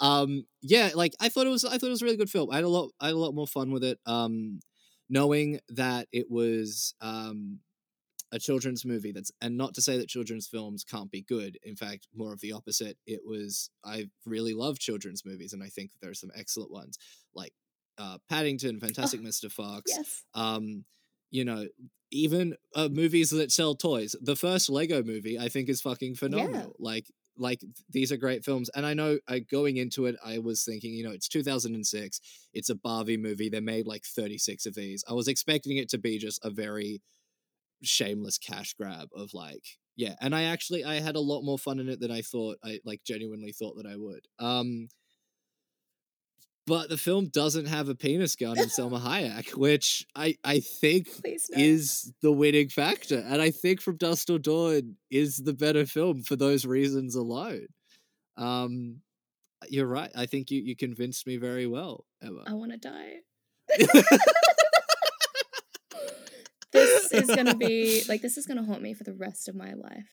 um 0.00 0.44
yeah 0.62 0.90
like 0.94 1.14
i 1.20 1.28
thought 1.28 1.46
it 1.46 1.50
was 1.50 1.64
i 1.64 1.78
thought 1.78 1.86
it 1.86 1.90
was 1.90 2.02
a 2.02 2.04
really 2.04 2.16
good 2.16 2.30
film. 2.30 2.50
I 2.50 2.56
had 2.56 2.64
a 2.64 2.68
lot 2.68 2.90
i 3.00 3.06
had 3.06 3.14
a 3.14 3.18
lot 3.18 3.34
more 3.34 3.46
fun 3.46 3.70
with 3.70 3.84
it. 3.84 3.98
Um 4.06 4.60
knowing 5.08 5.60
that 5.68 6.08
it 6.12 6.26
was 6.30 6.94
um 7.00 7.60
a 8.36 8.38
children's 8.38 8.84
movie 8.84 9.12
that's 9.12 9.32
and 9.40 9.56
not 9.56 9.74
to 9.74 9.82
say 9.82 9.96
that 9.98 10.08
children's 10.08 10.46
films 10.46 10.84
can't 10.84 11.10
be 11.10 11.22
good 11.22 11.58
in 11.64 11.74
fact 11.74 12.06
more 12.14 12.32
of 12.32 12.40
the 12.40 12.52
opposite. 12.52 12.96
It 13.06 13.20
was 13.26 13.70
i 13.84 14.06
really 14.24 14.54
love 14.54 14.78
children's 14.78 15.24
movies 15.24 15.52
and 15.54 15.62
i 15.62 15.68
think 15.68 15.90
there 16.00 16.10
are 16.10 16.14
some 16.22 16.30
excellent 16.36 16.70
ones 16.70 16.98
like 17.34 17.52
uh 17.98 18.18
paddington 18.28 18.78
fantastic 18.78 19.20
mr 19.20 19.50
fox 19.50 19.84
Yes. 19.96 20.24
um 20.34 20.84
you 21.30 21.44
know 21.44 21.66
even 22.12 22.54
uh, 22.76 22.88
movies 22.88 23.30
that 23.30 23.50
sell 23.50 23.74
toys. 23.74 24.14
The 24.22 24.36
first 24.36 24.70
lego 24.70 25.02
movie 25.02 25.38
i 25.38 25.48
think 25.48 25.68
is 25.68 25.80
fucking 25.80 26.14
phenomenal. 26.16 26.76
Like 26.78 27.06
like 27.38 27.60
these 27.90 28.10
are 28.12 28.16
great 28.16 28.42
films 28.44 28.70
and 28.74 28.86
i 28.86 28.94
know 28.94 29.18
I, 29.28 29.40
going 29.40 29.76
into 29.76 30.06
it 30.06 30.16
i 30.24 30.38
was 30.38 30.64
thinking 30.64 30.94
you 30.94 31.04
know 31.04 31.10
it's 31.10 31.28
2006 31.28 32.20
it's 32.54 32.70
a 32.70 32.74
barbie 32.74 33.18
movie 33.18 33.50
they 33.50 33.60
made 33.60 33.86
like 33.86 34.04
36 34.04 34.64
of 34.66 34.74
these. 34.74 35.04
I 35.06 35.12
was 35.12 35.28
expecting 35.28 35.76
it 35.76 35.90
to 35.90 35.98
be 35.98 36.16
just 36.18 36.42
a 36.44 36.50
very 36.50 37.02
shameless 37.82 38.38
cash 38.38 38.74
grab 38.74 39.08
of 39.14 39.34
like 39.34 39.64
yeah 39.96 40.14
and 40.20 40.34
i 40.34 40.44
actually 40.44 40.84
i 40.84 41.00
had 41.00 41.16
a 41.16 41.20
lot 41.20 41.42
more 41.42 41.58
fun 41.58 41.78
in 41.78 41.88
it 41.88 42.00
than 42.00 42.10
i 42.10 42.22
thought 42.22 42.56
i 42.64 42.78
like 42.84 43.00
genuinely 43.04 43.52
thought 43.52 43.76
that 43.76 43.86
i 43.86 43.96
would 43.96 44.26
um 44.38 44.88
but 46.66 46.88
the 46.88 46.96
film 46.96 47.28
doesn't 47.28 47.66
have 47.66 47.88
a 47.88 47.94
penis 47.94 48.34
gun 48.34 48.58
in 48.58 48.66
Salma 48.66 49.00
Hayek, 49.00 49.54
which 49.54 50.04
I, 50.16 50.36
I 50.42 50.58
think 50.58 51.06
is 51.50 52.12
the 52.22 52.32
winning 52.32 52.68
factor. 52.68 53.24
And 53.24 53.40
I 53.40 53.52
think 53.52 53.80
From 53.80 53.96
Dusk 53.96 54.26
Till 54.26 54.38
Dawn 54.38 54.96
is 55.08 55.36
the 55.36 55.52
better 55.52 55.86
film 55.86 56.22
for 56.22 56.34
those 56.34 56.66
reasons 56.66 57.14
alone. 57.14 57.68
Um, 58.36 59.00
you're 59.68 59.86
right. 59.86 60.10
I 60.16 60.26
think 60.26 60.50
you, 60.50 60.60
you 60.60 60.74
convinced 60.74 61.26
me 61.26 61.36
very 61.36 61.68
well, 61.68 62.04
Emma. 62.20 62.42
I 62.46 62.54
want 62.54 62.72
to 62.72 62.78
die. 62.78 63.20
is 67.28 67.36
gonna 67.36 67.54
be 67.56 68.02
like 68.08 68.22
this 68.22 68.36
is 68.36 68.46
gonna 68.46 68.64
haunt 68.64 68.82
me 68.82 68.94
for 68.94 69.04
the 69.04 69.14
rest 69.14 69.48
of 69.48 69.54
my 69.54 69.74
life. 69.74 70.12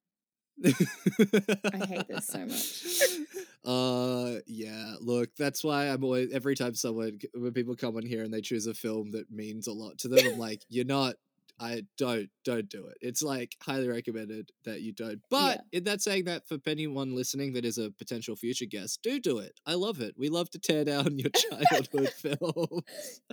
I 1.74 1.86
hate 1.86 2.08
this 2.08 2.28
so 2.28 2.46
much. 2.46 2.86
Uh, 3.66 4.40
yeah. 4.46 4.96
Look, 5.00 5.30
that's 5.38 5.64
why 5.64 5.86
I'm 5.86 6.04
always 6.04 6.34
every 6.34 6.54
time 6.54 6.76
someone 6.76 7.18
when 7.34 7.54
people 7.54 7.78
come 7.78 7.96
on 7.96 8.06
here 8.06 8.22
and 8.22 8.34
they 8.34 8.42
choose 8.42 8.68
a 8.68 8.74
film 8.74 9.12
that 9.12 9.32
means 9.32 9.68
a 9.68 9.72
lot 9.72 9.98
to 10.00 10.10
them, 10.10 10.34
I'm 10.34 10.38
like, 10.38 10.64
you're 10.68 10.84
not. 10.84 11.16
I 11.60 11.84
don't 11.98 12.30
don't 12.44 12.70
do 12.70 12.88
it. 12.88 12.98
It's 13.02 13.22
like 13.22 13.56
highly 13.62 13.88
recommended 13.88 14.52
that 14.66 14.82
you 14.82 14.92
don't. 14.92 15.22
But 15.30 15.62
in 15.72 15.84
that 15.86 16.02
saying 16.02 16.26
that 16.26 16.48
for 16.48 16.58
anyone 16.66 17.16
listening 17.16 17.54
that 17.54 17.66
is 17.66 17.78
a 17.78 17.92
potential 17.92 18.36
future 18.36 18.66
guest, 18.66 19.00
do 19.04 19.20
do 19.20 19.38
it. 19.38 19.60
I 19.66 19.76
love 19.76 20.02
it. 20.02 20.16
We 20.18 20.30
love 20.30 20.50
to 20.52 20.60
tear 20.60 20.84
down 20.84 21.18
your 21.20 21.30
childhood 21.30 22.10
film. 22.16 22.82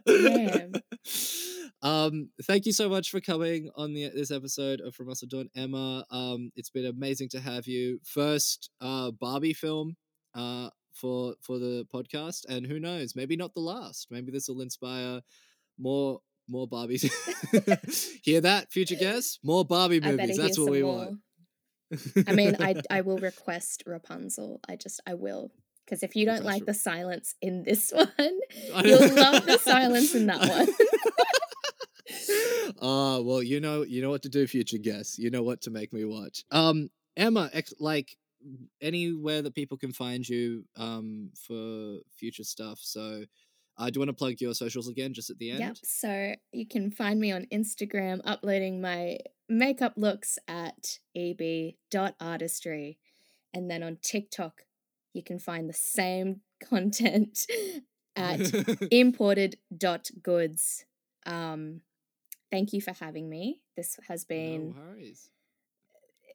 Damn. 0.07 0.73
um, 1.83 2.31
thank 2.45 2.67
you 2.67 2.73
so 2.73 2.89
much 2.89 3.11
for 3.11 3.21
coming 3.21 3.71
on 3.75 3.95
the 3.95 4.11
this 4.15 4.31
episode 4.31 4.81
of 4.81 4.95
From 4.95 5.11
Us 5.11 5.23
Dawn, 5.29 5.49
Emma. 5.57 6.05
Um, 6.11 6.51
it's 6.57 6.71
been 6.71 6.87
amazing 6.87 7.31
to 7.31 7.41
have 7.41 7.67
you. 7.67 8.01
First, 8.05 8.71
uh, 8.81 9.11
Barbie 9.13 9.55
film, 9.55 9.97
uh, 10.35 10.69
for 10.93 11.35
for 11.41 11.59
the 11.59 11.87
podcast, 11.93 12.45
and 12.49 12.67
who 12.67 12.79
knows, 12.79 13.17
maybe 13.17 13.37
not 13.37 13.55
the 13.55 13.61
last. 13.61 14.09
Maybe 14.11 14.31
this 14.31 14.49
will 14.49 14.61
inspire 14.61 15.23
more 15.79 16.21
more 16.51 16.69
Barbies. 16.69 17.11
Hear 18.23 18.41
that, 18.43 18.73
future 18.73 18.95
guests? 19.01 19.39
More 19.43 19.65
Barbie 19.65 20.01
movies. 20.01 20.37
That's 20.37 20.59
what 20.59 20.71
we 20.71 20.83
more. 20.83 20.97
want. 20.97 21.19
I 22.29 22.33
mean, 22.33 22.57
I 22.61 22.77
I 22.91 23.01
will 23.03 23.19
request 23.19 23.85
Rapunzel. 23.87 24.61
I 24.69 24.77
just 24.77 25.01
I 25.07 25.15
will 25.15 25.53
because 25.85 26.03
if 26.03 26.15
you 26.15 26.27
don't 26.27 26.45
like 26.45 26.67
the 26.67 26.75
silence 26.75 27.35
in 27.41 27.63
this 27.65 27.93
one, 27.93 28.09
you'll 28.85 29.15
love 29.15 29.47
the 29.47 29.59
silence 29.59 30.15
in 30.15 30.27
that 30.27 30.49
one. 30.49 30.69
uh 32.81 33.21
well 33.23 33.43
you 33.43 33.61
know 33.61 33.83
you 33.83 34.03
know 34.03 34.11
what 34.11 34.23
to 34.23 34.29
do 34.29 34.47
future 34.47 34.79
guests 34.79 35.19
you 35.19 35.31
know 35.31 35.43
what 35.43 35.61
to 35.61 35.71
make 35.71 35.93
me 35.93 36.05
watch 36.05 36.45
um 36.51 36.89
emma 37.17 37.49
ex- 37.53 37.75
like 37.79 38.17
anywhere 38.81 39.43
that 39.43 39.55
people 39.55 39.77
can 39.77 39.93
find 39.93 40.29
you 40.29 40.65
um 40.77 41.31
for 41.47 41.99
future 42.17 42.45
stuff 42.45 42.79
so 42.81 43.23
uh, 43.81 43.89
do 43.89 43.97
you 43.97 44.01
want 44.01 44.11
to 44.11 44.15
plug 44.15 44.41
your 44.41 44.53
socials 44.53 44.89
again 44.89 45.15
just 45.15 45.31
at 45.31 45.39
the 45.39 45.51
end 45.51 45.61
Yep. 45.61 45.77
So 45.83 46.35
you 46.53 46.67
can 46.67 46.91
find 46.91 47.19
me 47.19 47.33
on 47.33 47.47
Instagram 47.51 48.21
uploading 48.25 48.81
my 48.81 49.19
makeup 49.49 49.95
looks 49.97 50.39
at 50.47 50.99
eb.artistry. 51.17 52.99
And 53.55 53.71
then 53.71 53.83
on 53.83 53.97
TikTok, 54.03 54.67
you 55.15 55.23
can 55.23 55.39
find 55.39 55.69
the 55.69 55.75
same 55.75 56.43
content 56.63 57.47
at 58.17 58.41
imported.goods. 58.93 60.85
Um, 61.27 61.81
thank 62.51 62.73
you 62.75 62.83
for 62.83 62.93
having 62.93 63.31
me. 63.31 63.63
This 63.77 63.99
has 64.09 64.25
been 64.25 64.75
no 64.77 64.83
worries 64.83 65.31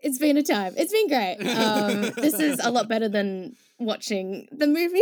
it's 0.05 0.19
been 0.19 0.37
a 0.37 0.43
time. 0.43 0.75
It's 0.77 0.93
been 0.93 1.07
great. 1.07 1.37
Um, 1.57 2.01
this 2.15 2.35
is 2.35 2.59
a 2.63 2.69
lot 2.69 2.87
better 2.87 3.09
than 3.09 3.55
watching 3.79 4.47
the 4.51 4.67
movie. 4.67 5.01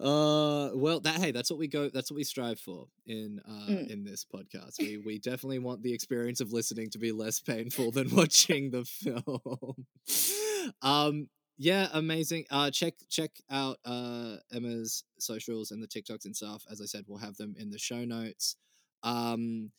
Uh 0.00 0.70
well 0.74 0.98
that 1.00 1.20
hey 1.20 1.30
that's 1.30 1.50
what 1.50 1.58
we 1.58 1.68
go 1.68 1.90
that's 1.90 2.10
what 2.10 2.16
we 2.16 2.24
strive 2.24 2.58
for 2.58 2.86
in 3.06 3.40
uh 3.46 3.66
Mm. 3.70 3.90
in 3.90 4.04
this 4.04 4.24
podcast. 4.24 4.78
We 4.78 4.96
we 4.98 5.18
definitely 5.18 5.58
want 5.58 5.82
the 5.82 5.92
experience 5.92 6.40
of 6.40 6.52
listening 6.52 6.88
to 6.90 6.98
be 6.98 7.12
less 7.12 7.40
painful 7.40 7.90
than 7.92 8.08
watching 8.14 8.70
the 8.70 8.84
film. 8.84 9.86
Um 10.82 11.28
yeah 11.58 11.88
amazing. 11.92 12.44
Uh 12.50 12.70
check 12.70 12.94
check 13.10 13.30
out 13.50 13.78
uh 13.84 14.36
emma's 14.52 15.04
socials 15.18 15.70
and 15.70 15.82
the 15.82 15.88
tiktoks 15.88 16.24
and 16.24 16.34
stuff. 16.36 16.64
As 16.70 16.80
i 16.80 16.84
said 16.86 17.04
we'll 17.06 17.18
have 17.18 17.36
them 17.36 17.54
in 17.58 17.70
the 17.70 17.78
show 17.78 18.04
notes. 18.04 18.56
Um 19.02 19.70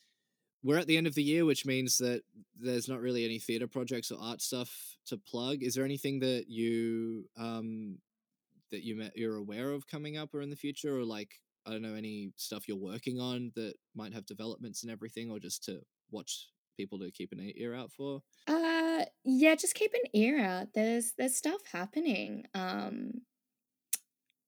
we're 0.63 0.77
at 0.77 0.85
the 0.87 0.97
end 0.97 1.07
of 1.07 1.15
the 1.15 1.23
year 1.23 1.43
which 1.45 1.65
means 1.65 1.97
that 1.97 2.21
there's 2.59 2.87
not 2.87 3.01
really 3.01 3.25
any 3.25 3.39
theater 3.39 3.67
projects 3.67 4.11
or 4.11 4.19
art 4.21 4.41
stuff 4.41 4.97
to 5.07 5.17
plug. 5.17 5.63
Is 5.63 5.73
there 5.75 5.85
anything 5.85 6.19
that 6.19 6.45
you 6.47 7.25
um 7.37 7.97
that 8.71 8.83
you 8.83 8.95
met, 8.95 9.11
you're 9.15 9.37
aware 9.37 9.71
of 9.71 9.87
coming 9.87 10.17
up 10.17 10.33
or 10.33 10.41
in 10.41 10.49
the 10.49 10.55
future 10.55 10.97
or 10.97 11.03
like 11.05 11.29
i 11.65 11.71
don't 11.71 11.81
know 11.83 11.93
any 11.95 12.31
stuff 12.37 12.67
you're 12.67 12.77
working 12.77 13.19
on 13.19 13.51
that 13.55 13.73
might 13.95 14.13
have 14.13 14.25
developments 14.25 14.81
and 14.83 14.91
everything 14.91 15.29
or 15.29 15.39
just 15.39 15.63
to 15.63 15.79
watch 16.09 16.47
people 16.77 16.97
to 16.99 17.11
keep 17.11 17.31
an 17.31 17.51
ear 17.55 17.75
out 17.75 17.91
for 17.91 18.21
Uh 18.47 19.05
yeah, 19.23 19.55
just 19.55 19.75
keep 19.75 19.93
an 19.93 20.09
ear 20.13 20.39
out. 20.39 20.67
There's 20.73 21.13
there's 21.17 21.35
stuff 21.35 21.61
happening. 21.71 22.45
Um 22.55 23.21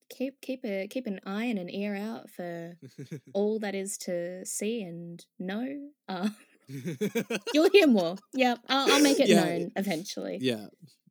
keep 0.09 0.39
keep 0.41 0.63
a 0.65 0.87
keep 0.87 1.07
an 1.07 1.19
eye 1.25 1.45
and 1.45 1.59
an 1.59 1.69
ear 1.69 1.95
out 1.95 2.29
for 2.29 2.73
all 3.33 3.59
that 3.59 3.75
is 3.75 3.97
to 3.97 4.45
see 4.45 4.81
and 4.81 5.25
know. 5.39 5.89
Uh 6.07 6.29
you'll 7.53 7.69
hear 7.71 7.87
more. 7.87 8.15
Yeah, 8.33 8.55
I'll, 8.69 8.93
I'll 8.93 8.99
make 8.99 9.19
it 9.19 9.29
Yeah, 9.29 9.43
known 9.43 9.71
eventually. 9.75 10.37
yeah 10.41 10.67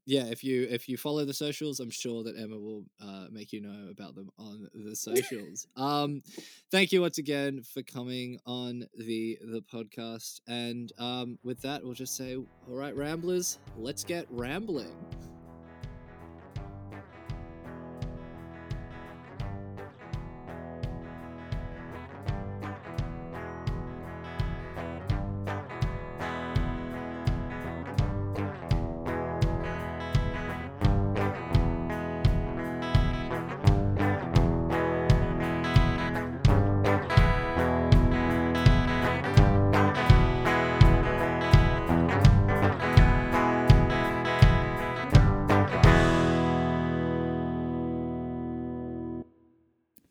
yeah 0.07 0.25
if 0.25 0.43
you 0.43 0.67
if 0.71 0.89
you 0.89 0.97
follow 0.97 1.25
the 1.25 1.35
socials 1.35 1.81
i'm 1.81 1.91
sure 1.91 2.23
that 2.25 2.37
emma 2.37 2.59
will 2.59 2.85
uh, 3.01 3.27
make 3.31 3.53
you 3.53 3.61
know 3.61 3.89
about 3.91 4.15
them 4.15 4.31
on 4.39 4.69
the 4.75 4.97
socials. 4.97 5.67
Um 5.77 6.23
thank 6.71 6.93
you 6.93 7.01
once 7.01 7.19
again 7.19 7.63
for 7.63 7.83
coming 7.83 8.39
on 8.47 8.85
the 8.99 9.39
the 9.43 9.63
podcast 9.73 10.41
and 10.47 10.93
um 10.99 11.39
with 11.43 11.61
that 11.63 11.83
we'll 11.83 11.95
just 11.95 12.17
say 12.17 12.37
all 12.37 12.47
right 12.67 12.97
ramblers 12.97 13.59
let's 13.77 14.05
get 14.05 14.27
rambling 14.31 14.95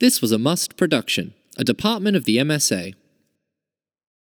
This 0.02 0.20
was 0.20 0.32
a 0.32 0.40
Must 0.40 0.78
production, 0.78 1.36
a 1.60 1.64
department 1.64 2.18
of 2.18 2.24
the 2.26 2.38
MSA. 2.38 2.96